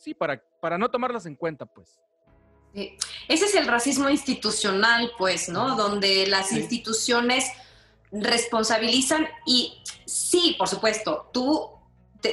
Sí, 0.00 0.14
para, 0.14 0.42
para 0.60 0.78
no 0.78 0.90
tomarlas 0.90 1.26
en 1.26 1.36
cuenta, 1.36 1.66
pues. 1.66 2.00
Ese 2.72 3.44
es 3.44 3.54
el 3.54 3.66
racismo 3.66 4.08
institucional, 4.08 5.12
pues, 5.18 5.48
¿no? 5.48 5.76
Donde 5.76 6.26
las 6.26 6.52
instituciones 6.52 7.50
responsabilizan 8.12 9.28
y 9.44 9.82
sí, 10.06 10.56
por 10.58 10.68
supuesto, 10.68 11.30
tú, 11.32 11.70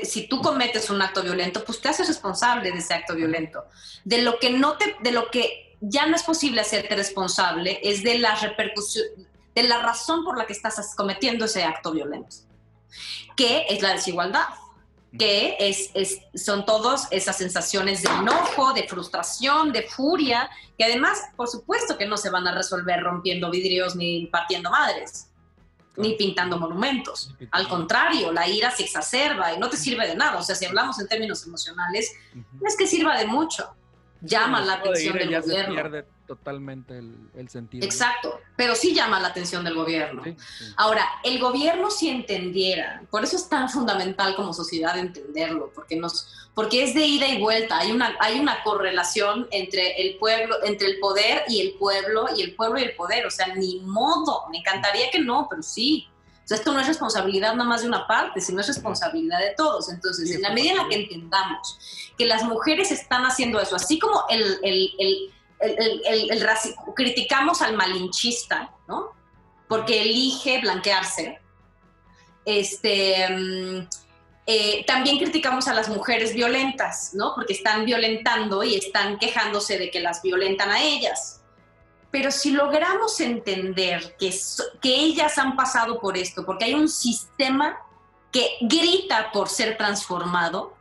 si 0.04 0.28
tú 0.28 0.42
cometes 0.42 0.90
un 0.90 1.02
acto 1.02 1.22
violento, 1.24 1.64
pues 1.64 1.82
te 1.82 1.90
haces 1.90 2.08
responsable 2.08 2.72
de 2.72 2.78
ese 2.78 2.94
acto 2.94 3.16
violento. 3.16 3.66
De 4.06 4.22
lo 4.22 4.40
que 4.40 4.52
no 4.52 4.78
te, 4.78 4.96
de 5.02 5.12
lo 5.12 5.30
que 5.30 5.76
ya 5.82 6.06
no 6.08 6.16
es 6.16 6.24
posible 6.24 6.62
hacerte 6.62 6.96
responsable 6.96 7.80
es 7.84 8.04
de 8.04 8.18
la 8.20 8.36
repercusión, 8.36 9.06
de 9.56 9.64
la 9.64 9.82
razón 9.82 10.24
por 10.24 10.38
la 10.38 10.46
que 10.46 10.54
estás 10.54 10.96
cometiendo 10.96 11.46
ese 11.46 11.64
acto 11.64 11.92
violento, 11.92 12.36
que 13.36 13.66
es 13.70 13.82
la 13.82 13.94
desigualdad 13.94 14.48
que 15.18 15.56
es, 15.60 15.92
son 16.36 16.66
todas 16.66 17.08
esas 17.12 17.38
sensaciones 17.38 18.04
de 18.04 18.10
enojo, 18.10 18.74
de 18.74 18.88
frustración, 18.88 19.72
de 19.72 19.84
furia, 19.84 20.50
que 20.78 20.84
además, 20.84 21.22
por 21.36 21.48
supuesto 21.48 21.98
que 21.98 22.06
no 22.06 22.18
se 22.18 22.30
van 22.30 22.48
a 22.48 22.54
resolver 22.54 23.02
rompiendo 23.02 23.50
vidrios 23.50 23.96
ni 23.96 24.28
partiendo 24.28 24.70
madres, 24.70 25.30
ni 25.96 26.14
pintando 26.16 26.60
monumentos. 26.60 27.34
Al 27.52 27.68
contrario, 27.68 28.32
la 28.32 28.48
ira 28.48 28.70
se 28.72 28.84
exacerba 28.84 29.54
y 29.54 29.60
no 29.60 29.70
te 29.70 29.78
sirve 29.78 30.08
de 30.08 30.16
nada. 30.16 30.38
O 30.38 30.44
sea, 30.44 30.56
si 30.56 30.66
hablamos 30.66 31.00
en 31.00 31.08
términos 31.08 31.46
emocionales, 31.46 32.12
no 32.34 32.68
es 32.68 32.76
que 32.78 32.86
sirva 32.86 33.18
de 33.18 33.26
mucho. 33.26 33.74
Llama 34.22 34.62
la 34.62 34.74
atención 34.74 35.18
del 35.18 35.42
gobierno 35.42 36.04
totalmente 36.28 37.00
el, 37.00 37.50
sentido. 37.50 37.84
Exacto, 37.86 38.42
pero 38.56 38.76
sí 38.76 38.94
llama 38.94 39.20
la 39.20 39.30
atención 39.30 39.64
del 39.64 39.74
gobierno. 39.74 40.24
Ahora, 40.76 41.08
el 41.24 41.40
gobierno 41.40 41.90
si 41.90 42.10
entendiera, 42.10 43.02
por 43.10 43.24
eso 43.24 43.38
es 43.38 43.50
tan 43.50 43.70
fundamental 43.70 44.36
como 44.36 44.54
sociedad 44.54 44.98
entenderlo, 45.00 45.72
porque 45.74 45.96
nos, 45.96 46.50
porque 46.54 46.84
es 46.84 46.94
de 46.94 47.06
ida 47.06 47.28
y 47.28 47.42
vuelta, 47.42 47.80
hay 47.80 47.92
una, 47.92 48.16
hay 48.20 48.40
una 48.40 48.62
correlación 48.64 49.48
entre 49.52 50.02
el 50.02 50.18
pueblo, 50.18 50.58
entre 50.64 50.88
el 50.88 51.00
poder 51.00 51.44
y 51.48 51.62
el 51.62 51.74
pueblo, 51.76 52.28
y 52.36 52.42
el 52.42 52.54
pueblo 52.56 52.80
y 52.80 52.84
el 52.84 52.96
poder, 52.96 53.26
o 53.26 53.32
sea, 53.32 53.56
ni 53.56 53.80
modo, 53.80 54.44
me 54.52 54.60
encantaría 54.60 55.10
que 55.10 55.20
no, 55.20 55.48
pero 55.50 55.64
sí. 55.64 56.08
O 56.48 56.50
sea, 56.50 56.58
esto 56.58 56.72
no 56.72 56.80
es 56.80 56.88
responsabilidad 56.88 57.56
nada 57.56 57.68
más 57.68 57.82
de 57.82 57.90
una 57.90 58.08
parte, 58.08 58.40
sino 58.40 58.62
es 58.62 58.68
responsabilidad 58.68 59.40
de 59.40 59.54
todos. 59.58 59.90
Entonces, 59.90 60.32
en 60.32 60.42
la 60.42 60.52
medida 60.52 60.72
en 60.72 60.78
la 60.78 60.88
que 60.88 60.96
entendamos 60.96 61.78
que 62.18 62.26
las 62.26 62.44
mujeres 62.44 62.90
están 62.92 63.26
haciendo 63.26 63.60
eso, 63.60 63.76
así 63.76 64.00
como 64.00 64.24
el, 64.30 64.58
el, 64.64 64.90
el 64.98 65.34
el, 65.60 66.02
el, 66.30 66.48
criticamos 66.96 67.62
al 67.62 67.76
malinchista, 67.76 68.72
¿no? 68.88 69.12
Porque 69.68 70.02
elige 70.02 70.60
blanquearse. 70.62 71.40
Este, 72.46 73.28
mm, 73.30 73.88
eh, 74.46 74.86
también 74.86 75.18
criticamos 75.18 75.68
a 75.68 75.74
las 75.74 75.90
mujeres 75.90 76.34
violentas, 76.34 77.12
¿no? 77.14 77.34
Porque 77.36 77.54
están 77.54 77.86
violentando 77.86 78.64
y 78.64 78.76
están 78.76 79.18
quejándose 79.18 79.78
de 79.78 79.92
que 79.92 80.00
las 80.00 80.22
violentan 80.22 80.70
a 80.70 80.82
ellas. 80.82 81.37
Pero 82.12 82.32
si 82.32 82.52
logramos 82.52 83.20
entender 83.20 84.16
que, 84.18 84.34
que 84.82 84.96
ellas 84.96 85.38
han 85.38 85.56
pasado 85.56 86.00
por 86.00 86.18
esto, 86.18 86.46
porque 86.46 86.66
hay 86.66 86.74
un 86.74 86.90
sistema 86.90 87.78
que 88.32 88.58
grita 88.62 89.32
por 89.32 89.50
ser 89.50 89.78
transformado, 89.78 90.78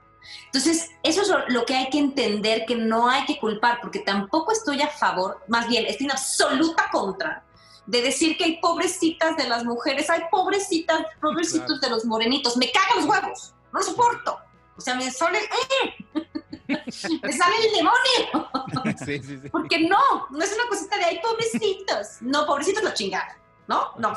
entonces, 0.46 0.90
eso 1.02 1.22
es 1.22 1.30
lo, 1.48 1.64
que 1.64 1.74
hay 1.74 1.90
que 1.90 1.98
entender, 1.98 2.64
que 2.66 2.76
no 2.76 3.08
hay 3.08 3.24
que 3.26 3.38
culpar, 3.38 3.78
porque 3.80 4.00
tampoco 4.00 4.52
estoy 4.52 4.80
a 4.80 4.88
favor, 4.88 5.42
más 5.48 5.68
bien 5.68 5.86
estoy 5.86 6.06
en 6.06 6.12
absoluta 6.12 6.88
contra 6.90 7.44
de 7.86 8.02
decir 8.02 8.36
que 8.36 8.44
hay 8.44 8.60
pobrecitas 8.60 9.36
de 9.36 9.48
las 9.48 9.64
mujeres, 9.64 10.10
hay 10.10 10.22
pobrecitas, 10.30 11.02
pobrecitos 11.20 11.80
de 11.80 11.90
los 11.90 12.04
morenitos, 12.04 12.56
me 12.56 12.72
cagan 12.72 12.96
los 12.96 13.06
huevos, 13.06 13.54
no 13.72 13.82
soporto. 13.82 14.38
O 14.76 14.80
sea, 14.80 14.94
me 14.94 15.10
sale, 15.10 15.38
¡eh! 15.38 16.06
me 17.22 17.32
sale 17.32 17.54
el 17.66 17.72
demonio. 17.74 18.50
Sí, 19.04 19.18
sí, 19.18 19.38
sí. 19.42 19.48
Porque 19.50 19.80
no, 19.80 19.98
no 20.30 20.44
es 20.44 20.54
una 20.54 20.68
cosita 20.68 20.96
de 20.96 21.04
hay 21.04 21.20
pobrecitos. 21.20 22.18
No, 22.20 22.46
pobrecitos 22.46 22.82
lo 22.82 22.94
chingaron, 22.94 23.36
¿no? 23.66 23.92
No. 23.98 24.16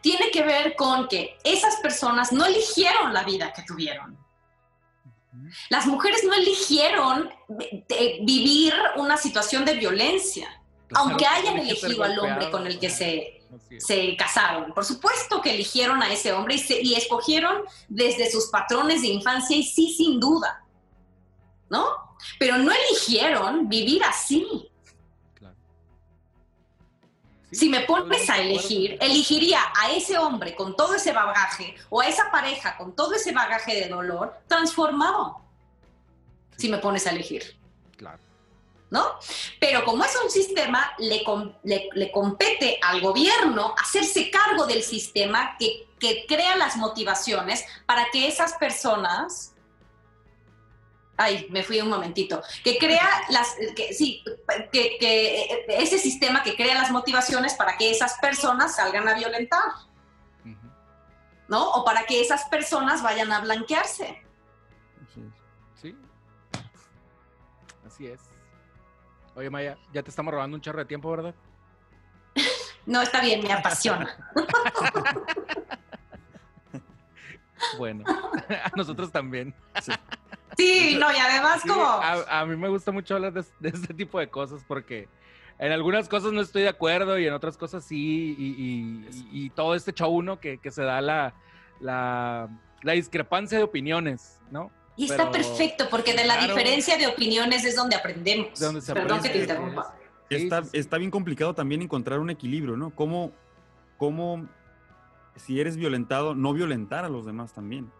Tiene 0.00 0.30
que 0.30 0.42
ver 0.42 0.76
con 0.76 1.08
que 1.08 1.36
esas 1.42 1.76
personas 1.76 2.32
no 2.32 2.46
eligieron 2.46 3.12
la 3.12 3.24
vida 3.24 3.52
que 3.52 3.62
tuvieron. 3.62 4.16
Las 5.68 5.86
mujeres 5.86 6.22
no 6.24 6.32
eligieron 6.32 7.30
eh, 7.88 8.18
vivir 8.22 8.74
una 8.96 9.16
situación 9.16 9.64
de 9.64 9.74
violencia, 9.74 10.62
aunque 10.94 11.26
hayan 11.26 11.58
elegido 11.58 12.04
al 12.04 12.18
hombre 12.18 12.50
con 12.50 12.66
el 12.66 12.78
que 12.78 12.90
se, 12.90 13.43
se 13.78 14.16
casaron. 14.16 14.72
Por 14.72 14.84
supuesto 14.84 15.40
que 15.40 15.54
eligieron 15.54 16.02
a 16.02 16.12
ese 16.12 16.32
hombre 16.32 16.56
y, 16.56 16.90
y 16.90 16.94
escogieron 16.94 17.62
desde 17.88 18.30
sus 18.30 18.46
patrones 18.46 19.02
de 19.02 19.08
infancia 19.08 19.56
y 19.56 19.62
sí, 19.62 19.94
sin 19.94 20.20
duda, 20.20 20.64
¿no? 21.70 21.86
Pero 22.38 22.58
no 22.58 22.72
eligieron 22.72 23.68
vivir 23.68 24.02
así. 24.04 24.70
Si 27.54 27.68
me 27.68 27.82
pones 27.82 28.28
a 28.28 28.38
elegir, 28.38 28.98
elegiría 29.00 29.60
a 29.80 29.92
ese 29.92 30.18
hombre 30.18 30.56
con 30.56 30.74
todo 30.74 30.96
ese 30.96 31.12
bagaje 31.12 31.76
o 31.88 32.00
a 32.00 32.08
esa 32.08 32.28
pareja 32.30 32.76
con 32.76 32.96
todo 32.96 33.14
ese 33.14 33.30
bagaje 33.30 33.76
de 33.76 33.88
dolor 33.88 34.34
transformado. 34.48 35.40
Si 36.56 36.68
me 36.68 36.78
pones 36.78 37.06
a 37.06 37.10
elegir. 37.10 37.56
Claro. 37.96 38.18
¿No? 38.94 39.18
Pero 39.58 39.84
como 39.84 40.04
es 40.04 40.16
un 40.22 40.30
sistema, 40.30 40.92
le, 40.98 41.24
le, 41.64 42.12
compete 42.12 42.78
al 42.80 43.00
gobierno 43.00 43.74
hacerse 43.76 44.30
cargo 44.30 44.66
del 44.66 44.84
sistema 44.84 45.56
que, 45.58 45.88
que 45.98 46.26
crea 46.28 46.54
las 46.54 46.76
motivaciones 46.76 47.64
para 47.86 48.08
que 48.12 48.28
esas 48.28 48.52
personas 48.52 49.52
ay, 51.16 51.48
me 51.50 51.64
fui 51.64 51.80
un 51.80 51.88
momentito, 51.88 52.40
que 52.62 52.78
crea 52.78 53.08
las, 53.30 53.56
que, 53.74 53.92
sí, 53.92 54.22
que, 54.70 54.96
que, 55.00 55.66
ese 55.70 55.98
sistema 55.98 56.44
que 56.44 56.54
crea 56.54 56.74
las 56.74 56.92
motivaciones 56.92 57.54
para 57.54 57.76
que 57.76 57.90
esas 57.90 58.16
personas 58.20 58.76
salgan 58.76 59.08
a 59.08 59.14
violentar, 59.14 59.72
¿no? 61.48 61.68
O 61.70 61.84
para 61.84 62.06
que 62.06 62.20
esas 62.20 62.44
personas 62.44 63.02
vayan 63.02 63.32
a 63.32 63.40
blanquearse. 63.40 64.24
Sí. 65.82 65.96
Así 67.84 68.06
es. 68.06 68.33
Oye, 69.36 69.50
Maya, 69.50 69.76
ya 69.92 70.02
te 70.02 70.10
estamos 70.10 70.32
robando 70.32 70.56
un 70.56 70.60
charro 70.60 70.78
de 70.78 70.84
tiempo, 70.84 71.10
¿verdad? 71.10 71.34
no, 72.86 73.02
está 73.02 73.20
bien, 73.20 73.42
me 73.42 73.52
apasiona. 73.52 74.16
bueno, 77.78 78.04
a 78.48 78.70
nosotros 78.76 79.10
también. 79.10 79.54
Sí. 79.82 79.92
Sí, 80.56 80.96
no, 80.98 81.12
y 81.12 81.16
además 81.16 81.62
como... 81.62 81.84
A, 81.84 82.44
mí 82.46 82.56
me 82.56 82.68
gusta 82.68 82.92
mucho 82.92 83.16
hablar 83.16 83.32
de, 83.32 83.68
este 83.68 83.94
tipo 83.94 84.18
de 84.18 84.28
cosas 84.28 84.64
porque 84.66 85.08
en 85.58 85.72
algunas 85.72 86.08
cosas 86.08 86.32
no 86.32 86.40
estoy 86.40 86.62
de 86.62 86.68
acuerdo 86.68 87.18
y 87.18 87.26
en 87.26 87.32
otras 87.32 87.56
cosas 87.56 87.84
sí, 87.84 88.34
y, 88.38 89.50
todo 89.50 89.74
este 89.74 89.92
show 89.92 90.10
uno 90.10 90.40
que, 90.40 90.58
se 90.70 90.82
da 90.82 91.00
la, 91.00 91.34
la, 91.80 92.48
discrepancia 92.82 93.58
de 93.58 93.64
opiniones, 93.64 94.40
¿no? 94.50 94.70
Y 94.96 95.10
está 95.10 95.30
perfecto, 95.30 95.88
porque 95.90 96.14
de 96.14 96.24
la 96.24 96.46
diferencia 96.46 96.96
de 96.96 97.06
opiniones 97.06 97.64
es 97.64 97.74
donde 97.74 97.96
aprendemos. 97.96 98.48
Perdón 98.86 99.22
que 99.22 99.28
te 99.28 99.38
interrumpa. 99.38 99.94
Está, 100.30 100.62
está, 100.72 100.98
bien 100.98 101.10
complicado 101.10 101.54
también 101.54 101.82
encontrar 101.82 102.18
un 102.18 102.30
equilibrio, 102.30 102.76
¿no? 102.76 102.90
Cómo, 102.90 103.32
cómo, 103.98 104.48
si 105.36 105.60
eres 105.60 105.76
violentado, 105.76 106.34
no 106.34 106.52
violentar 106.52 107.04
a 107.04 107.08
los 107.08 107.26
demás 107.26 107.52
también. 107.52 107.90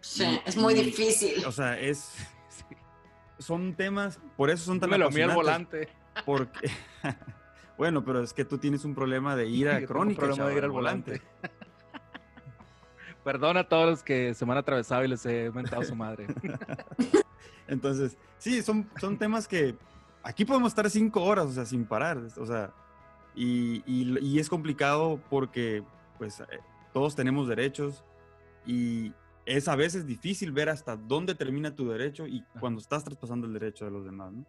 Sí, 0.00 0.40
es 0.44 0.56
muy 0.56 0.74
difícil. 0.74 1.44
O 1.46 1.52
sea, 1.52 1.78
es. 1.78 2.14
Son 3.38 3.74
temas, 3.74 4.20
por 4.36 4.50
eso 4.50 4.64
son 4.64 4.78
tan 4.78 4.88
Me 4.88 4.98
lo 4.98 5.08
el 5.08 5.30
volante. 5.30 5.88
Porque. 6.24 6.70
bueno, 7.76 8.04
pero 8.04 8.22
es 8.22 8.32
que 8.32 8.44
tú 8.44 8.58
tienes 8.58 8.84
un 8.84 8.94
problema 8.94 9.34
de 9.34 9.48
ira 9.48 9.84
crónica. 9.84 10.22
Un 10.22 10.28
problema 10.28 10.48
de 10.48 10.56
ira 10.56 10.66
al 10.66 10.70
volante. 10.70 11.22
Perdona 13.24 13.60
a 13.60 13.68
todos 13.68 13.90
los 13.90 14.02
que 14.02 14.34
se 14.34 14.44
me 14.44 14.52
han 14.52 14.58
atravesado 14.58 15.04
y 15.04 15.08
les 15.08 15.24
he 15.26 15.50
mentado 15.50 15.82
a 15.82 15.84
su 15.84 15.94
madre. 15.94 16.26
Entonces, 17.68 18.16
sí, 18.38 18.62
son, 18.62 18.88
son 19.00 19.16
temas 19.16 19.46
que 19.46 19.76
aquí 20.22 20.44
podemos 20.44 20.72
estar 20.72 20.88
cinco 20.90 21.22
horas, 21.22 21.46
o 21.46 21.52
sea, 21.52 21.64
sin 21.64 21.84
parar. 21.84 22.18
O 22.36 22.46
sea, 22.46 22.72
y, 23.34 23.82
y 23.86 24.38
es 24.38 24.48
complicado 24.48 25.20
porque, 25.30 25.82
pues, 26.18 26.40
eh, 26.40 26.44
todos 26.92 27.14
tenemos 27.14 27.48
derechos 27.48 28.04
y, 28.66 29.12
es 29.46 29.68
a 29.68 29.76
veces 29.76 30.06
difícil 30.06 30.52
ver 30.52 30.68
hasta 30.68 30.96
dónde 30.96 31.34
termina 31.34 31.74
tu 31.74 31.88
derecho 31.88 32.26
y 32.26 32.44
cuando 32.60 32.80
estás 32.80 33.04
traspasando 33.04 33.46
el 33.46 33.52
derecho 33.52 33.84
de 33.84 33.90
los 33.90 34.04
demás, 34.04 34.32
¿no? 34.32 34.46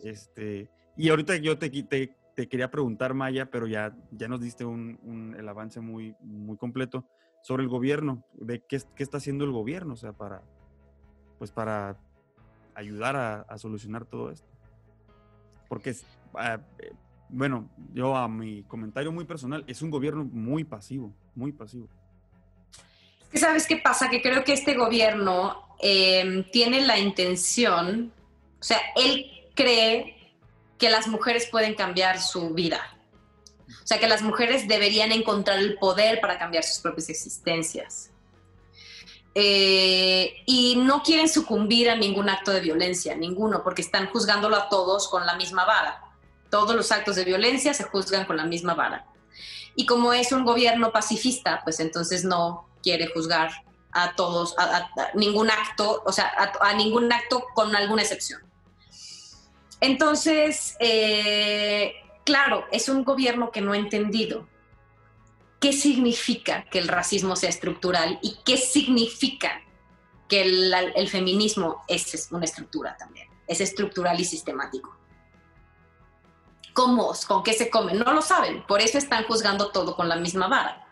Este, 0.00 0.68
y 0.96 1.10
ahorita 1.10 1.36
yo 1.36 1.58
te, 1.58 1.70
te, 1.70 2.16
te 2.40 2.48
quería 2.48 2.70
preguntar, 2.70 3.12
Maya, 3.12 3.50
pero 3.50 3.66
ya, 3.66 3.94
ya 4.12 4.26
nos 4.26 4.40
diste 4.40 4.64
un, 4.64 5.36
el 5.38 5.46
avance 5.46 5.78
muy, 5.78 6.16
muy 6.20 6.56
completo 6.56 7.04
sobre 7.42 7.64
el 7.64 7.68
gobierno, 7.68 8.24
de 8.32 8.64
qué, 8.66 8.80
qué, 8.96 9.02
está 9.02 9.18
haciendo 9.18 9.44
el 9.44 9.50
gobierno, 9.50 9.92
o 9.92 9.96
sea, 9.98 10.14
para, 10.14 10.42
pues 11.38 11.50
para 11.50 11.98
ayudar 12.74 13.44
a, 13.46 13.58
solucionar 13.58 14.06
todo 14.06 14.30
esto. 14.30 14.48
Porque, 15.68 15.90
uh, 16.32 16.62
bueno, 17.28 17.68
yo 17.92 18.16
a 18.16 18.26
mi 18.26 18.62
comentario 18.62 19.12
muy 19.12 19.26
personal, 19.26 19.62
es 19.66 19.82
un 19.82 19.90
gobierno 19.90 20.24
muy 20.24 20.64
pasivo, 20.64 21.14
muy 21.34 21.52
pasivo. 21.52 21.88
¿Sabes 23.34 23.66
qué 23.66 23.76
pasa? 23.76 24.08
Que 24.08 24.22
creo 24.22 24.44
que 24.44 24.54
este 24.54 24.72
gobierno 24.74 25.76
eh, 25.82 26.46
tiene 26.52 26.80
la 26.86 26.98
intención, 26.98 28.14
o 28.58 28.62
sea, 28.62 28.78
él 28.96 29.26
cree 29.54 30.19
que 30.80 30.90
las 30.90 31.06
mujeres 31.06 31.46
pueden 31.46 31.74
cambiar 31.74 32.20
su 32.20 32.50
vida. 32.50 32.80
O 33.68 33.86
sea, 33.86 34.00
que 34.00 34.08
las 34.08 34.22
mujeres 34.22 34.66
deberían 34.66 35.12
encontrar 35.12 35.58
el 35.58 35.78
poder 35.78 36.20
para 36.20 36.38
cambiar 36.38 36.64
sus 36.64 36.78
propias 36.80 37.08
existencias. 37.08 38.10
Eh, 39.34 40.42
y 40.46 40.76
no 40.76 41.02
quieren 41.02 41.28
sucumbir 41.28 41.88
a 41.88 41.94
ningún 41.94 42.28
acto 42.28 42.50
de 42.50 42.60
violencia, 42.60 43.14
ninguno, 43.14 43.62
porque 43.62 43.82
están 43.82 44.08
juzgándolo 44.08 44.56
a 44.56 44.68
todos 44.68 45.08
con 45.08 45.24
la 45.26 45.36
misma 45.36 45.64
vara. 45.64 46.02
Todos 46.50 46.74
los 46.74 46.90
actos 46.90 47.14
de 47.14 47.24
violencia 47.24 47.74
se 47.74 47.84
juzgan 47.84 48.24
con 48.24 48.36
la 48.36 48.44
misma 48.44 48.74
vara. 48.74 49.06
Y 49.76 49.86
como 49.86 50.12
es 50.12 50.32
un 50.32 50.44
gobierno 50.44 50.90
pacifista, 50.90 51.60
pues 51.62 51.78
entonces 51.78 52.24
no 52.24 52.68
quiere 52.82 53.06
juzgar 53.06 53.52
a 53.92 54.14
todos, 54.16 54.58
a, 54.58 54.64
a, 54.64 54.78
a 54.78 55.10
ningún 55.14 55.50
acto, 55.50 56.02
o 56.04 56.12
sea, 56.12 56.32
a, 56.60 56.74
ningún 56.74 57.12
acto 57.12 57.44
con 57.54 57.74
alguna 57.76 58.02
excepción. 58.02 58.49
Entonces, 59.80 60.76
eh, 60.78 61.94
claro, 62.24 62.66
es 62.70 62.88
un 62.88 63.04
gobierno 63.04 63.50
que 63.50 63.60
no 63.60 63.72
ha 63.72 63.78
entendido 63.78 64.46
qué 65.60 65.72
significa 65.72 66.64
que 66.70 66.78
el 66.78 66.88
racismo 66.88 67.36
sea 67.36 67.50
estructural 67.50 68.18
y 68.22 68.38
qué 68.44 68.56
significa 68.56 69.62
que 70.28 70.42
el, 70.42 71.08
feminismo 71.08 71.84
es 71.88 72.28
una 72.30 72.44
estructura 72.44 72.96
también, 72.96 73.28
es 73.46 73.60
estructural 73.60 74.18
y 74.20 74.24
sistemático. 74.24 74.96
¿Cómo? 76.72 77.12
¿Con 77.26 77.42
qué 77.42 77.52
se 77.52 77.68
come? 77.68 77.94
No 77.94 78.12
lo 78.12 78.22
saben, 78.22 78.64
por 78.66 78.80
eso 78.80 78.96
están 78.96 79.24
juzgando 79.24 79.70
todo 79.70 79.96
con 79.96 80.08
la 80.08 80.16
misma 80.16 80.46
vara. 80.46 80.86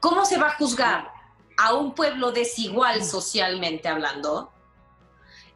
¿Cómo 0.00 0.24
se 0.24 0.38
va 0.38 0.48
a 0.48 0.56
juzgar 0.56 1.12
a 1.56 1.74
un 1.74 1.94
pueblo 1.94 2.32
desigual 2.32 3.04
socialmente 3.04 3.88
hablando 3.88 4.52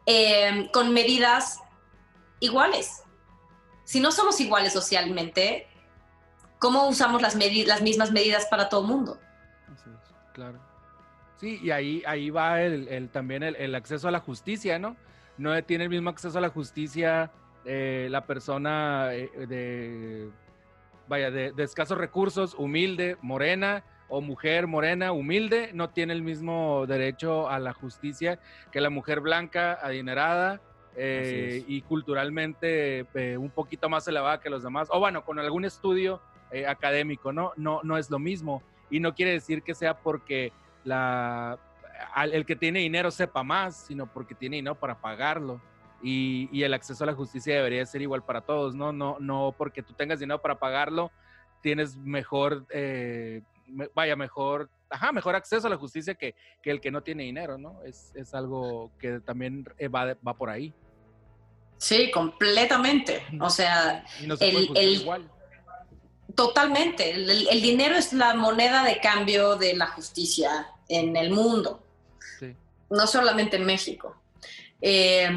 eh, 0.05 0.69
con 0.71 0.93
medidas 0.93 1.59
iguales? 2.39 3.03
Si 3.83 3.99
no 3.99 4.11
somos 4.11 4.39
iguales 4.39 4.73
socialmente, 4.73 5.67
¿cómo 6.59 6.87
usamos 6.87 7.21
las, 7.21 7.35
las 7.35 7.81
mismas 7.81 8.11
medidas 8.11 8.45
para 8.45 8.69
todo 8.69 8.81
el 8.81 8.87
mundo? 8.87 9.19
Claro. 10.33 10.59
Sí, 11.37 11.59
y 11.63 11.71
ahí, 11.71 12.03
ahí 12.05 12.29
va 12.29 12.61
el, 12.61 13.09
también 13.09 13.43
el, 13.43 13.75
acceso 13.75 14.07
a 14.07 14.11
la 14.11 14.19
justicia, 14.19 14.77
¿no? 14.77 14.97
No 15.37 15.63
tiene 15.63 15.85
el 15.85 15.89
mismo 15.89 16.09
acceso 16.09 16.37
a 16.37 16.41
la 16.41 16.49
justicia 16.49 17.31
eh, 17.65 18.07
la 18.09 18.25
persona 18.25 19.13
eh, 19.13 19.29
de, 19.47 20.29
vaya, 21.07 21.31
de, 21.31 21.53
escasos 21.63 21.97
recursos, 21.97 22.55
humilde, 22.55 23.17
morena, 23.21 23.83
o 24.09 24.21
mujer 24.21 24.67
morena, 24.67 25.11
humilde, 25.11 25.71
no 25.73 25.91
tiene 25.91 26.13
el 26.13 26.23
mismo 26.23 26.85
derecho 26.87 27.47
a 27.49 27.59
la 27.59 27.73
justicia 27.73 28.39
que 28.71 28.81
la 28.81 28.89
mujer 28.89 29.21
blanca, 29.21 29.77
adinerada, 29.81 30.61
eh, 31.01 31.63
y 31.65 31.81
culturalmente 31.81 33.05
eh, 33.13 33.37
un 33.37 33.49
poquito 33.49 33.87
más 33.87 34.05
elevada 34.09 34.41
que 34.41 34.49
los 34.49 34.63
demás, 34.63 34.89
o 34.91 34.99
bueno, 34.99 35.23
con 35.23 35.39
algún 35.39 35.63
estudio 35.63 36.21
eh, 36.51 36.67
académico, 36.67 37.31
¿no? 37.31 37.53
¿no? 37.55 37.79
No 37.83 37.97
es 37.97 38.09
lo 38.09 38.19
mismo. 38.19 38.61
Y 38.89 38.99
no 38.99 39.15
quiere 39.15 39.31
decir 39.31 39.63
que 39.63 39.75
sea 39.75 39.97
porque 39.97 40.51
la, 40.83 41.57
el 42.21 42.45
que 42.45 42.57
tiene 42.57 42.79
dinero 42.79 43.11
sepa 43.11 43.43
más, 43.43 43.77
sino 43.77 44.07
porque 44.11 44.35
tiene 44.35 44.57
dinero 44.57 44.75
para 44.75 44.99
pagarlo. 44.99 45.61
Y, 46.01 46.49
y, 46.51 46.63
el 46.63 46.73
acceso 46.73 47.03
a 47.05 47.07
la 47.07 47.13
justicia 47.13 47.55
debería 47.55 47.85
ser 47.85 48.01
igual 48.01 48.23
para 48.23 48.41
todos, 48.41 48.75
¿no? 48.75 48.91
No, 48.91 49.17
no 49.19 49.55
porque 49.57 49.81
tú 49.81 49.93
tengas 49.93 50.19
dinero 50.19 50.41
para 50.41 50.59
pagarlo, 50.59 51.11
tienes 51.61 51.95
mejor, 51.97 52.65
eh, 52.71 53.41
vaya, 53.93 54.15
mejor, 54.15 54.69
ajá, 54.89 55.11
mejor 55.11 55.35
acceso 55.35 55.67
a 55.67 55.69
la 55.69 55.77
justicia 55.77 56.15
que, 56.15 56.35
que 56.61 56.71
el 56.71 56.81
que 56.81 56.91
no 56.91 57.03
tiene 57.03 57.23
dinero, 57.23 57.57
¿no? 57.57 57.83
Es, 57.83 58.13
es 58.15 58.33
algo 58.33 58.91
que 58.97 59.19
también 59.21 59.65
va, 59.93 60.17
va 60.25 60.33
por 60.33 60.49
ahí. 60.49 60.73
Sí, 61.79 62.11
completamente. 62.11 63.25
O 63.39 63.49
sea, 63.49 64.05
no 64.25 64.35
se 64.35 64.49
el, 64.49 64.69
el 64.75 64.89
igual. 65.01 65.27
totalmente. 66.35 67.11
El, 67.11 67.47
el, 67.47 67.61
dinero 67.61 67.95
es 67.95 68.13
la 68.13 68.35
moneda 68.35 68.83
de 68.83 68.99
cambio 68.99 69.55
de 69.55 69.75
la 69.75 69.87
justicia 69.87 70.67
en 70.89 71.15
el 71.15 71.31
mundo, 71.31 71.81
sí. 72.39 72.53
no 72.89 73.07
solamente 73.07 73.55
en 73.55 73.65
México. 73.65 74.15
Eh, 74.81 75.29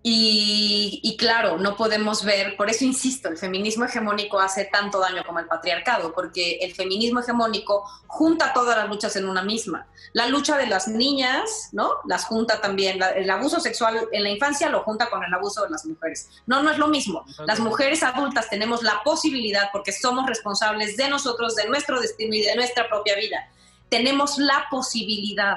y, 0.00 1.00
y, 1.02 1.16
claro, 1.16 1.58
no 1.58 1.76
podemos 1.76 2.24
ver, 2.24 2.56
por 2.56 2.70
eso 2.70 2.84
insisto, 2.84 3.28
el 3.28 3.36
feminismo 3.36 3.84
hegemónico 3.84 4.38
hace 4.38 4.64
tanto 4.66 5.00
daño 5.00 5.24
como 5.26 5.40
el 5.40 5.46
patriarcado, 5.46 6.14
porque 6.14 6.58
el 6.60 6.72
feminismo 6.72 7.18
hegemónico 7.18 7.84
junta 8.06 8.52
todas 8.52 8.76
las 8.76 8.88
luchas 8.88 9.16
en 9.16 9.28
una 9.28 9.42
misma. 9.42 9.88
La 10.12 10.28
lucha 10.28 10.56
de 10.56 10.66
las 10.66 10.86
niñas, 10.86 11.70
¿no? 11.72 11.90
Las 12.06 12.26
junta 12.26 12.60
también, 12.60 13.00
la, 13.00 13.10
el 13.10 13.28
abuso 13.28 13.58
sexual 13.58 14.08
en 14.12 14.22
la 14.22 14.30
infancia 14.30 14.70
lo 14.70 14.84
junta 14.84 15.10
con 15.10 15.24
el 15.24 15.34
abuso 15.34 15.64
de 15.64 15.70
las 15.70 15.84
mujeres. 15.84 16.28
No, 16.46 16.62
no 16.62 16.70
es 16.70 16.78
lo 16.78 16.86
mismo. 16.86 17.24
Las 17.46 17.58
mujeres 17.58 18.04
adultas 18.04 18.48
tenemos 18.48 18.84
la 18.84 19.02
posibilidad, 19.02 19.68
porque 19.72 19.90
somos 19.90 20.26
responsables 20.26 20.96
de 20.96 21.08
nosotros, 21.10 21.56
de 21.56 21.68
nuestro 21.68 22.00
destino 22.00 22.36
y 22.36 22.42
de 22.42 22.54
nuestra 22.54 22.88
propia 22.88 23.16
vida. 23.16 23.50
Tenemos 23.88 24.38
la 24.38 24.66
posibilidad 24.70 25.56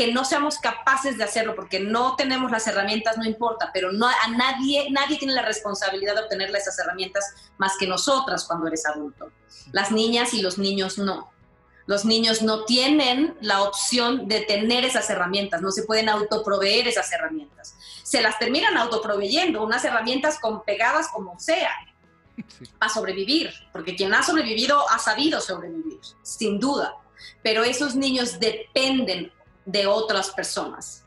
que 0.00 0.10
no 0.14 0.24
seamos 0.24 0.56
capaces 0.56 1.18
de 1.18 1.24
hacerlo 1.24 1.54
porque 1.54 1.78
no 1.78 2.16
tenemos 2.16 2.50
las 2.50 2.66
herramientas, 2.66 3.18
no 3.18 3.26
importa, 3.26 3.70
pero 3.74 3.92
no, 3.92 4.06
a 4.06 4.28
nadie, 4.34 4.90
nadie 4.90 5.18
tiene 5.18 5.34
la 5.34 5.42
responsabilidad 5.42 6.14
de 6.14 6.22
obtener 6.22 6.48
esas 6.56 6.78
herramientas 6.78 7.34
más 7.58 7.76
que 7.78 7.86
nosotras 7.86 8.46
cuando 8.46 8.66
eres 8.66 8.86
adulto. 8.86 9.30
Las 9.72 9.92
niñas 9.92 10.32
y 10.32 10.40
los 10.40 10.56
niños 10.56 10.96
no. 10.96 11.30
Los 11.84 12.06
niños 12.06 12.40
no 12.40 12.64
tienen 12.64 13.36
la 13.42 13.60
opción 13.62 14.26
de 14.26 14.40
tener 14.40 14.86
esas 14.86 15.10
herramientas, 15.10 15.60
no 15.60 15.70
se 15.70 15.82
pueden 15.82 16.08
autoproveer 16.08 16.88
esas 16.88 17.12
herramientas. 17.12 17.74
Se 18.02 18.22
las 18.22 18.38
terminan 18.38 18.78
autoproveyendo, 18.78 19.62
unas 19.62 19.84
herramientas 19.84 20.38
con 20.40 20.64
pegadas 20.64 21.08
como 21.08 21.38
sea, 21.38 21.72
sí. 22.58 22.64
a 22.80 22.88
sobrevivir, 22.88 23.52
porque 23.70 23.94
quien 23.96 24.14
ha 24.14 24.22
sobrevivido 24.22 24.82
ha 24.88 24.98
sabido 24.98 25.42
sobrevivir, 25.42 26.00
sin 26.22 26.58
duda. 26.58 26.94
Pero 27.42 27.64
esos 27.64 27.94
niños 27.96 28.40
dependen 28.40 29.30
de 29.64 29.86
otras 29.86 30.30
personas. 30.30 31.04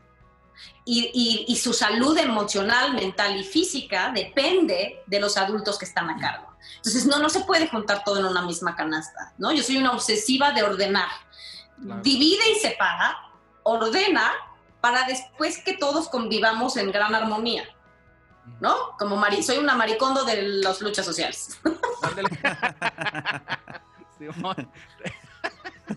Y, 0.84 1.10
y, 1.14 1.52
y, 1.52 1.56
su 1.56 1.72
salud 1.72 2.16
emocional, 2.18 2.92
mental 2.92 3.36
y 3.36 3.44
física 3.44 4.12
depende 4.14 5.02
de 5.06 5.20
los 5.20 5.38
adultos 5.38 5.78
que 5.78 5.86
están 5.86 6.10
a 6.10 6.18
cargo. 6.18 6.54
Entonces, 6.76 7.06
no, 7.06 7.18
no 7.18 7.30
se 7.30 7.40
puede 7.40 7.68
juntar 7.68 8.04
todo 8.04 8.18
en 8.18 8.26
una 8.26 8.42
misma 8.42 8.76
canasta, 8.76 9.32
¿no? 9.38 9.50
Yo 9.52 9.62
soy 9.62 9.78
una 9.78 9.92
obsesiva 9.92 10.52
de 10.52 10.62
ordenar. 10.62 11.08
Claro. 11.82 12.02
Divide 12.02 12.52
y 12.52 12.60
separa, 12.60 13.16
ordena 13.62 14.30
para 14.80 15.06
después 15.06 15.62
que 15.64 15.78
todos 15.78 16.10
convivamos 16.10 16.76
en 16.76 16.92
gran 16.92 17.14
armonía, 17.14 17.64
¿no? 18.60 18.76
Como 18.98 19.16
mari 19.16 19.42
soy 19.42 19.56
una 19.56 19.74
maricondo 19.74 20.24
de 20.24 20.42
las 20.42 20.82
luchas 20.82 21.06
sociales. 21.06 21.58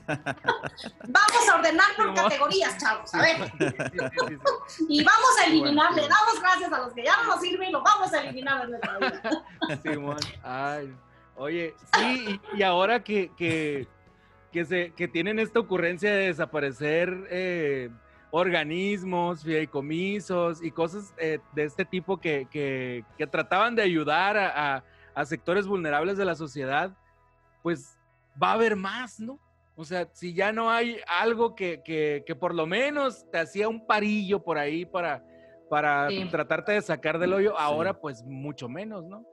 vamos 0.07 1.49
a 1.49 1.55
ordenar 1.55 1.95
por 1.95 2.13
categorías, 2.13 2.77
chavos. 2.77 3.13
A 3.13 3.21
ver. 3.21 3.37
y 4.89 5.03
vamos 5.03 5.39
a 5.39 5.45
eliminar, 5.45 5.93
le 5.93 6.01
damos 6.01 6.39
gracias 6.41 6.71
a 6.71 6.79
los 6.79 6.93
que 6.93 7.03
ya 7.03 7.15
no 7.17 7.35
nos 7.35 7.41
sirven 7.41 7.69
y 7.69 7.71
los 7.71 7.83
vamos 7.83 8.13
a 8.13 8.21
eliminar 8.21 8.61
de 8.63 8.67
nuestra 8.69 8.97
vida. 8.97 9.81
Simón. 9.83 10.19
Ay. 10.43 10.93
Oye, 11.35 11.75
sí, 11.93 12.39
y, 12.53 12.57
y 12.57 12.63
ahora 12.63 13.03
que, 13.03 13.31
que, 13.37 13.87
que, 14.51 14.65
se, 14.65 14.91
que 14.91 15.07
tienen 15.07 15.39
esta 15.39 15.59
ocurrencia 15.59 16.11
de 16.11 16.27
desaparecer 16.27 17.27
eh, 17.29 17.89
organismos, 18.31 19.43
fideicomisos 19.43 20.63
y 20.63 20.71
cosas 20.71 21.13
eh, 21.17 21.39
de 21.53 21.63
este 21.63 21.85
tipo 21.85 22.17
que, 22.17 22.47
que, 22.49 23.05
que, 23.17 23.27
trataban 23.27 23.75
de 23.75 23.83
ayudar 23.83 24.35
a, 24.35 24.75
a, 24.75 24.83
a 25.13 25.25
sectores 25.25 25.67
vulnerables 25.67 26.17
de 26.17 26.25
la 26.25 26.35
sociedad, 26.35 26.91
pues 27.61 27.97
va 28.41 28.49
a 28.49 28.53
haber 28.53 28.75
más, 28.75 29.19
¿no? 29.19 29.39
O 29.79 29.85
sea, 29.85 30.07
si 30.11 30.33
ya 30.33 30.51
no 30.51 30.71
hay 30.71 30.99
algo 31.07 31.53
que, 31.55 31.81
que, 31.83 32.23
que 32.25 32.35
por 32.35 32.55
lo 32.55 32.65
menos 32.65 33.25
te 33.31 33.37
hacía 33.37 33.69
un 33.69 33.85
parillo 33.85 34.43
por 34.43 34.57
ahí 34.57 34.85
para, 34.85 35.23
para 35.69 36.09
sí. 36.09 36.25
tratarte 36.31 36.71
de 36.71 36.81
sacar 36.81 37.19
del 37.19 37.33
hoyo, 37.33 37.57
ahora 37.57 37.91
sí. 37.91 37.99
pues 38.01 38.23
mucho 38.23 38.67
menos, 38.67 39.03
¿no? 39.03 39.23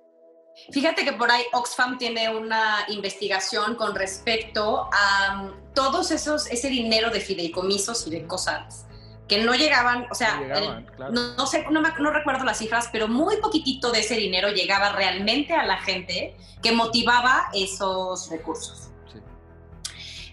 Fíjate 0.71 1.03
que 1.05 1.13
por 1.15 1.31
ahí 1.31 1.43
Oxfam 1.53 1.99
tiene 1.99 2.29
una 2.29 2.85
investigación 2.89 3.75
con 3.75 3.95
respecto 3.95 4.89
a 4.93 5.43
um, 5.43 5.73
todos 5.75 6.11
esos, 6.11 6.47
ese 6.49 6.69
dinero 6.69 7.11
de 7.11 7.21
fideicomisos 7.21 8.07
y 8.07 8.11
de 8.11 8.27
cosas 8.27 8.87
que 9.27 9.43
no 9.43 9.55
llegaban, 9.55 10.07
o 10.13 10.15
sea, 10.15 10.37
No 10.37 10.43
llegaban, 10.43 10.79
el- 10.85 10.93
claro. 10.93 11.13
no, 11.13 11.35
no 11.37 11.47
sé, 11.47 11.65
no, 11.71 11.81
me- 11.81 11.89
no 11.99 12.11
recuerdo 12.13 12.45
las 12.45 12.59
cifras, 12.59 12.89
pero 12.93 13.09
muy 13.09 13.39
poquitito 13.39 13.91
de 13.91 14.01
ese 14.01 14.15
dinero 14.17 14.51
llegaba 14.51 14.93
realmente 14.93 15.55
a 15.55 15.65
la 15.65 15.79
gente 15.79 16.37
que 16.63 16.71
motivaba 16.73 17.49
esos 17.55 18.31
recursos. 18.31 18.91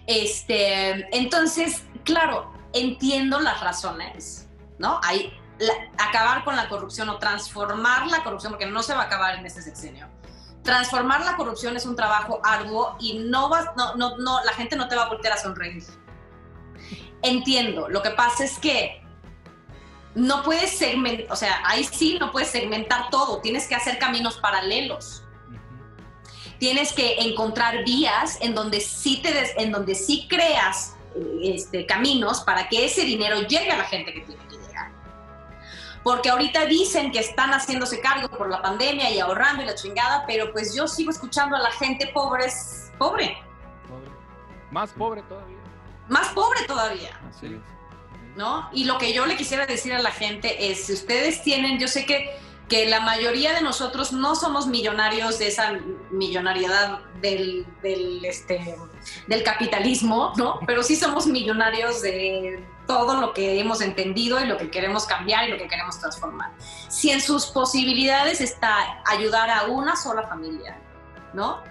Este, 0.06 1.16
entonces, 1.16 1.84
claro, 2.04 2.52
entiendo 2.72 3.40
las 3.40 3.60
razones, 3.60 4.48
¿no? 4.78 5.00
Hay 5.02 5.32
acabar 5.98 6.44
con 6.44 6.56
la 6.56 6.68
corrupción 6.68 7.08
o 7.08 7.18
transformar 7.18 8.06
la 8.08 8.22
corrupción, 8.24 8.52
porque 8.52 8.66
no 8.66 8.82
se 8.82 8.94
va 8.94 9.02
a 9.02 9.04
acabar 9.04 9.36
en 9.36 9.46
este 9.46 9.62
sexenio. 9.62 10.08
Transformar 10.62 11.24
la 11.24 11.36
corrupción 11.36 11.76
es 11.76 11.86
un 11.86 11.96
trabajo 11.96 12.40
arduo 12.44 12.96
y 13.00 13.18
no 13.18 13.48
vas, 13.48 13.66
no, 13.76 13.94
no, 13.96 14.16
no, 14.18 14.42
la 14.44 14.52
gente 14.52 14.76
no 14.76 14.88
te 14.88 14.96
va 14.96 15.04
a 15.04 15.08
voltear 15.08 15.34
a 15.34 15.36
sonreír. 15.36 15.84
Entiendo, 17.22 17.88
lo 17.88 18.02
que 18.02 18.10
pasa 18.10 18.44
es 18.44 18.58
que 18.58 19.02
no 20.14 20.42
puedes 20.42 20.76
segmentar, 20.76 21.32
o 21.32 21.36
sea, 21.36 21.62
ahí 21.64 21.84
sí 21.84 22.18
no 22.20 22.32
puedes 22.32 22.50
segmentar 22.50 23.10
todo, 23.10 23.40
tienes 23.40 23.66
que 23.66 23.74
hacer 23.74 23.98
caminos 23.98 24.38
paralelos. 24.38 25.21
Tienes 26.62 26.92
que 26.92 27.16
encontrar 27.22 27.82
vías 27.84 28.38
en 28.40 28.54
donde 28.54 28.78
sí 28.80 29.20
te 29.20 29.32
des- 29.32 29.52
en 29.56 29.72
donde 29.72 29.96
sí 29.96 30.28
creas 30.30 30.94
este, 31.42 31.86
caminos 31.86 32.42
para 32.42 32.68
que 32.68 32.84
ese 32.84 33.02
dinero 33.04 33.40
llegue 33.42 33.72
a 33.72 33.78
la 33.78 33.84
gente 33.84 34.14
que 34.14 34.20
tiene 34.20 34.40
que 34.48 34.56
llegar. 34.58 34.92
Porque 36.04 36.30
ahorita 36.30 36.66
dicen 36.66 37.10
que 37.10 37.18
están 37.18 37.50
haciéndose 37.50 38.00
cargo 38.00 38.28
por 38.28 38.48
la 38.48 38.62
pandemia 38.62 39.10
y 39.10 39.18
ahorrando 39.18 39.64
y 39.64 39.66
la 39.66 39.74
chingada, 39.74 40.22
pero 40.24 40.52
pues 40.52 40.72
yo 40.72 40.86
sigo 40.86 41.10
escuchando 41.10 41.56
a 41.56 41.58
la 41.58 41.72
gente 41.72 42.06
pobre, 42.14 42.46
es 42.46 42.92
pobre, 42.96 43.36
Pobre. 43.88 44.08
Más 44.70 44.90
pobre 44.92 45.22
todavía. 45.22 45.58
más 46.08 46.28
pobre 46.28 46.60
todavía. 46.68 47.10
Así 47.28 47.48
Sí. 47.48 47.54
es. 47.56 48.36
¿no? 48.36 48.70
Y 48.72 48.84
lo 48.84 48.98
que 48.98 49.12
yo 49.12 49.26
le 49.26 49.36
quisiera 49.36 49.66
decir 49.66 49.92
a 49.94 49.98
la 50.00 50.12
gente 50.12 50.70
es, 50.70 50.84
si 50.86 50.92
ustedes 50.92 51.42
tienen, 51.42 51.80
yo 51.80 51.88
sé 51.88 52.06
que, 52.06 52.30
que 52.72 52.86
la 52.86 53.00
mayoría 53.00 53.52
de 53.52 53.60
nosotros 53.60 54.14
no 54.14 54.34
somos 54.34 54.66
millonarios 54.66 55.38
de 55.38 55.48
esa 55.48 55.74
millonariedad 56.10 57.00
del, 57.20 57.66
este, 58.22 58.78
del 59.26 59.42
capitalismo, 59.42 60.32
¿no? 60.38 60.58
Pero 60.66 60.82
sí 60.82 60.96
somos 60.96 61.26
millonarios 61.26 62.00
de 62.00 62.66
todo 62.86 63.20
lo 63.20 63.34
que 63.34 63.60
hemos 63.60 63.82
entendido 63.82 64.40
y 64.40 64.46
lo 64.46 64.56
que 64.56 64.70
queremos 64.70 65.04
cambiar 65.04 65.46
y 65.46 65.50
lo 65.50 65.58
que 65.58 65.68
queremos 65.68 66.00
transformar. 66.00 66.50
Si 66.88 67.10
en 67.10 67.20
sus 67.20 67.44
posibilidades 67.44 68.40
está 68.40 69.02
ayudar 69.04 69.50
a 69.50 69.64
una 69.64 69.94
sola 69.94 70.26
familia, 70.26 70.80
¿no? 71.34 71.62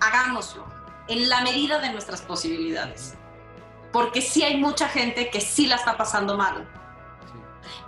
Hagámoslo 0.00 0.64
en 1.08 1.28
la 1.28 1.42
medida 1.42 1.78
de 1.78 1.92
nuestras 1.92 2.22
posibilidades 2.22 3.12
porque 3.92 4.22
sí 4.22 4.42
hay 4.42 4.56
mucha 4.56 4.88
gente 4.88 5.28
que 5.28 5.42
sí 5.42 5.66
la 5.66 5.76
está 5.76 5.98
pasando 5.98 6.38
mal. 6.38 6.66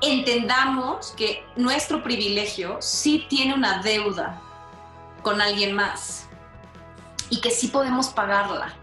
Entendamos 0.01 1.13
que 1.17 1.47
nuestro 1.57 2.03
privilegio 2.03 2.77
sí 2.81 3.27
tiene 3.29 3.55
una 3.55 3.83
deuda 3.83 4.41
con 5.23 5.41
alguien 5.41 5.73
más 5.75 6.27
y 7.31 7.41
que 7.41 7.51
sí 7.51 7.69
podemos 7.69 8.09
pagarla. 8.09 8.75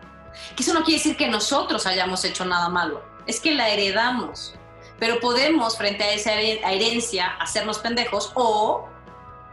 Que 0.56 0.64
eso 0.64 0.74
no 0.74 0.84
quiere 0.84 0.98
decir 1.00 1.18
que 1.18 1.28
nosotros 1.28 1.86
hayamos 1.88 2.24
hecho 2.26 2.46
nada 2.46 2.70
malo, 2.70 3.02
es 3.26 3.39
que 3.39 3.56
la 3.56 3.70
heredamos. 3.70 4.54
Pero 5.00 5.20
podemos, 5.20 5.78
frente 5.78 6.04
a 6.06 6.14
esa 6.14 6.34
herencia, 6.34 7.28
hacernos 7.39 7.80
pendejos 7.80 8.32
o 8.36 8.88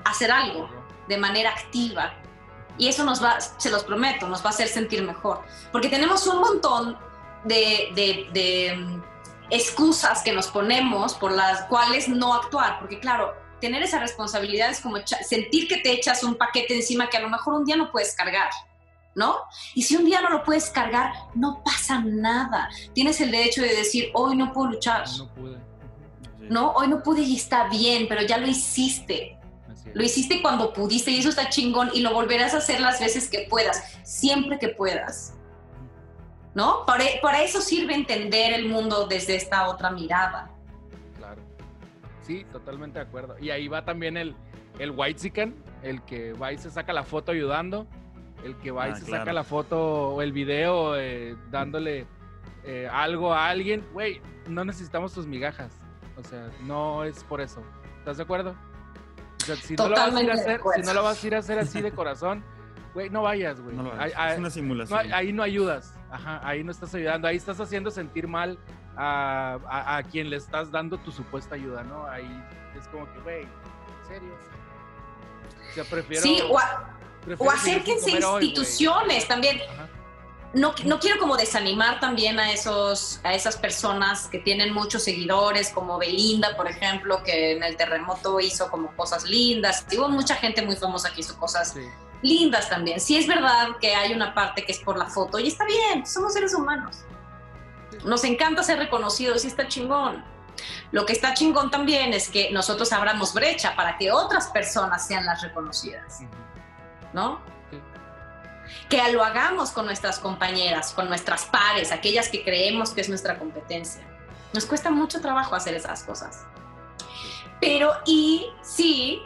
hacer 0.04 0.30
algo 0.30 0.68
de 1.08 1.16
manera 1.18 1.50
activa. 1.50 2.14
Y 2.78 2.88
eso 2.88 3.02
nos 3.04 3.22
va, 3.22 3.40
se 3.40 3.70
los 3.70 3.82
prometo, 3.84 4.28
nos 4.28 4.40
va 4.42 4.46
a 4.46 4.50
hacer 4.50 4.68
sentir 4.68 5.02
mejor. 5.02 5.42
Porque 5.72 5.88
tenemos 5.88 6.26
un 6.26 6.38
montón 6.40 6.96
de, 7.44 7.90
de- 7.94 8.28
de, 8.32 9.00
excusas 9.52 10.22
que 10.22 10.32
nos 10.32 10.48
ponemos 10.48 11.14
por 11.14 11.30
las 11.30 11.62
cuales 11.66 12.08
no 12.08 12.34
actuar. 12.34 12.78
Porque 12.80 12.98
claro, 12.98 13.34
tener 13.60 13.82
esa 13.82 13.98
responsabilidad 13.98 14.70
es 14.70 14.80
como 14.80 14.96
sentir 15.06 15.68
que 15.68 15.76
te 15.76 15.92
echas 15.92 16.24
un 16.24 16.34
paquete 16.34 16.74
encima 16.74 17.08
que 17.08 17.18
a 17.18 17.20
lo 17.20 17.28
mejor 17.28 17.54
un 17.54 17.64
día 17.64 17.76
no 17.76 17.92
puedes 17.92 18.14
cargar. 18.14 18.50
¿No? 19.14 19.36
Y 19.74 19.82
si 19.82 19.94
un 19.94 20.06
día 20.06 20.22
no 20.22 20.30
lo 20.30 20.42
puedes 20.42 20.70
cargar, 20.70 21.12
no 21.34 21.62
pasa 21.62 22.00
nada. 22.02 22.70
Tienes 22.94 23.20
el 23.20 23.30
derecho 23.30 23.60
de 23.60 23.76
decir, 23.76 24.10
hoy 24.14 24.36
no 24.36 24.54
puedo 24.54 24.70
luchar. 24.70 25.04
No 25.18 25.28
pude. 25.34 25.58
No, 26.40 26.72
hoy 26.72 26.88
no 26.88 27.02
pude 27.02 27.20
y 27.20 27.36
está 27.36 27.68
bien, 27.68 28.06
pero 28.08 28.22
ya 28.22 28.38
lo 28.38 28.46
hiciste. 28.46 29.38
Lo 29.92 30.02
hiciste 30.02 30.40
cuando 30.40 30.72
pudiste 30.72 31.10
y 31.10 31.18
eso 31.18 31.28
está 31.28 31.50
chingón 31.50 31.90
y 31.92 32.00
lo 32.00 32.14
volverás 32.14 32.54
a 32.54 32.58
hacer 32.58 32.80
las 32.80 33.00
veces 33.00 33.28
que 33.28 33.46
puedas, 33.50 33.82
siempre 34.02 34.58
que 34.58 34.68
puedas. 34.68 35.34
¿No? 36.54 36.84
Para, 36.86 37.04
para 37.22 37.42
eso 37.42 37.60
sirve 37.60 37.94
entender 37.94 38.52
el 38.52 38.68
mundo 38.68 39.06
desde 39.06 39.36
esta 39.36 39.68
otra 39.68 39.90
mirada. 39.90 40.50
Claro. 41.16 41.40
Sí, 42.22 42.44
totalmente 42.52 42.98
de 42.98 43.04
acuerdo. 43.06 43.36
Y 43.38 43.50
ahí 43.50 43.68
va 43.68 43.84
también 43.84 44.16
el, 44.16 44.34
el 44.78 44.90
white 44.94 45.54
el 45.82 46.02
que 46.02 46.32
va 46.34 46.52
y 46.52 46.58
se 46.58 46.70
saca 46.70 46.92
la 46.92 47.04
foto 47.04 47.32
ayudando, 47.32 47.86
el 48.44 48.56
que 48.58 48.70
va 48.70 48.88
y 48.88 48.92
Ah, 48.92 48.96
se 48.96 49.04
claro. 49.06 49.22
saca 49.22 49.32
la 49.32 49.44
foto 49.44 50.14
o 50.14 50.22
el 50.22 50.32
video 50.32 50.96
eh, 50.98 51.36
dándole 51.50 52.06
eh, 52.64 52.88
algo 52.90 53.32
a 53.32 53.48
alguien. 53.48 53.86
Güey, 53.92 54.20
no 54.46 54.64
necesitamos 54.64 55.12
tus 55.12 55.26
migajas. 55.26 55.72
O 56.16 56.22
sea, 56.22 56.50
no 56.64 57.04
es 57.04 57.24
por 57.24 57.40
eso. 57.40 57.62
¿Estás 57.98 58.18
de 58.18 58.24
acuerdo? 58.24 58.54
O 59.40 59.44
sea, 59.44 59.56
si 59.56 59.74
no, 59.74 59.88
lo 59.88 59.96
vas 59.96 60.00
a 60.14 60.22
ir 60.22 60.28
Totalmente 60.28 60.30
a 60.30 60.34
hacer, 60.34 60.60
si 60.76 60.82
no 60.82 60.94
lo 60.94 61.02
vas 61.02 61.22
a 61.22 61.26
ir 61.26 61.34
a 61.34 61.38
hacer 61.38 61.58
así 61.58 61.80
de 61.80 61.90
corazón, 61.92 62.44
güey, 62.94 63.10
no 63.10 63.22
vayas, 63.22 63.60
güey. 63.60 63.74
No 63.74 63.92
es 64.04 64.14
una 64.14 64.36
no, 64.38 64.50
simulación. 64.50 65.12
ahí 65.12 65.32
no 65.32 65.42
ayudas. 65.42 65.94
Ajá, 66.12 66.40
ahí 66.44 66.62
no 66.62 66.70
estás 66.70 66.94
ayudando. 66.94 67.26
Ahí 67.26 67.36
estás 67.36 67.58
haciendo 67.58 67.90
sentir 67.90 68.28
mal 68.28 68.58
a, 68.96 69.58
a- 69.68 69.96
a 69.96 70.02
quien 70.02 70.28
le 70.30 70.36
estás 70.36 70.70
dando 70.70 70.98
tu 70.98 71.10
supuesta 71.10 71.54
ayuda, 71.54 71.82
¿no? 71.84 72.06
Ahí 72.06 72.28
es 72.78 72.86
como 72.88 73.10
que, 73.12 73.18
güey, 73.20 73.42
¿en 73.42 74.08
serio? 74.08 74.34
O 75.70 75.74
sea, 75.74 75.84
prefiero. 75.84 76.22
sí, 76.22 76.40
o, 76.48 76.58
a- 76.58 76.90
prefiero 77.24 77.50
o 77.50 77.54
acérquense 77.54 78.10
hoy, 78.16 78.20
güey. 78.22 78.44
instituciones 78.44 79.26
también. 79.26 79.60
Ajá. 79.72 79.88
No, 80.54 80.74
no 80.84 80.98
quiero 81.00 81.18
como 81.18 81.38
desanimar 81.38 81.98
también 81.98 82.38
a, 82.38 82.52
esos, 82.52 83.20
a 83.24 83.32
esas 83.32 83.56
personas 83.56 84.26
que 84.28 84.38
tienen 84.38 84.74
muchos 84.74 85.02
seguidores, 85.02 85.70
como 85.70 85.96
Belinda, 85.96 86.54
por 86.58 86.68
ejemplo, 86.68 87.22
que 87.24 87.52
en 87.52 87.62
el 87.62 87.74
terremoto 87.78 88.38
hizo 88.38 88.70
como 88.70 88.94
cosas 88.94 89.24
lindas. 89.24 89.86
Y 89.90 89.96
hubo 89.96 90.10
mucha 90.10 90.34
gente 90.34 90.60
muy 90.60 90.76
famosa 90.76 91.10
que 91.14 91.22
hizo 91.22 91.38
cosas 91.38 91.72
Sí, 91.72 91.80
lindas 92.22 92.68
también. 92.68 93.00
Sí 93.00 93.16
es 93.16 93.26
verdad 93.26 93.68
que 93.80 93.94
hay 93.94 94.12
una 94.12 94.34
parte 94.34 94.64
que 94.64 94.72
es 94.72 94.78
por 94.78 94.96
la 94.96 95.06
foto 95.06 95.38
y 95.38 95.48
está 95.48 95.64
bien, 95.64 96.06
somos 96.06 96.32
seres 96.32 96.54
humanos. 96.54 97.04
Nos 98.04 98.24
encanta 98.24 98.62
ser 98.62 98.78
reconocidos 98.78 99.44
y 99.44 99.48
está 99.48 99.68
chingón. 99.68 100.24
Lo 100.90 101.06
que 101.06 101.12
está 101.12 101.34
chingón 101.34 101.70
también 101.70 102.12
es 102.12 102.28
que 102.28 102.50
nosotros 102.50 102.92
abramos 102.92 103.34
brecha 103.34 103.74
para 103.74 103.96
que 103.98 104.12
otras 104.12 104.48
personas 104.48 105.06
sean 105.06 105.24
las 105.26 105.42
reconocidas. 105.42 106.20
¿no? 107.12 107.40
Que 108.88 109.12
lo 109.12 109.22
hagamos 109.24 109.70
con 109.70 109.86
nuestras 109.86 110.18
compañeras, 110.18 110.92
con 110.92 111.08
nuestras 111.08 111.44
pares, 111.46 111.92
aquellas 111.92 112.28
que 112.28 112.42
creemos 112.42 112.90
que 112.90 113.00
es 113.00 113.08
nuestra 113.08 113.38
competencia. 113.38 114.02
Nos 114.52 114.66
cuesta 114.66 114.90
mucho 114.90 115.20
trabajo 115.20 115.54
hacer 115.54 115.74
esas 115.74 116.02
cosas. 116.04 116.44
Pero, 117.60 117.92
y 118.04 118.46
sí, 118.62 119.22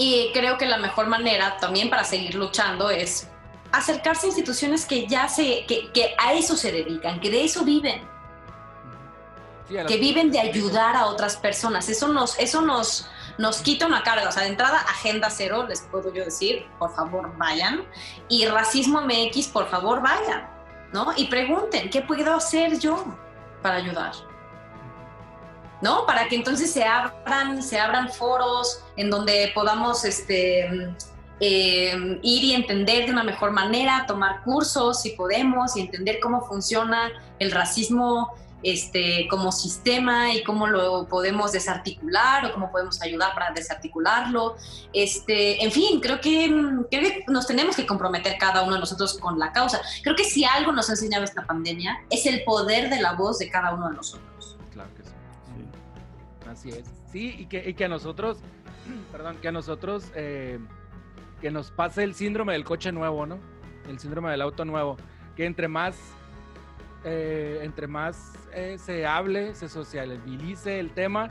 y 0.00 0.30
creo 0.32 0.56
que 0.56 0.64
la 0.64 0.78
mejor 0.78 1.08
manera 1.08 1.58
también 1.58 1.90
para 1.90 2.04
seguir 2.04 2.34
luchando 2.34 2.88
es 2.88 3.28
acercarse 3.70 4.24
a 4.24 4.28
instituciones 4.28 4.86
que 4.86 5.06
ya 5.06 5.28
se, 5.28 5.66
que, 5.66 5.92
que 5.92 6.14
a 6.16 6.32
eso 6.32 6.56
se 6.56 6.72
dedican, 6.72 7.20
que 7.20 7.28
de 7.28 7.44
eso 7.44 7.64
viven, 7.64 8.08
Sí, 9.68 9.76
que 9.86 9.98
viven 9.98 10.32
de 10.32 10.40
ayudar 10.40 10.96
a 10.96 11.04
otras 11.04 11.36
personas. 11.36 11.90
Eso 11.90 12.08
nos, 12.08 12.38
eso 12.38 12.62
nos, 12.62 13.10
nos 13.36 13.60
quita 13.60 13.86
una 13.86 14.02
carga. 14.02 14.30
O 14.30 14.32
sea, 14.32 14.44
de 14.44 14.48
entrada, 14.48 14.78
Agenda 14.88 15.28
Cero, 15.28 15.66
les 15.68 15.82
puedo 15.82 16.12
yo 16.14 16.24
decir, 16.24 16.66
por 16.78 16.96
favor, 16.96 17.36
vayan. 17.36 17.84
Y 18.28 18.46
Racismo 18.46 19.02
MX, 19.02 19.48
por 19.48 19.68
favor, 19.68 20.00
vayan. 20.00 20.48
¿No? 20.94 21.12
Y 21.14 21.26
pregunten, 21.26 21.90
¿qué 21.90 22.00
puedo 22.00 22.34
hacer 22.34 22.78
yo 22.78 23.04
para 23.62 23.76
ayudar? 23.76 24.12
¿No? 25.80 26.06
Para 26.06 26.28
que 26.28 26.36
entonces 26.36 26.72
se 26.72 26.84
abran, 26.84 27.62
se 27.62 27.78
abran 27.78 28.10
foros 28.10 28.82
en 28.96 29.10
donde 29.10 29.50
podamos 29.54 30.04
este, 30.04 30.68
eh, 31.40 32.18
ir 32.22 32.44
y 32.44 32.54
entender 32.54 33.06
de 33.06 33.12
una 33.12 33.24
mejor 33.24 33.50
manera, 33.52 34.04
tomar 34.06 34.42
cursos 34.42 35.02
si 35.02 35.10
podemos 35.10 35.76
y 35.76 35.80
entender 35.80 36.20
cómo 36.20 36.46
funciona 36.46 37.10
el 37.38 37.50
racismo 37.50 38.34
este, 38.62 39.26
como 39.28 39.52
sistema 39.52 40.34
y 40.34 40.42
cómo 40.42 40.66
lo 40.66 41.06
podemos 41.08 41.52
desarticular 41.52 42.44
o 42.44 42.52
cómo 42.52 42.70
podemos 42.70 43.00
ayudar 43.00 43.32
para 43.34 43.52
desarticularlo. 43.52 44.56
Este, 44.92 45.64
en 45.64 45.72
fin, 45.72 46.00
creo 46.00 46.20
que, 46.20 46.46
creo 46.90 47.02
que 47.02 47.24
nos 47.28 47.46
tenemos 47.46 47.76
que 47.76 47.86
comprometer 47.86 48.36
cada 48.38 48.62
uno 48.62 48.74
de 48.74 48.80
nosotros 48.80 49.18
con 49.18 49.38
la 49.38 49.52
causa. 49.52 49.80
Creo 50.02 50.14
que 50.14 50.24
si 50.24 50.44
algo 50.44 50.72
nos 50.72 50.88
ha 50.90 50.92
enseñado 50.92 51.24
esta 51.24 51.46
pandemia 51.46 52.02
es 52.10 52.26
el 52.26 52.44
poder 52.44 52.90
de 52.90 53.00
la 53.00 53.14
voz 53.14 53.38
de 53.38 53.48
cada 53.48 53.72
uno 53.72 53.88
de 53.88 53.96
nosotros. 53.96 54.58
Claro 54.72 54.90
que 54.94 55.04
sí. 55.04 55.09
Sí. 56.56 56.70
Así 56.70 56.78
es. 56.78 56.84
Sí, 57.10 57.34
y 57.38 57.46
que, 57.46 57.68
y 57.68 57.74
que 57.74 57.84
a 57.84 57.88
nosotros, 57.88 58.38
perdón, 59.12 59.36
que 59.40 59.48
a 59.48 59.52
nosotros, 59.52 60.10
eh, 60.14 60.58
que 61.40 61.50
nos 61.50 61.70
pase 61.70 62.02
el 62.04 62.14
síndrome 62.14 62.52
del 62.52 62.64
coche 62.64 62.92
nuevo, 62.92 63.26
¿no? 63.26 63.38
El 63.88 63.98
síndrome 63.98 64.30
del 64.30 64.42
auto 64.42 64.64
nuevo. 64.64 64.96
Que 65.36 65.46
entre 65.46 65.68
más, 65.68 65.96
eh, 67.04 67.60
entre 67.62 67.86
más 67.86 68.34
eh, 68.52 68.76
se 68.78 69.06
hable, 69.06 69.54
se 69.54 69.68
socialice 69.68 70.78
el 70.80 70.90
tema, 70.92 71.30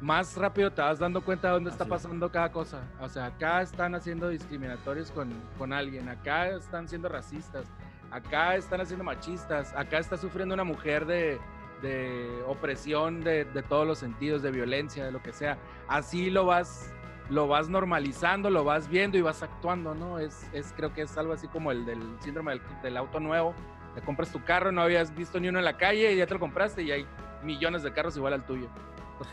más 0.00 0.36
rápido 0.36 0.72
te 0.72 0.82
vas 0.82 0.98
dando 0.98 1.20
cuenta 1.22 1.48
de 1.48 1.54
dónde 1.54 1.70
está 1.70 1.84
es. 1.84 1.90
pasando 1.90 2.30
cada 2.30 2.50
cosa. 2.50 2.82
O 3.00 3.08
sea, 3.08 3.26
acá 3.26 3.62
están 3.62 3.94
haciendo 3.94 4.28
discriminatorios 4.28 5.10
con, 5.12 5.32
con 5.56 5.72
alguien, 5.72 6.08
acá 6.08 6.48
están 6.48 6.88
siendo 6.88 7.08
racistas, 7.08 7.66
acá 8.10 8.56
están 8.56 8.80
haciendo 8.80 9.04
machistas, 9.04 9.72
acá 9.74 9.98
está 9.98 10.16
sufriendo 10.16 10.54
una 10.54 10.64
mujer 10.64 11.06
de, 11.06 11.40
de 11.82 12.42
opresión 12.46 13.22
de, 13.22 13.44
de 13.44 13.62
todos 13.62 13.86
los 13.86 13.98
sentidos, 13.98 14.40
de 14.42 14.50
violencia, 14.50 15.04
de 15.04 15.12
lo 15.12 15.22
que 15.22 15.32
sea. 15.32 15.58
Así 15.88 16.30
lo 16.30 16.46
vas, 16.46 16.92
lo 17.28 17.48
vas 17.48 17.68
normalizando, 17.68 18.48
lo 18.48 18.64
vas 18.64 18.88
viendo 18.88 19.18
y 19.18 19.20
vas 19.20 19.42
actuando, 19.42 19.94
¿no? 19.94 20.18
Es, 20.18 20.48
es 20.52 20.72
creo 20.76 20.94
que 20.94 21.02
es 21.02 21.18
algo 21.18 21.32
así 21.32 21.48
como 21.48 21.72
el 21.72 21.84
del 21.84 22.00
síndrome 22.20 22.52
del, 22.52 22.62
del 22.82 22.96
auto 22.96 23.20
nuevo. 23.20 23.54
Te 23.94 24.00
compras 24.00 24.32
tu 24.32 24.42
carro, 24.42 24.72
no 24.72 24.80
habías 24.80 25.14
visto 25.14 25.38
ni 25.38 25.48
uno 25.48 25.58
en 25.58 25.66
la 25.66 25.76
calle 25.76 26.12
y 26.12 26.16
ya 26.16 26.26
te 26.26 26.34
lo 26.34 26.40
compraste 26.40 26.82
y 26.82 26.92
hay 26.92 27.06
millones 27.42 27.82
de 27.82 27.92
carros 27.92 28.16
igual 28.16 28.32
al 28.32 28.46
tuyo. 28.46 28.68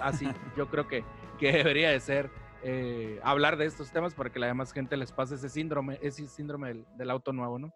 Así, 0.02 0.28
yo 0.58 0.68
creo 0.68 0.88
que, 0.88 1.06
que 1.38 1.52
debería 1.52 1.92
de 1.92 2.00
ser 2.00 2.30
eh, 2.62 3.22
hablar 3.24 3.56
de 3.56 3.66
estos 3.66 3.92
temas 3.92 4.14
para 4.14 4.32
que 4.32 4.40
la 4.40 4.48
demás 4.48 4.74
gente 4.74 4.98
les 4.98 5.12
pase 5.12 5.36
ese 5.36 5.48
síndrome, 5.48 5.98
ese 6.02 6.28
síndrome 6.28 6.70
del, 6.70 6.86
del 6.98 7.10
auto 7.10 7.32
nuevo, 7.32 7.58
¿no? 7.58 7.72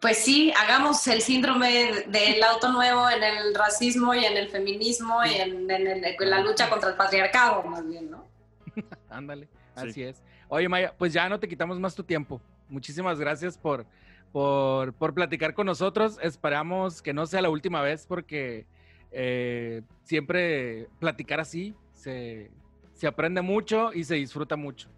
Pues 0.00 0.18
sí, 0.18 0.52
hagamos 0.60 1.06
el 1.06 1.22
síndrome 1.22 2.04
del 2.08 2.42
auto 2.42 2.70
nuevo 2.72 3.08
en 3.08 3.22
el 3.22 3.54
racismo 3.54 4.14
y 4.14 4.24
en 4.24 4.36
el 4.36 4.48
feminismo 4.48 5.24
y 5.24 5.34
en, 5.36 5.70
en 5.70 5.86
el- 5.86 6.04
en 6.04 6.30
la 6.30 6.40
lucha 6.40 6.68
contra 6.68 6.90
el 6.90 6.96
patriarcado, 6.96 7.62
más 7.62 7.86
bien, 7.88 8.10
¿no? 8.10 8.26
Ándale, 9.10 9.46
Sí. 9.76 9.88
así 9.88 10.02
es. 10.02 10.22
Oye, 10.48 10.68
Maya, 10.68 10.94
pues 10.98 11.12
ya 11.12 11.28
no 11.28 11.40
te 11.40 11.48
quitamos 11.48 11.80
más 11.80 11.94
tu 11.94 12.04
tiempo. 12.04 12.40
Muchísimas 12.68 13.18
gracias 13.18 13.56
por, 13.58 13.86
por, 14.30 14.92
por 14.92 15.14
platicar 15.14 15.54
con 15.54 15.66
nosotros. 15.66 16.18
Esperamos 16.22 17.00
que 17.00 17.14
no 17.14 17.26
sea 17.26 17.40
la 17.42 17.48
última 17.50 17.80
vez 17.80 18.06
porque 18.06 18.66
eh, 19.10 19.82
siempre 20.02 20.88
platicar 21.00 21.40
así 21.40 21.74
se, 21.94 22.50
se 22.92 23.06
aprende 23.06 23.40
mucho 23.42 23.92
y 23.92 24.04
se 24.04 24.16
disfruta 24.16 24.54
mucho. 24.56 24.88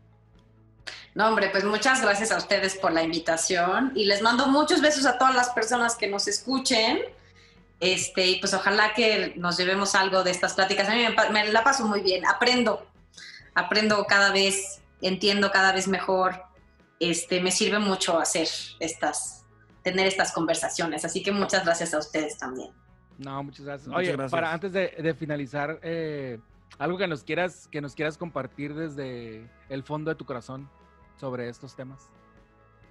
No, 1.15 1.29
hombre, 1.29 1.49
pues 1.51 1.65
muchas 1.65 2.03
gracias 2.03 2.31
a 2.31 2.37
ustedes 2.37 2.77
por 2.77 2.93
la 2.93 3.03
invitación 3.03 3.93
y 3.95 4.05
les 4.05 4.23
mando 4.23 4.47
muchos 4.47 4.81
besos 4.81 5.07
a 5.07 5.19
todas 5.19 5.35
las 5.35 5.51
personas 5.51 5.97
que 5.97 6.09
nos 6.09 6.29
escuchen. 6.29 7.01
Este, 7.81 8.27
y 8.27 8.41
pues 8.41 8.55
ojalá 8.55 8.95
que 8.95 9.35
nos 9.37 9.57
llevemos 9.59 9.95
algo 9.95 10.23
de 10.25 10.31
estas 10.31 10.55
pláticas. 10.55 10.89
A 10.89 10.95
mí 10.95 11.05
me, 11.05 11.33
me 11.33 11.53
la 11.53 11.63
paso 11.65 11.87
muy 11.87 12.01
bien, 12.01 12.27
aprendo, 12.27 12.87
aprendo 13.55 14.05
cada 14.07 14.33
vez, 14.33 14.81
entiendo 15.03 15.51
cada 15.51 15.73
vez 15.73 15.89
mejor. 15.89 16.43
Este, 17.01 17.41
me 17.41 17.51
sirve 17.51 17.79
mucho 17.79 18.19
hacer 18.19 18.49
estas, 18.81 19.45
tener 19.83 20.07
estas 20.07 20.33
conversaciones. 20.33 21.05
Así 21.05 21.23
que 21.23 21.33
muchas 21.33 21.65
gracias 21.65 21.93
a 21.95 21.99
ustedes 21.99 22.39
también. 22.39 22.71
No, 23.19 23.43
muchas 23.43 23.65
gracias. 23.65 23.89
Muchas 23.89 24.01
Oye, 24.01 24.13
gracias. 24.13 24.31
para 24.31 24.53
antes 24.53 24.73
de, 24.73 24.89
de 24.99 25.15
finalizar, 25.15 25.79
eh, 25.83 26.39
algo 26.79 26.99
que 26.99 27.07
nos 27.07 27.25
quieras, 27.25 27.69
que 27.71 27.81
nos 27.81 27.95
quieras 27.95 28.19
compartir 28.19 28.75
desde 28.75 29.49
el 29.69 29.83
fondo 29.83 30.11
de 30.11 30.15
tu 30.15 30.25
corazón 30.25 30.69
sobre 31.19 31.49
estos 31.49 31.75
temas. 31.75 32.09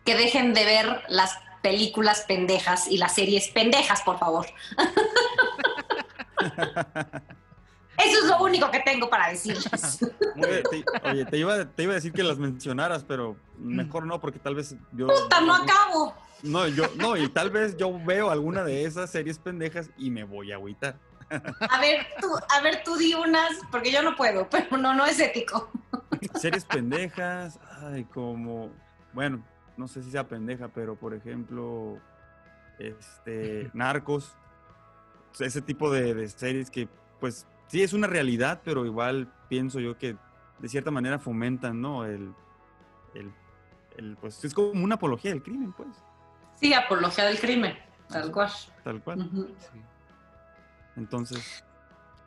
Que 0.03 0.15
dejen 0.15 0.53
de 0.53 0.65
ver 0.65 1.03
las 1.07 1.37
películas 1.61 2.25
pendejas 2.27 2.87
y 2.87 2.97
las 2.97 3.15
series 3.15 3.47
pendejas, 3.49 4.01
por 4.01 4.19
favor. 4.19 4.45
Eso 7.97 8.19
es 8.19 8.25
lo 8.25 8.43
único 8.43 8.69
que 8.71 8.81
tengo 8.81 9.09
para 9.09 9.29
decirles. 9.29 9.99
Oye, 10.35 10.63
te, 10.69 10.83
oye, 11.09 11.25
te 11.25 11.37
iba, 11.37 11.65
te 11.65 11.83
iba 11.83 11.93
a 11.93 11.95
decir 11.95 12.11
que 12.11 12.21
las 12.21 12.37
mencionaras, 12.37 13.05
pero 13.05 13.37
mejor 13.57 14.05
no, 14.05 14.19
porque 14.19 14.37
tal 14.37 14.53
vez 14.53 14.75
yo... 14.91 15.07
Puta, 15.07 15.39
no 15.39 15.55
acabo. 15.55 16.13
No, 16.43 16.67
yo, 16.67 16.89
no, 16.97 17.15
y 17.15 17.29
tal 17.29 17.51
vez 17.51 17.77
yo 17.77 17.97
veo 18.05 18.29
alguna 18.29 18.65
de 18.65 18.83
esas 18.83 19.09
series 19.09 19.39
pendejas 19.39 19.89
y 19.97 20.11
me 20.11 20.25
voy 20.25 20.51
a 20.51 20.55
agüitar. 20.55 20.99
A 21.29 21.79
ver, 21.81 22.05
tú, 22.21 22.27
a 22.49 22.61
ver, 22.61 22.83
tú 22.83 22.95
di 22.97 23.13
unas, 23.13 23.51
porque 23.71 23.91
yo 23.91 24.01
no 24.03 24.15
puedo, 24.15 24.47
pero 24.51 24.77
no, 24.77 24.93
no 24.93 25.05
es 25.05 25.19
ético. 25.19 25.69
Series 26.35 26.65
pendejas, 26.65 27.59
ay, 27.81 28.03
como, 28.05 28.71
bueno, 29.13 29.43
no 29.77 29.87
sé 29.87 30.03
si 30.03 30.11
sea 30.11 30.27
pendeja, 30.27 30.67
pero 30.69 30.95
por 30.95 31.13
ejemplo, 31.13 31.99
este, 32.79 33.69
Narcos, 33.73 34.35
ese 35.39 35.61
tipo 35.61 35.91
de, 35.91 36.13
de 36.13 36.29
series 36.29 36.69
que, 36.69 36.87
pues, 37.19 37.47
sí 37.67 37.83
es 37.83 37.93
una 37.93 38.07
realidad, 38.07 38.61
pero 38.63 38.85
igual 38.85 39.31
pienso 39.49 39.79
yo 39.79 39.97
que 39.97 40.15
de 40.59 40.69
cierta 40.69 40.91
manera 40.91 41.19
fomentan, 41.19 41.81
¿no? 41.81 42.05
El, 42.05 42.33
el, 43.13 43.31
el, 43.97 44.15
pues, 44.17 44.43
es 44.45 44.53
como 44.53 44.71
una 44.71 44.95
apología 44.95 45.31
del 45.31 45.43
crimen, 45.43 45.73
pues, 45.73 45.89
Sí, 46.59 46.73
apología 46.73 47.25
del 47.25 47.39
crimen, 47.39 47.77
tal 48.07 48.31
cual. 48.31 48.49
tal 48.83 49.01
cual. 49.01 49.29
Sí. 49.59 49.81
Entonces... 50.95 51.63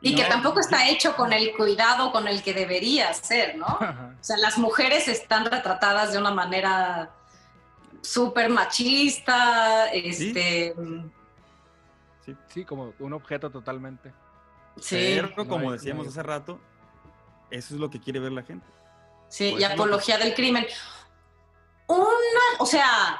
Y 0.01 0.15
que 0.15 0.23
tampoco 0.23 0.61
está 0.61 0.87
hecho 0.87 1.13
con 1.17 1.33
el 1.33 1.53
cuidado 1.57 2.13
con 2.13 2.25
el 2.29 2.41
que 2.41 2.53
debería 2.53 3.13
ser, 3.13 3.57
¿no? 3.57 3.65
Ajá. 3.65 4.15
O 4.17 4.23
sea, 4.23 4.37
las 4.37 4.57
mujeres 4.57 5.09
están 5.09 5.45
retratadas 5.45 6.13
de 6.13 6.19
una 6.19 6.31
manera 6.31 7.09
súper 8.01 8.49
machista, 8.49 9.87
este... 9.91 10.73
Sí, 12.25 12.35
Sí, 12.47 12.63
como 12.63 12.93
un 12.99 13.11
objeto 13.13 13.49
totalmente. 13.49 14.13
Sí, 14.79 15.13
pero 15.15 15.29
No 15.35 15.47
como 15.47 15.71
hay- 15.71 15.77
decíamos 15.77 16.05
no 16.05 16.11
hace 16.11 16.23
rato, 16.23 16.59
eso 17.49 17.73
es 17.73 17.79
lo 17.81 17.89
que 17.89 17.99
quiere 17.99 18.19
ver 18.19 18.31
la 18.31 18.43
gente. 18.43 18.65
sí, 19.27 19.49
Pues 19.51 19.63
y 19.63 19.67
que- 19.67 19.73
apología 19.73 20.17
del 20.17 20.33
crimen. 20.33 20.65
Una, 21.87 22.05
o 22.59 22.65
sea, 22.65 23.19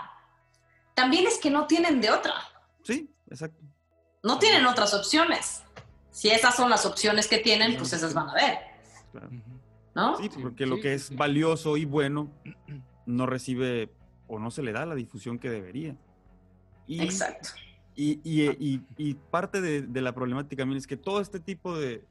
también 0.93 1.25
es 1.27 1.39
que 1.39 1.49
no 1.49 1.65
tienen 1.67 1.99
de 1.99 2.11
otra. 2.11 2.35
Sí, 2.83 3.11
exacto. 3.29 3.59
No 4.23 4.39
tienen 4.39 4.65
otras 4.65 4.93
opciones. 4.93 5.63
Si 6.11 6.29
esas 6.29 6.55
son 6.55 6.69
las 6.69 6.85
opciones 6.85 7.27
que 7.27 7.37
tienen, 7.39 7.77
pues 7.77 7.93
esas 7.93 8.13
van 8.13 8.29
a 8.29 8.33
ver. 8.33 8.57
¿no? 9.95 10.17
Sí, 10.17 10.29
porque 10.41 10.65
lo 10.65 10.79
que 10.79 10.93
es 10.93 11.15
valioso 11.15 11.77
y 11.77 11.85
bueno 11.85 12.29
no 13.05 13.25
recibe 13.25 13.89
o 14.27 14.37
no 14.39 14.51
se 14.51 14.61
le 14.61 14.71
da 14.71 14.85
la 14.85 14.95
difusión 14.95 15.39
que 15.39 15.49
debería. 15.49 15.95
Y, 16.87 17.01
Exacto. 17.01 17.49
Y, 17.95 18.19
y- 18.23 18.49
y- 18.59 18.81
y 18.97 19.13
parte 19.15 19.61
de, 19.61 19.81
de 19.81 20.01
la 20.01 20.13
problemática 20.13 20.61
también 20.61 20.77
es 20.77 20.87
que 20.87 20.95
todo 20.97 21.19
este 21.21 21.39
tipo 21.39 21.77
de, 21.77 22.03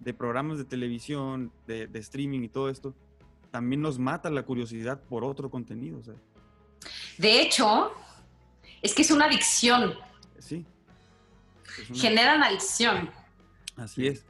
de 0.00 0.14
programas 0.14 0.58
de 0.58 0.64
televisión, 0.64 1.52
de, 1.66 1.86
de 1.86 1.98
streaming 2.00 2.40
y 2.40 2.48
todo 2.48 2.68
esto, 2.68 2.94
también 3.50 3.80
nos 3.80 3.98
mata 3.98 4.28
la 4.30 4.42
curiosidad 4.44 5.00
por 5.02 5.24
otro 5.24 5.50
contenido. 5.50 5.98
o 5.98 6.02
sea, 6.02 6.14
De 7.18 7.40
hecho, 7.40 7.92
es 8.82 8.94
que 8.94 9.02
es 9.02 9.10
una 9.10 9.26
adicción. 9.26 9.94
sí. 10.38 10.64
Es 11.82 11.90
una- 11.90 11.98
Generan 12.00 12.42
adicción. 12.42 13.10
así 13.76 14.06
es. 14.08 14.24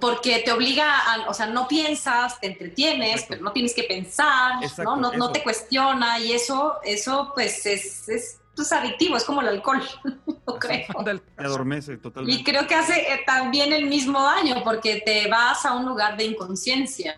Porque 0.00 0.40
te 0.44 0.50
obliga 0.50 0.98
a, 0.98 1.28
o 1.28 1.34
sea, 1.34 1.46
no 1.46 1.68
piensas, 1.68 2.40
te 2.40 2.48
entretienes, 2.48 3.10
Exacto. 3.10 3.26
pero 3.30 3.42
no 3.44 3.52
tienes 3.52 3.72
que 3.72 3.84
pensar, 3.84 4.54
Exacto, 4.62 4.82
¿no? 4.82 4.96
No, 4.96 5.12
no 5.12 5.24
eso. 5.26 5.32
te 5.32 5.42
cuestiona 5.44 6.18
y 6.18 6.32
eso, 6.32 6.78
eso 6.84 7.30
pues 7.34 7.64
es, 7.66 8.08
es 8.08 8.40
pues, 8.56 8.72
adictivo, 8.72 9.16
es 9.16 9.22
como 9.22 9.42
el 9.42 9.48
alcohol, 9.48 9.80
yo 10.26 10.58
creo. 10.58 10.86
Te 11.04 11.20
adormece 11.44 11.92
Y 11.92 11.96
totalmente. 11.98 12.42
creo 12.50 12.66
que 12.66 12.74
hace 12.74 13.00
eh, 13.12 13.22
también 13.24 13.72
el 13.72 13.86
mismo 13.86 14.20
daño 14.22 14.64
porque 14.64 15.02
te 15.06 15.28
vas 15.28 15.64
a 15.64 15.74
un 15.74 15.86
lugar 15.86 16.16
de 16.16 16.24
inconsciencia 16.24 17.16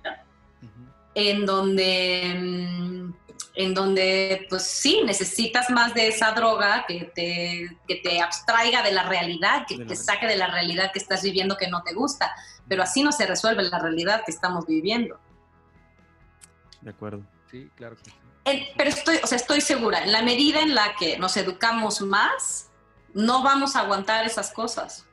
en 1.15 1.47
donde, 1.47 2.35
mm, 2.39 3.13
en 3.59 3.75
donde, 3.75 4.47
pues 4.49 4.63
sí, 4.63 5.03
necesitas 5.05 5.69
más 5.69 5.93
de 5.93 6.07
esa 6.07 6.31
droga 6.31 6.85
que 6.87 7.11
te, 7.13 7.77
que 7.89 7.97
te 7.97 8.21
abstraiga 8.21 8.85
de 8.85 8.93
la 8.93 9.03
realidad, 9.03 9.67
que 9.67 9.85
te 9.85 9.97
saque 9.97 10.29
de 10.29 10.37
la 10.37 10.47
realidad 10.47 10.93
que 10.93 11.01
estás 11.01 11.23
viviendo 11.23 11.57
que 11.57 11.67
no 11.67 11.83
te 11.83 11.93
gusta. 11.93 12.33
Pero 12.69 12.85
así 12.85 13.03
no 13.03 13.11
se 13.11 13.27
resuelve 13.27 13.65
la 13.65 13.81
realidad 13.81 14.23
que 14.25 14.31
estamos 14.31 14.65
viviendo. 14.65 15.19
De 16.83 16.91
acuerdo. 16.91 17.25
Sí, 17.51 17.69
claro 17.75 17.97
que 17.97 18.05
sí. 18.05 18.17
En- 18.45 18.65
pero 18.77 18.91
estoy, 18.91 19.17
o 19.25 19.27
sea, 19.27 19.35
estoy 19.35 19.61
segura, 19.61 20.05
en 20.05 20.13
la 20.13 20.23
medida 20.23 20.61
en 20.61 20.77
la 20.77 20.95
que 20.95 21.19
nos 21.19 21.37
educamos 21.37 22.01
más, 22.01 22.69
no 23.13 23.43
vamos 23.43 23.75
a 23.75 23.81
aguantar 23.81 24.25
esas 24.25 24.53
cosas. 24.53 25.05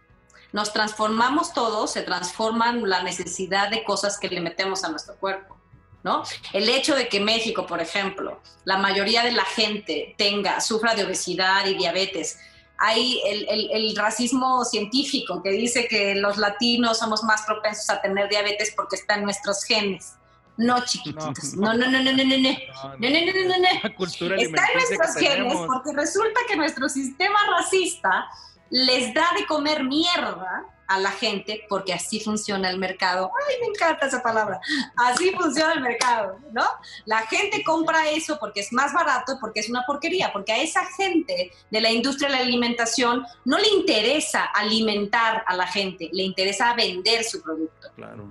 Nos 0.54 0.72
transformamos 0.72 1.52
todos, 1.52 1.94
se 1.94 2.04
transforman 2.04 2.88
la 2.88 3.02
necesidad 3.02 3.72
de 3.72 3.84
cosas 3.84 4.20
que 4.20 4.30
le 4.30 4.40
metemos 4.40 4.84
a 4.84 4.90
nuestro 4.90 5.16
cuerpo, 5.16 5.58
¿no? 6.06 6.24
El 6.54 6.70
hecho 6.70 6.96
de 6.96 7.08
que 7.10 7.20
México, 7.20 7.66
por 7.66 7.82
ejemplo, 7.82 8.40
la 8.64 8.78
mayoría 8.78 9.24
de 9.24 9.32
la 9.32 9.44
gente 9.44 10.14
tenga, 10.20 10.62
sufra 10.62 10.94
de 10.94 11.04
obesidad 11.04 11.66
y 11.66 11.74
diabetes, 11.74 12.38
hay 12.78 13.20
el, 13.26 13.48
el- 13.50 13.70
el 13.72 13.96
racismo 13.96 14.64
científico 14.66 15.42
que 15.42 15.50
dice 15.50 15.88
que 15.88 16.14
los 16.16 16.38
latinos 16.38 17.00
somos 17.00 17.24
más 17.24 17.42
propensos 17.42 17.90
a 17.90 18.02
tener 18.02 18.30
diabetes 18.30 18.72
porque 18.76 18.98
está 18.98 19.16
en 19.16 19.24
nuestros 19.24 19.64
genes. 19.64 20.14
No, 20.58 20.86
chiquititos. 20.86 21.56
No, 21.56 21.74
no, 21.74 21.88
no, 21.90 22.00
no, 22.04 22.12
no, 22.14 22.24
no. 22.24 22.38
no. 22.38 22.38
No, 22.38 22.98
No, 23.00 23.10
no, 23.10 23.20
no, 23.26 23.34
no, 23.34 23.48
no, 23.50 23.58
no. 23.58 23.80
La 23.84 23.96
cultura 23.96 24.36
Está 24.36 24.48
en 24.48 24.60
alimenticia 24.60 24.98
nuestros 24.98 25.16
genes 25.18 25.58
porque 25.68 25.92
resulta 25.94 26.40
que 26.48 26.56
nuestro 26.56 26.88
sistema 26.88 27.40
racista 27.58 28.28
les 28.70 29.14
da 29.14 29.28
de 29.38 29.46
comer 29.46 29.84
mierda 29.84 30.66
a 30.88 31.00
la 31.00 31.12
gente 31.12 31.66
porque 31.68 31.94
así 31.94 32.20
funciona 32.20 32.70
el 32.70 32.78
mercado. 32.78 33.32
Ay, 33.48 33.56
me 33.62 33.68
encanta 33.68 34.06
esa 34.06 34.22
palabra. 34.22 34.60
Así 34.96 35.32
funciona 35.32 35.74
el 35.74 35.82
mercado, 35.82 36.40
¿no? 36.52 36.64
La 37.06 37.20
gente 37.28 37.64
compra 37.64 38.10
eso 38.10 38.38
porque 38.40 38.60
es 38.60 38.72
más 38.72 38.94
barato 38.94 39.34
y 39.34 39.40
porque 39.40 39.62
es 39.62 39.70
una 39.70 39.84
porquería, 39.86 40.32
porque 40.32 40.52
a 40.52 40.62
esa 40.62 40.86
gente 40.86 41.52
de 41.70 41.82
la 41.82 41.92
industria 41.92 42.30
de 42.30 42.36
la 42.36 42.42
alimentación 42.42 43.26
no 43.46 43.58
le 43.58 43.68
interesa 43.70 44.46
alimentar 44.46 45.44
a 45.48 45.56
la 45.56 45.68
gente, 45.68 46.10
le 46.12 46.24
interesa 46.24 46.74
vender 46.76 47.24
su 47.24 47.42
producto. 47.42 47.92
Claro. 47.96 48.28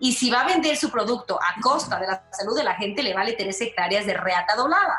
Y 0.00 0.12
si 0.12 0.30
va 0.30 0.42
a 0.42 0.48
vender 0.48 0.76
su 0.76 0.90
producto 0.90 1.38
a 1.40 1.60
costa 1.60 1.98
de 1.98 2.08
la 2.08 2.26
salud 2.32 2.56
de 2.56 2.64
la 2.64 2.74
gente, 2.74 3.02
le 3.02 3.14
vale 3.14 3.34
tres 3.34 3.60
hectáreas 3.60 4.04
de 4.04 4.14
reata 4.14 4.56
doblada. 4.56 4.98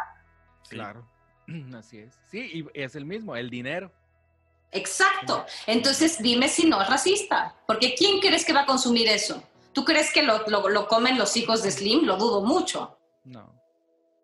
Claro. 0.70 1.06
Así 1.78 2.00
es. 2.00 2.18
Sí, 2.32 2.40
y 2.54 2.66
es 2.74 2.96
el 2.96 3.06
mismo, 3.06 3.36
el 3.36 3.50
dinero. 3.50 3.92
Exacto. 4.76 5.46
Entonces, 5.68 6.22
dime 6.22 6.48
si 6.50 6.66
no 6.68 6.82
es 6.82 6.88
racista. 6.90 7.56
Porque 7.66 7.96
¿quién 7.96 8.20
crees 8.20 8.46
que 8.46 8.54
va 8.54 8.62
a 8.62 8.66
consumir 8.66 9.08
eso? 9.08 9.42
¿Tú 9.74 9.84
crees 9.84 10.12
que 10.14 10.22
lo, 10.24 10.44
lo- 10.48 10.70
lo 10.70 10.88
comen 10.88 11.18
los 11.18 11.36
hijos 11.38 11.64
de 11.64 11.72
Slim? 11.72 12.06
Lo 12.06 12.18
dudo 12.18 12.42
mucho. 12.42 12.98
No. 13.24 13.52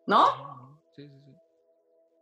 ¿No? 0.06 0.80
Sí, 0.95 1.08
sí, 1.08 1.22
sí. 1.26 1.32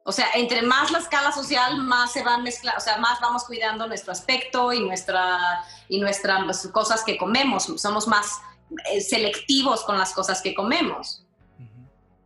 O 0.05 0.11
sea, 0.11 0.27
entre 0.35 0.61
más 0.61 0.91
la 0.91 0.99
escala 0.99 1.31
social, 1.31 1.77
más 1.77 2.11
se 2.11 2.23
va 2.23 2.35
a 2.35 2.37
mezclar, 2.39 2.75
o 2.77 2.79
sea, 2.79 2.97
más 2.97 3.19
vamos 3.19 3.43
cuidando 3.45 3.85
nuestro 3.87 4.11
aspecto 4.11 4.73
y 4.73 4.79
nuestra 4.81 5.63
y 5.87 5.99
nuestras 5.99 6.67
cosas 6.67 7.03
que 7.03 7.17
comemos. 7.17 7.63
Somos 7.77 8.07
más 8.07 8.39
eh, 8.91 9.01
selectivos 9.01 9.83
con 9.83 9.97
las 9.97 10.13
cosas 10.13 10.41
que 10.41 10.53
comemos. 10.55 11.25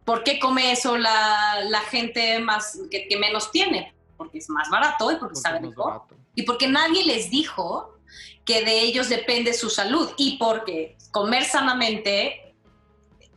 ¿Por 0.06 0.24
qué 0.26 0.38
come 0.38 0.74
eso 0.74 0.98
la, 0.98 1.62
la 1.70 1.80
gente 1.82 2.40
más 2.40 2.78
que, 2.92 3.08
que 3.08 3.18
menos 3.18 3.52
tiene? 3.52 3.93
Porque 4.18 4.38
es 4.38 4.50
más 4.50 4.70
barato 4.70 5.12
y 5.12 5.16
porque, 5.16 5.34
Porque 5.34 5.40
sabe 5.40 5.62
mejor. 5.62 5.94
barato. 5.94 6.16
Y 6.36 6.44
porque 6.44 6.68
nadie 6.68 7.06
les 7.06 7.30
dijo 7.30 7.98
que 8.46 8.64
de 8.64 8.82
ellos 8.82 9.10
depende 9.10 9.54
su 9.54 9.70
salud. 9.70 10.10
Y 10.18 10.38
porque 10.38 10.98
comer 11.12 11.46
sanamente 11.46 12.56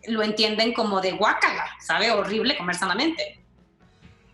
lo 0.07 0.23
entienden 0.23 0.73
como 0.73 1.01
de 1.01 1.13
guácala, 1.13 1.67
sabe 1.81 2.11
horrible 2.11 2.57
comer 2.57 2.77
sanamente. 2.77 3.43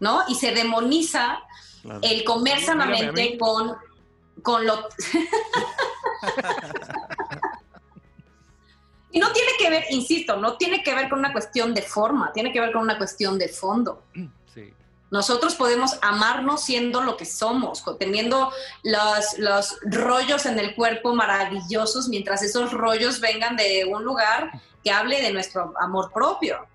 ¿No? 0.01 0.23
Y 0.29 0.35
se 0.35 0.53
demoniza 0.53 1.41
claro. 1.83 2.01
el 2.03 2.25
comer 2.25 2.59
Sí, 2.59 2.65
sanamente 2.65 3.39
con, 3.39 3.77
con 4.43 4.67
lo... 4.67 4.89
y 9.13 9.21
no 9.21 9.33
tiene 9.33 9.53
que 9.59 9.71
ver, 9.71 9.85
insisto, 9.91 10.37
no 10.37 10.57
tiene 10.57 10.83
que 10.83 10.95
ver 10.95 11.09
con 11.09 11.21
una 11.21 11.33
cuestión 11.33 11.73
de 11.73 11.83
forma, 11.83 12.33
tiene 12.33 12.53
que 12.53 12.61
ver 12.61 12.73
con 12.73 12.83
una 12.83 12.99
cuestión 12.99 13.39
de 13.39 13.49
fondo. 13.49 14.03
Sí. 14.53 14.75
Nosotros 15.13 15.57
podemos 15.57 15.99
amarnos 16.01 16.65
siendo 16.65 17.03
lo 17.03 17.19
que 17.19 17.27
somos, 17.27 17.85
teniendo 17.99 18.51
los, 18.83 19.37
los 19.37 19.77
rollos 19.83 20.47
en 20.47 20.59
el 20.59 20.75
cuerpo 20.75 21.15
maravillosos, 21.15 22.09
mientras 22.09 22.43
esos 22.43 22.73
rollos 22.73 23.21
vengan 23.21 23.55
de 23.55 23.85
un 23.85 24.05
lugar 24.05 24.51
que 24.83 24.91
hable 24.91 25.21
de 25.21 25.31
nuestro 25.31 25.75
amor 25.79 26.11
propio. 26.15 26.67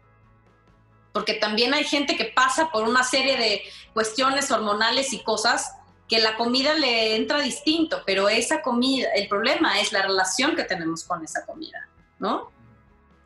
Porque 1.14 1.34
también 1.34 1.74
hay 1.74 1.84
gente 1.84 2.16
que 2.16 2.26
pasa 2.26 2.70
por 2.70 2.88
una 2.88 3.04
serie 3.04 3.38
de 3.38 3.64
cuestiones 3.92 4.52
hormonales 4.52 5.14
y 5.14 5.24
cosas 5.24 5.72
que 6.08 6.20
la 6.20 6.38
comida 6.38 6.76
le 6.76 7.16
entra 7.16 7.42
distinto, 7.42 8.04
pero 8.06 8.30
esa 8.30 8.62
comida, 8.62 9.10
el 9.16 9.28
problema 9.28 9.82
es 9.82 9.92
la 9.92 10.04
relación 10.04 10.56
que 10.56 10.64
tenemos 10.64 11.04
con 11.06 11.24
esa 11.24 11.44
comida, 11.44 11.90
¿no? 12.20 12.52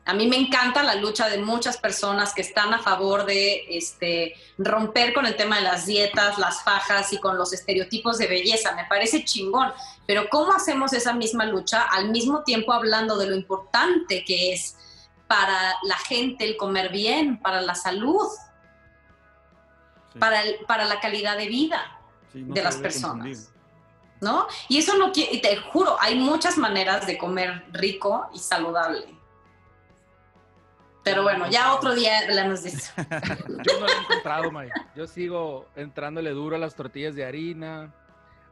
A 0.04 0.14
mí 0.14 0.26
me 0.26 0.36
encanta 0.36 0.82
la 0.82 0.96
lucha 0.96 1.28
de 1.28 1.38
muchas 1.38 1.76
personas 1.76 2.34
que 2.34 2.42
están 2.42 2.74
a 2.74 2.80
favor 2.80 3.24
de 3.24 3.64
este, 3.68 4.34
romper 4.58 5.14
con 5.14 5.26
el 5.26 5.36
tema 5.36 5.56
de 5.56 5.62
las 5.62 5.86
dietas, 5.86 6.38
las 6.38 6.64
fajas 6.64 7.12
y 7.12 7.18
con 7.18 7.38
los 7.38 7.52
estereotipos 7.52 8.18
de 8.18 8.26
belleza. 8.26 8.74
Me 8.74 8.84
parece 8.86 9.24
chingón. 9.24 9.72
Pero 10.06 10.28
¿cómo 10.28 10.52
hacemos 10.52 10.92
esa 10.92 11.12
misma 11.12 11.44
lucha 11.44 11.82
al 11.82 12.10
mismo 12.10 12.42
tiempo 12.42 12.72
hablando 12.72 13.16
de 13.16 13.26
lo 13.28 13.36
importante 13.36 14.24
que 14.24 14.52
es 14.52 14.76
para 15.28 15.76
la 15.84 15.96
gente 15.98 16.44
el 16.44 16.56
comer 16.56 16.90
bien, 16.90 17.38
para 17.40 17.60
la 17.60 17.76
salud, 17.76 18.26
Sí. 20.12 20.18
para, 20.18 20.42
el- 20.42 20.56
para 20.66 20.84
la 20.84 20.98
calidad 21.00 21.36
de 21.36 21.46
vida? 21.46 21.80
Sí, 22.32 22.42
no 22.42 22.54
de 22.54 22.62
las 22.62 22.76
personas. 22.76 23.24
confundir. 23.26 23.38
¿no? 24.20 24.46
Y 24.68 24.78
eso 24.78 24.96
no 24.98 25.10
quiere, 25.12 25.32
y 25.34 25.40
te 25.40 25.56
juro, 25.56 25.96
hay 26.00 26.14
muchas 26.16 26.56
maneras 26.56 27.06
de 27.08 27.18
comer 27.18 27.64
rico 27.72 28.28
y 28.32 28.38
saludable. 28.38 29.06
Pero 31.04 31.22
bueno, 31.22 31.48
ya 31.50 31.74
otro 31.74 31.94
día 31.94 32.18
hablamos 32.20 32.62
de 32.62 32.70
eso. 32.70 32.92
Yo 33.48 33.80
no 33.80 33.86
lo 33.86 33.92
he 33.92 33.96
encontrado, 34.02 34.50
Maya. 34.52 34.72
Yo 34.94 35.06
sigo 35.06 35.66
entrándole 35.76 36.30
duro 36.30 36.56
a 36.56 36.58
las 36.58 36.74
tortillas 36.76 37.14
de 37.16 37.24
harina, 37.24 37.92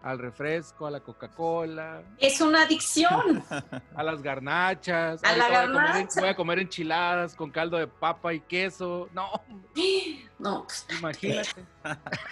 al 0.02 0.18
refresco, 0.18 0.86
a 0.86 0.90
la 0.90 1.00
Coca-Cola, 1.00 2.02
Es 2.18 2.40
una 2.40 2.62
adicción. 2.62 3.44
a 3.94 4.02
las 4.02 4.22
garnachas. 4.22 5.22
A 5.22 5.36
la 5.36 5.44
Ahorita 5.44 5.46
voy 5.46 5.66
comer 5.74 5.84
en- 5.90 5.92
garnacha. 5.92 6.20
voy 6.20 6.28
a 6.30 6.36
comer 6.36 6.58
enchiladas 6.58 7.34
con 7.36 7.50
caldo 7.50 7.76
de 7.76 7.86
papa 7.86 8.32
y 8.32 8.40
queso. 8.40 9.08
No, 9.12 9.30
No, 10.38 10.64
pues, 10.64 10.86
imagínate. 10.98 11.64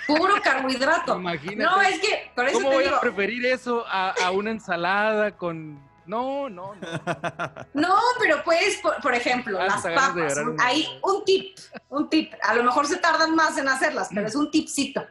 puro 0.06 0.34
carbohidrato. 0.42 1.16
Imagínate. 1.20 1.56
No, 1.62 1.80
es 1.82 2.00
que, 2.00 2.32
por 2.34 2.46
eso 2.46 2.54
¿Cómo 2.56 2.70
te 2.70 2.74
voy 2.76 2.84
digo, 2.84 2.96
a 2.96 3.00
preferir 3.00 3.44
eso 3.46 3.84
a, 3.86 4.10
a 4.24 4.30
una 4.30 4.50
ensalada 4.50 5.32
con... 5.36 5.86
No, 6.09 6.48
no, 6.48 6.74
no. 6.74 6.80
no, 7.74 7.94
pero 8.18 8.42
puedes, 8.42 8.78
por, 8.78 8.96
por 9.00 9.14
ejemplo, 9.14 9.59
Ah, 9.61 9.66
las 9.66 9.82
papas, 9.82 10.36
un- 10.38 10.56
hay 10.61 10.86
un 11.02 11.24
tip, 11.24 11.56
un 11.90 12.09
tip, 12.09 12.32
a 12.42 12.54
lo 12.54 12.64
mejor 12.64 12.86
se 12.86 12.96
tardan 12.96 13.34
más 13.34 13.59
en 13.59 13.68
hacerlas, 13.68 14.09
pero 14.14 14.26
es 14.26 14.34
un 14.34 14.50
tipcito. 14.50 15.06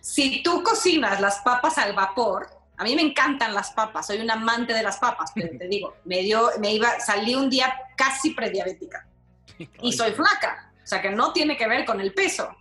Si 0.00 0.42
tú 0.42 0.62
cocinas 0.62 1.20
las 1.20 1.40
papas 1.40 1.76
al 1.78 1.92
vapor, 1.92 2.48
a 2.78 2.84
mí 2.84 2.96
me 2.96 3.02
encantan 3.02 3.54
las 3.54 3.70
papas, 3.72 4.06
soy 4.06 4.18
un 4.20 4.30
amante 4.30 4.72
de 4.72 4.82
las 4.82 4.96
papas, 4.98 5.30
pero 5.34 5.56
te 5.58 5.68
digo, 5.68 5.96
me 6.04 6.20
dio, 6.22 6.50
me 6.58 6.72
iba, 6.72 6.98
salí 6.98 7.34
un 7.34 7.50
día 7.50 7.72
casi 7.96 8.30
prediabética. 8.30 9.06
Y 9.82 9.92
soy 9.92 10.12
flaca, 10.12 10.72
o 10.82 10.86
sea 10.86 11.00
que 11.02 11.10
no 11.10 11.32
tiene 11.32 11.56
que 11.56 11.68
ver 11.68 11.84
con 11.84 12.00
el 12.00 12.12
peso, 12.14 12.56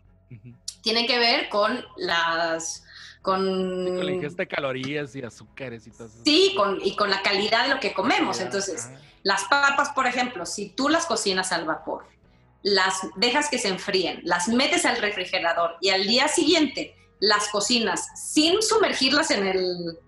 tiene 0.84 1.08
que 1.08 1.18
ver 1.18 1.48
con 1.50 1.84
las, 1.96 2.84
con, 3.22 3.44
Con 3.44 4.06
la 4.06 4.12
ingesta 4.12 4.44
de 4.44 4.48
calorías 4.48 5.16
y 5.16 5.22
azúcares 5.22 5.86
y 5.88 5.92
todo 5.92 6.08
eso. 6.08 6.18
sí, 6.24 6.54
con, 6.58 6.80
y 6.82 6.96
con 6.96 7.10
la 7.10 7.22
calidad 7.22 7.68
de 7.68 7.74
lo 7.76 7.80
que 7.80 7.94
comemos, 7.94 8.40
entonces... 8.40 8.86
Ajá. 8.86 9.00
Las 9.24 9.44
papas, 9.46 9.90
por 9.90 10.08
ejemplo, 10.08 10.46
si 10.46 10.70
tú 10.70 10.90
las 10.90 11.06
cocinas 11.06 11.52
al 11.52 11.66
vapor, 11.66 12.06
las 12.64 13.08
dejas 13.16 13.50
que 13.50 13.58
se 13.58 13.68
enfríen, 13.68 14.22
las 14.24 14.48
metes 14.48 14.86
al 14.86 14.98
refrigerador 14.98 15.78
y 15.82 15.90
al 15.90 16.06
día 16.06 16.28
siguiente 16.28 16.96
las 17.20 17.50
cocinas 17.50 18.08
sin 18.16 18.62
sumergirlas 18.62 19.30
en 19.32 19.46
el, 19.46 20.00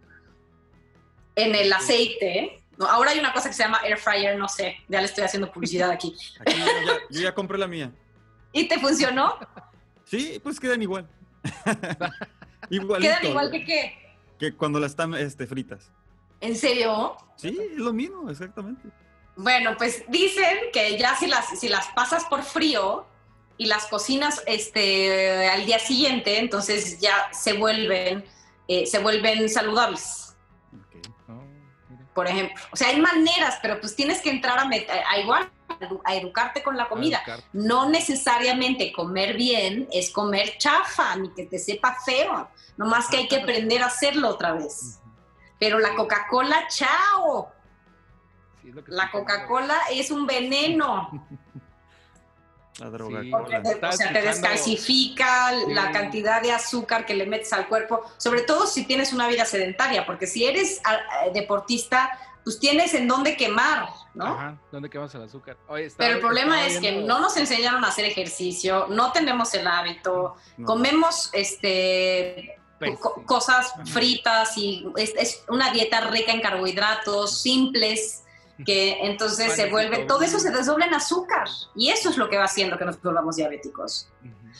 en 1.35 1.55
el 1.55 1.71
aceite. 1.71 2.63
¿no? 2.77 2.87
Ahora 2.87 3.11
hay 3.11 3.19
una 3.19 3.33
cosa 3.33 3.49
que 3.49 3.55
se 3.55 3.63
llama 3.63 3.81
air 3.83 3.97
fryer, 3.97 4.37
no 4.37 4.47
sé, 4.47 4.77
ya 4.87 4.99
le 4.99 5.05
estoy 5.05 5.23
haciendo 5.23 5.51
publicidad 5.51 5.91
aquí. 5.91 6.15
Aquí 6.39 6.57
yo 6.57 6.65
ya, 6.65 6.93
yo 7.11 7.21
ya 7.21 7.35
compré 7.35 7.57
la 7.59 7.67
mía. 7.67 7.91
¿Y 8.51 8.67
te 8.67 8.79
funcionó? 8.79 9.37
Sí, 10.05 10.39
pues 10.43 10.59
quedan 10.59 10.81
igual. 10.81 11.07
Igualito. 12.73 13.13
Quedan 13.13 13.25
igual 13.31 13.51
que 13.51 13.65
qué. 13.65 13.93
que 14.39 14.55
cuando 14.55 14.79
las 14.79 14.91
están 14.91 15.13
este, 15.13 15.45
fritas. 15.45 15.91
¿En 16.41 16.55
serio? 16.55 17.15
Sí, 17.35 17.57
es 17.71 17.77
lo 17.77 17.93
mismo, 17.93 18.29
exactamente. 18.29 18.89
Bueno, 19.35 19.75
pues 19.77 20.03
dicen 20.09 20.57
que 20.71 20.97
ya 20.97 21.15
si 21.15 21.27
las, 21.27 21.59
si 21.59 21.69
las 21.69 21.87
pasas 21.89 22.25
por 22.25 22.43
frío 22.43 23.05
y 23.57 23.67
las 23.67 23.85
cocinas 23.85 24.43
este, 24.47 25.49
al 25.49 25.65
día 25.65 25.79
siguiente, 25.79 26.39
entonces 26.39 26.99
ya 26.99 27.29
se 27.31 27.53
vuelven, 27.53 28.25
eh, 28.67 28.85
se 28.85 28.99
vuelven 28.99 29.49
saludables, 29.49 30.35
mira. 30.71 31.09
por 32.13 32.27
ejemplo. 32.27 32.55
O 32.71 32.75
sea, 32.75 32.89
hay 32.89 32.99
maneras, 32.99 33.59
pero 33.61 33.79
pues 33.79 33.95
tienes 33.95 34.21
que 34.21 34.31
entrar 34.31 34.57
a, 34.59 34.67
a 34.67 35.19
igual, 35.19 35.49
a 36.03 36.15
educarte 36.15 36.63
con 36.63 36.77
la 36.77 36.87
comida. 36.89 37.21
No 37.53 37.89
necesariamente 37.89 38.91
comer 38.91 39.35
bien 39.35 39.87
es 39.91 40.11
comer 40.11 40.57
chafa, 40.57 41.15
ni 41.15 41.29
que 41.33 41.45
te 41.45 41.59
sepa 41.59 41.97
feo. 42.05 42.49
Nomás 42.77 43.07
que 43.07 43.17
hay 43.17 43.27
que 43.27 43.37
aprender 43.37 43.81
a 43.83 43.87
hacerlo 43.87 44.29
otra 44.29 44.53
vez. 44.53 44.99
Pero 45.59 45.79
la 45.79 45.95
Coca-Cola, 45.95 46.67
chao. 46.69 47.51
Sí, 48.61 48.69
es 48.69 48.75
lo 48.75 48.83
que 48.83 48.91
La. 48.91 49.11
Coca-Cola 49.11 49.77
es 49.91 50.11
un 50.11 50.25
veneno. 50.25 51.09
La 52.79 52.89
droga. 52.89 53.21
Sí, 53.21 53.29
te- 53.29 53.85
o 53.85 53.91
sea, 53.91 54.11
te 54.11 54.21
descalcifica 54.23 55.51
la 55.67 55.91
cantidad 55.91 56.41
de 56.41 56.51
azúcar 56.51 57.05
que 57.05 57.13
le 57.13 57.27
metes 57.27 57.53
al 57.53 57.67
cuerpo, 57.67 58.03
sobre 58.17 58.41
todo 58.41 58.65
si 58.65 58.85
tienes 58.85 59.13
una 59.13 59.27
vida 59.27 59.45
sedentaria, 59.45 60.07
porque 60.07 60.25
si 60.25 60.43
eres 60.45 60.81
ah, 60.83 60.97
deportista, 61.33 62.09
pues 62.43 62.59
tienes 62.59 62.93
en 62.93 63.07
dónde 63.07 63.37
quemar, 63.37 63.87
¿no? 64.13 64.25
Ajá, 64.25 64.57
¿dónde 64.71 64.89
quemas 64.89 65.13
el 65.15 65.23
azúcar? 65.23 65.57
Oye, 65.67 65.91
Pero 65.97 66.15
el 66.15 66.19
problema 66.19 66.65
es 66.65 66.79
que 66.79 66.91
no 67.03 67.19
nos 67.19 67.37
enseñaron 67.37 67.83
a 67.85 67.87
hacer 67.87 68.05
ejercicio, 68.05 68.87
no 68.89 69.11
tenemos 69.11 69.53
el 69.53 69.65
hábito, 69.67 70.35
No. 70.57 70.65
comemos 70.65 71.29
este 71.33 72.57
co- 72.99 73.23
cosas 73.25 73.73
fritas 73.85 74.57
y 74.57 74.85
es, 74.97 75.13
es 75.17 75.43
una 75.47 75.71
dieta 75.71 76.01
rica 76.09 76.31
en 76.33 76.41
carbohidratos 76.41 77.41
simples 77.41 78.23
que 78.65 78.99
entonces 79.05 79.53
se 79.53 79.69
vuelve, 79.69 80.05
todo 80.05 80.21
eso 80.21 80.37
se 80.39 80.51
desdobla 80.51 80.85
en 80.85 80.93
azúcar 80.93 81.47
y 81.75 81.89
eso 81.89 82.09
es 82.09 82.17
lo 82.17 82.29
que 82.29 82.37
va 82.37 82.43
haciendo 82.45 82.77
que 82.77 82.85
nos 82.85 83.01
volvamos 83.01 83.37
diabéticos. 83.37 84.09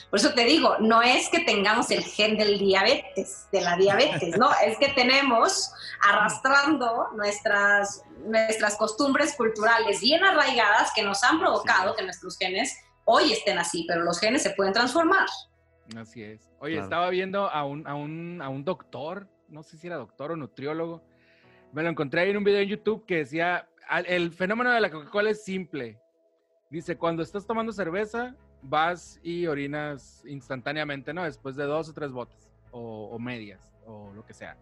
Por 0.09 0.19
eso 0.19 0.33
te 0.33 0.45
digo, 0.45 0.77
no 0.79 1.01
es 1.01 1.29
que 1.29 1.39
tengamos 1.39 1.91
el 1.91 2.03
gen 2.03 2.37
del 2.37 2.59
diabetes, 2.59 3.47
de 3.51 3.61
la 3.61 3.75
diabetes, 3.77 4.37
no, 4.37 4.49
es 4.65 4.77
que 4.77 4.89
tenemos 4.89 5.71
arrastrando 6.07 7.09
nuestras, 7.15 8.03
nuestras 8.25 8.77
costumbres 8.77 9.35
culturales 9.35 10.01
bien 10.01 10.23
arraigadas 10.23 10.91
que 10.95 11.03
nos 11.03 11.23
han 11.23 11.39
provocado 11.39 11.95
que 11.95 12.03
nuestros 12.03 12.37
genes 12.37 12.77
hoy 13.05 13.33
estén 13.33 13.57
así, 13.57 13.85
pero 13.87 14.03
los 14.03 14.19
genes 14.19 14.43
se 14.43 14.51
pueden 14.51 14.73
transformar. 14.73 15.27
Así 15.97 16.23
es. 16.23 16.49
Oye, 16.59 16.79
estaba 16.79 17.09
viendo 17.09 17.49
a 17.49 17.65
un, 17.65 17.85
a, 17.87 17.95
un, 17.95 18.41
a 18.41 18.49
un 18.49 18.63
doctor, 18.63 19.27
no 19.49 19.63
sé 19.63 19.77
si 19.77 19.87
era 19.87 19.97
doctor 19.97 20.31
o 20.31 20.35
nutriólogo, 20.35 21.03
me 21.71 21.83
lo 21.83 21.89
encontré 21.89 22.21
ahí 22.21 22.29
en 22.29 22.37
un 22.37 22.43
video 22.43 22.61
en 22.61 22.69
YouTube 22.69 23.05
que 23.05 23.17
decía, 23.17 23.67
el 24.05 24.31
fenómeno 24.31 24.71
de 24.71 24.79
la 24.79 24.89
Coca-Cola 24.89 25.31
es 25.31 25.43
simple. 25.43 25.99
Dice, 26.69 26.97
cuando 26.97 27.21
estás 27.23 27.45
tomando 27.45 27.71
cerveza, 27.71 28.35
vas 28.63 29.19
y 29.23 29.47
orinas 29.47 30.23
instantáneamente, 30.25 31.13
¿no? 31.13 31.23
Después 31.23 31.55
de 31.55 31.65
dos 31.65 31.89
o 31.89 31.93
tres 31.93 32.11
botes, 32.11 32.49
o, 32.71 33.17
medias, 33.19 33.71
o 33.85 34.11
lo 34.15 34.25
que 34.25 34.33
sea. 34.33 34.57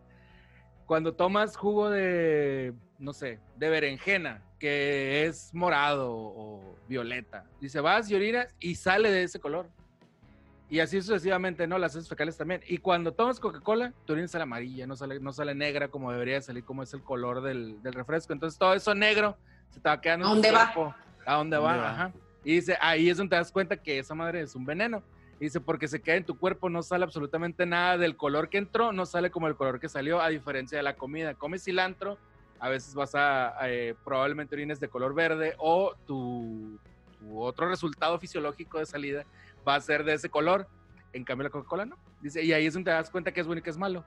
Cuando 0.85 1.13
tomas 1.13 1.55
jugo 1.55 1.89
de, 1.89 2.73
no 2.99 3.13
sé, 3.13 3.39
de 3.55 3.69
berenjena, 3.69 4.41
que 4.59 5.25
es 5.25 5.53
morado 5.53 6.11
o 6.11 6.75
violeta, 6.87 7.45
dice, 7.61 7.79
vas 7.79 8.09
y 8.09 8.15
orinas 8.15 8.53
y 8.59 8.75
sale 8.75 9.09
de 9.11 9.23
ese 9.23 9.39
color. 9.39 9.69
Y 10.69 10.79
así 10.79 11.01
sucesivamente, 11.01 11.67
¿no? 11.67 11.77
Las 11.77 11.95
heces 11.95 12.07
fecales 12.07 12.37
también. 12.37 12.61
Y 12.65 12.77
cuando 12.77 13.13
tomas 13.13 13.41
Coca-Cola, 13.41 13.93
tu 14.05 14.13
orina 14.13 14.29
sale 14.29 14.43
amarilla, 14.43 14.87
no 14.87 14.95
sale, 14.95 15.19
no 15.19 15.33
sale 15.33 15.53
negra 15.53 15.89
como 15.89 16.13
debería 16.13 16.41
salir, 16.41 16.63
como 16.63 16.83
es 16.83 16.93
el 16.93 17.03
color 17.03 17.41
del, 17.41 17.81
del 17.83 17.93
refresco. 17.93 18.31
Entonces 18.31 18.57
todo 18.57 18.73
eso 18.73 18.95
negro 18.95 19.37
se 19.69 19.81
te 19.81 19.89
va 19.89 19.99
quedando. 19.99 20.27
¿A 20.27 20.29
dónde 20.29 20.51
va? 20.51 20.95
¿A 21.25 21.35
dónde 21.35 21.57
va? 21.57 21.91
Ajá. 21.91 22.13
Y 22.43 22.55
dice, 22.55 22.77
ahí 22.81 23.09
es 23.09 23.17
donde 23.17 23.31
te 23.31 23.35
das 23.37 23.51
cuenta 23.51 23.77
que 23.77 23.99
esa 23.99 24.15
madre 24.15 24.41
es 24.41 24.55
un 24.55 24.65
veneno. 24.65 25.03
Y 25.39 25.45
dice, 25.45 25.59
porque 25.59 25.87
se 25.87 26.01
queda 26.01 26.17
en 26.17 26.25
tu 26.25 26.37
cuerpo, 26.37 26.69
no 26.69 26.83
sale 26.83 27.03
absolutamente 27.03 27.65
nada 27.65 27.97
del 27.97 28.15
color 28.15 28.49
que 28.49 28.57
entró, 28.57 28.91
no 28.91 29.05
sale 29.05 29.31
como 29.31 29.47
el 29.47 29.55
color 29.55 29.79
que 29.79 29.89
salió, 29.89 30.21
a 30.21 30.29
diferencia 30.29 30.77
de 30.77 30.83
la 30.83 30.95
comida. 30.95 31.33
Comes 31.33 31.63
cilantro, 31.63 32.17
a 32.59 32.69
veces 32.69 32.93
vas 32.93 33.15
a, 33.15 33.55
eh, 33.63 33.95
probablemente 34.03 34.53
orines 34.53 34.79
de 34.79 34.87
color 34.87 35.15
verde 35.15 35.55
o 35.57 35.95
tu, 36.05 36.79
otro 37.33 37.67
resultado 37.67 38.19
fisiológico 38.19 38.77
de 38.77 38.85
salida 38.85 39.25
va 39.67 39.75
a 39.75 39.81
ser 39.81 40.03
de 40.03 40.13
ese 40.13 40.29
color. 40.29 40.67
En 41.13 41.23
cambio, 41.23 41.45
la 41.45 41.49
Coca-Cola 41.49 41.85
no. 41.85 41.97
Dice, 42.21 42.43
y 42.43 42.53
ahí 42.53 42.67
es 42.67 42.73
donde 42.73 42.91
te 42.91 42.95
das 42.95 43.09
cuenta 43.09 43.31
que 43.31 43.41
es 43.41 43.47
bueno 43.47 43.59
y 43.59 43.63
que 43.63 43.71
es 43.71 43.77
malo. 43.77 44.03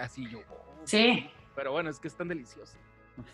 Así 0.00 0.28
yo. 0.28 0.40
Oh, 0.48 0.82
sí. 0.84 1.28
Pero 1.56 1.72
bueno, 1.72 1.90
es 1.90 1.98
que 1.98 2.08
es 2.08 2.14
tan 2.14 2.28
delicioso. 2.28 2.76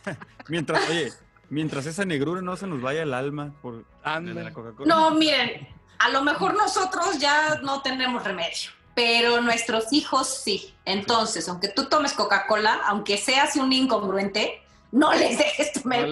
Mientras, 0.48 0.88
oye, 0.88 1.12
Mientras 1.52 1.84
esa 1.84 2.06
negrura 2.06 2.40
no 2.40 2.56
se 2.56 2.66
nos 2.66 2.80
vaya 2.80 3.02
el 3.02 3.12
alma 3.12 3.52
por 3.60 3.84
la 4.04 4.52
Coca-Cola. 4.54 4.88
No, 4.88 5.10
miren, 5.10 5.68
a 5.98 6.08
lo 6.08 6.22
mejor 6.22 6.54
nosotros 6.54 7.18
ya 7.18 7.60
no 7.62 7.82
tenemos 7.82 8.24
remedio, 8.24 8.70
pero 8.94 9.42
nuestros 9.42 9.92
hijos 9.92 10.28
sí. 10.28 10.74
Entonces, 10.86 11.46
aunque 11.50 11.68
tú 11.68 11.90
tomes 11.90 12.14
Coca-Cola, 12.14 12.80
aunque 12.86 13.18
seas 13.18 13.54
un 13.56 13.70
incongruente, 13.70 14.62
no 14.92 15.12
les 15.12 15.36
dejes 15.36 15.74
tomar, 15.74 16.10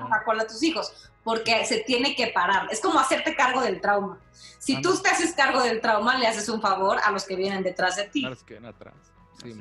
Coca-Cola 0.00 0.42
a 0.42 0.46
tus 0.46 0.62
hijos, 0.62 0.92
porque 1.24 1.64
se 1.64 1.78
tiene 1.78 2.14
que 2.14 2.26
parar. 2.26 2.68
Es 2.70 2.82
como 2.82 3.00
hacerte 3.00 3.34
cargo 3.34 3.62
del 3.62 3.80
trauma. 3.80 4.18
Si 4.58 4.82
tú 4.82 4.94
te 4.98 5.08
haces 5.08 5.32
cargo 5.32 5.62
del 5.62 5.80
trauma, 5.80 6.18
le 6.18 6.26
haces 6.26 6.46
un 6.50 6.60
favor 6.60 6.98
a 7.02 7.10
los 7.10 7.24
que 7.24 7.36
vienen 7.36 7.62
detrás 7.62 7.96
de 7.96 8.04
ti. 8.04 8.22
A 8.22 8.28
los 8.28 8.44
que 8.44 8.52
vienen 8.52 8.74
atrás. 8.74 8.96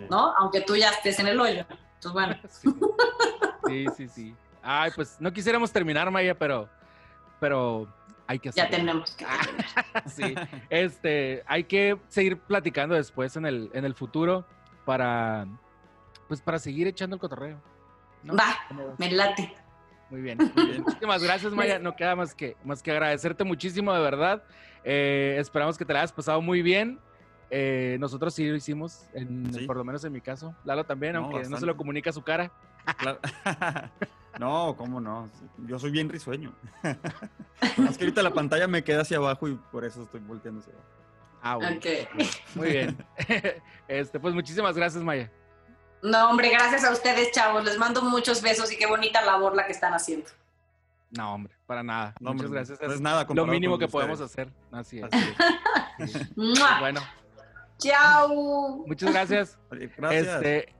¿No? 0.09 0.35
Aunque 0.35 0.59
tú 0.59 0.75
ya 0.75 0.89
estés 0.89 1.17
en 1.19 1.27
el 1.27 1.39
hoyo. 1.39 1.65
Entonces, 1.95 2.11
bueno. 2.11 2.35
sí, 3.67 3.85
sí. 3.95 4.09
sí. 4.09 4.35
Ay, 4.69 4.91
pues 4.93 5.15
no 5.21 5.31
quisiéramos 5.31 5.71
terminar, 5.71 6.11
Maya, 6.11 6.37
pero, 6.37 6.67
pero 7.39 7.87
hay 8.27 8.37
que 8.37 8.49
hacerlo. 8.49 8.69
Ya 8.69 8.77
tenemos 8.77 9.15
que 9.15 9.25
Sí, 10.07 10.35
este, 10.69 11.41
hay 11.47 11.63
que 11.63 11.97
seguir 12.09 12.37
platicando 12.37 12.93
después 12.93 13.37
en 13.37 13.45
el, 13.45 13.69
en 13.73 13.85
el 13.85 13.95
futuro 13.95 14.45
para, 14.83 15.47
pues 16.27 16.41
para 16.41 16.59
seguir 16.59 16.85
echando 16.85 17.15
el 17.15 17.21
cotorreo. 17.21 17.61
Va, 18.29 18.57
me 18.97 19.09
late. 19.09 19.55
Muy 20.09 20.19
bien, 20.19 20.37
muy 20.37 20.65
bien. 20.65 20.83
Muchísimas 20.83 21.23
gracias, 21.23 21.53
Maya. 21.53 21.79
No 21.87 21.95
queda 21.95 22.17
más 22.17 22.35
que, 22.35 22.57
más 22.65 22.83
que 22.83 22.91
agradecerte 22.91 23.45
muchísimo, 23.45 23.93
de 23.93 24.01
verdad. 24.01 24.43
Eh, 24.83 25.37
esperamos 25.39 25.77
que 25.77 25.85
te 25.85 25.93
la 25.93 25.99
hayas 25.99 26.11
pasado 26.11 26.41
muy 26.41 26.61
bien. 26.61 26.99
Eh, 27.49 27.95
nosotros 28.01 28.33
sí 28.33 28.45
lo 28.45 28.57
hicimos, 28.57 29.07
por 29.65 29.77
lo 29.77 29.85
menos 29.85 30.03
en 30.03 30.11
mi 30.11 30.19
caso. 30.19 30.53
Lalo 30.65 30.83
también, 30.83 31.15
aunque 31.15 31.47
no 31.47 31.57
se 31.57 31.65
lo 31.65 31.77
comunica 31.77 32.11
su 32.11 32.21
cara. 32.21 32.51
No, 34.39 34.75
¿cómo 34.77 34.99
no? 34.99 35.29
Yo 35.65 35.79
soy 35.79 35.91
bien 35.91 36.09
risueño. 36.09 36.53
es 37.61 37.97
que 37.97 38.03
ahorita 38.03 38.21
la 38.21 38.33
pantalla 38.33 38.67
me 38.67 38.83
queda 38.83 39.01
hacia 39.01 39.17
abajo 39.17 39.47
y 39.47 39.55
por 39.71 39.85
eso 39.85 40.03
estoy 40.03 40.19
volteando 40.21 40.61
hacia 40.61 40.73
abajo. 40.73 40.87
Ah, 41.41 41.55
bueno. 41.55 41.79
Muy 42.55 42.69
bien. 42.69 43.05
Este, 43.87 44.19
pues 44.19 44.33
muchísimas 44.33 44.75
gracias, 44.75 45.01
Maya. 45.01 45.31
No, 46.01 46.29
hombre, 46.29 46.49
gracias 46.49 46.83
a 46.83 46.91
ustedes, 46.91 47.31
chavos. 47.31 47.63
Les 47.63 47.77
mando 47.77 48.01
muchos 48.01 48.41
besos 48.41 48.69
y 48.73 48.77
qué 48.77 48.85
bonita 48.85 49.21
labor 49.23 49.55
la 49.55 49.65
que 49.65 49.71
están 49.71 49.93
haciendo. 49.93 50.29
No, 51.09 51.35
hombre, 51.35 51.53
para 51.65 51.83
nada. 51.83 52.13
Muchas 52.19 52.51
gracias. 52.51 52.81
es 52.81 52.99
nada 52.99 53.25
lo 53.33 53.47
mínimo 53.47 53.77
que 53.77 53.87
podemos 53.87 54.19
hacer. 54.19 54.51
Así 54.71 54.99
es. 54.99 55.09
bueno. 56.81 56.99
Chao. 57.77 58.83
Muchas 58.85 59.13
gracias. 59.13 59.57
gracias. 59.69 60.27
Este, 60.27 60.75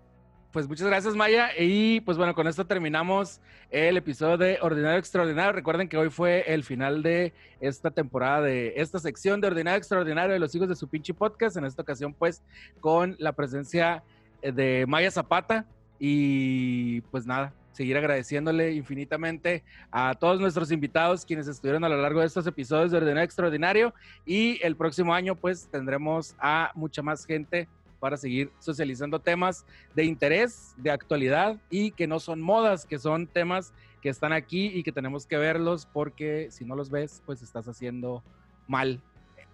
pues 0.51 0.67
muchas 0.67 0.87
gracias, 0.87 1.15
Maya. 1.15 1.49
Y 1.57 2.01
pues 2.01 2.17
bueno, 2.17 2.33
con 2.33 2.47
esto 2.47 2.65
terminamos 2.65 3.41
el 3.69 3.97
episodio 3.97 4.37
de 4.37 4.59
Ordinario 4.61 4.97
Extraordinario. 4.97 5.51
Recuerden 5.51 5.89
que 5.89 5.97
hoy 5.97 6.09
fue 6.09 6.43
el 6.47 6.63
final 6.63 7.03
de 7.03 7.33
esta 7.59 7.91
temporada, 7.91 8.41
de 8.41 8.73
esta 8.77 8.99
sección 8.99 9.41
de 9.41 9.47
Ordinario 9.47 9.77
Extraordinario 9.77 10.33
de 10.33 10.39
los 10.39 10.53
hijos 10.55 10.69
de 10.69 10.75
su 10.75 10.87
pinche 10.87 11.13
podcast. 11.13 11.57
En 11.57 11.65
esta 11.65 11.81
ocasión, 11.81 12.13
pues, 12.13 12.41
con 12.79 13.15
la 13.19 13.33
presencia 13.33 14.03
de 14.41 14.85
Maya 14.87 15.11
Zapata. 15.11 15.65
Y 15.99 17.01
pues 17.09 17.25
nada, 17.25 17.53
seguir 17.71 17.97
agradeciéndole 17.97 18.73
infinitamente 18.73 19.63
a 19.91 20.13
todos 20.13 20.39
nuestros 20.39 20.71
invitados 20.71 21.25
quienes 21.25 21.47
estuvieron 21.47 21.83
a 21.83 21.89
lo 21.89 21.99
largo 22.01 22.19
de 22.19 22.27
estos 22.27 22.45
episodios 22.47 22.91
de 22.91 22.97
Ordinario 22.97 23.23
Extraordinario. 23.23 23.93
Y 24.25 24.59
el 24.63 24.75
próximo 24.75 25.13
año, 25.13 25.35
pues, 25.35 25.67
tendremos 25.69 26.35
a 26.39 26.71
mucha 26.75 27.01
más 27.01 27.25
gente 27.25 27.67
para 27.99 28.17
seguir 28.17 28.51
socializando 28.59 29.19
temas 29.19 29.65
de 29.95 30.05
interés, 30.05 30.73
de 30.77 30.91
actualidad 30.91 31.57
y 31.69 31.91
que 31.91 32.07
no 32.07 32.19
son 32.19 32.41
modas, 32.41 32.85
que 32.85 32.99
son 32.99 33.27
temas 33.27 33.73
que 34.01 34.09
están 34.09 34.33
aquí 34.33 34.67
y 34.67 34.83
que 34.83 34.91
tenemos 34.91 35.25
que 35.25 35.37
verlos 35.37 35.87
porque 35.91 36.49
si 36.51 36.65
no 36.65 36.75
los 36.75 36.89
ves, 36.89 37.21
pues 37.25 37.41
estás 37.41 37.67
haciendo 37.67 38.23
mal 38.67 39.01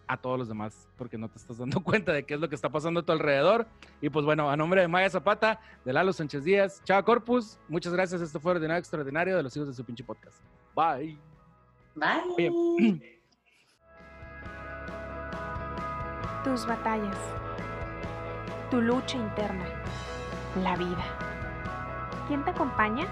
a 0.07 0.17
todos 0.17 0.37
los 0.37 0.47
demás 0.47 0.87
porque 0.97 1.17
no 1.17 1.29
te 1.29 1.37
estás 1.37 1.57
dando 1.57 1.79
cuenta 1.83 2.11
de 2.11 2.23
qué 2.23 2.35
es 2.35 2.39
lo 2.39 2.49
que 2.49 2.55
está 2.55 2.69
pasando 2.69 2.99
a 3.01 3.03
tu 3.03 3.11
alrededor. 3.11 3.67
Y 4.01 4.09
pues 4.09 4.25
bueno, 4.25 4.49
a 4.49 4.57
nombre 4.57 4.81
de 4.81 4.87
Maya 4.87 5.09
Zapata, 5.09 5.59
de 5.85 5.93
Lalo 5.93 6.13
Sánchez 6.13 6.43
Díaz, 6.43 6.81
Chava 6.83 7.03
Corpus, 7.03 7.57
muchas 7.67 7.93
gracias. 7.93 8.21
Esto 8.21 8.39
fue 8.39 8.51
Ordinario 8.51 8.79
Extraordinario 8.79 9.35
de 9.37 9.43
los 9.43 9.55
hijos 9.55 9.67
de 9.67 9.73
su 9.73 9.83
pinche 9.83 10.03
podcast. 10.03 10.37
Bye. 10.75 11.17
Bye. 11.95 12.51
Tus 16.43 16.65
batallas 16.65 17.17
tu 18.73 18.81
lucha 18.81 19.17
interna, 19.17 19.65
la 20.63 20.75
vida. 20.75 21.03
¿Quién 22.27 22.43
te 22.43 22.49
acompaña? 22.49 23.05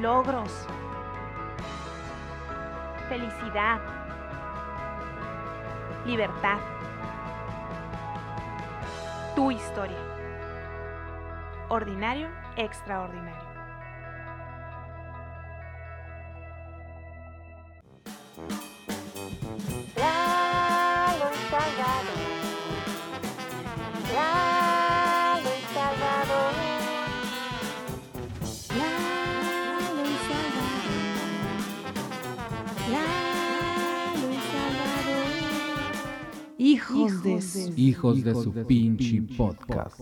Logros, 0.00 0.68
felicidad, 3.08 3.80
libertad, 6.04 6.58
tu 9.34 9.50
historia. 9.50 9.98
Ordinario, 11.68 12.28
extraordinario. 12.54 13.45
Hijos, 36.96 37.22
de 37.22 37.42
su, 37.42 37.72
hijos 37.76 38.24
de 38.24 38.34
su 38.34 38.52
pinche 38.66 39.22
podcast. 39.36 40.00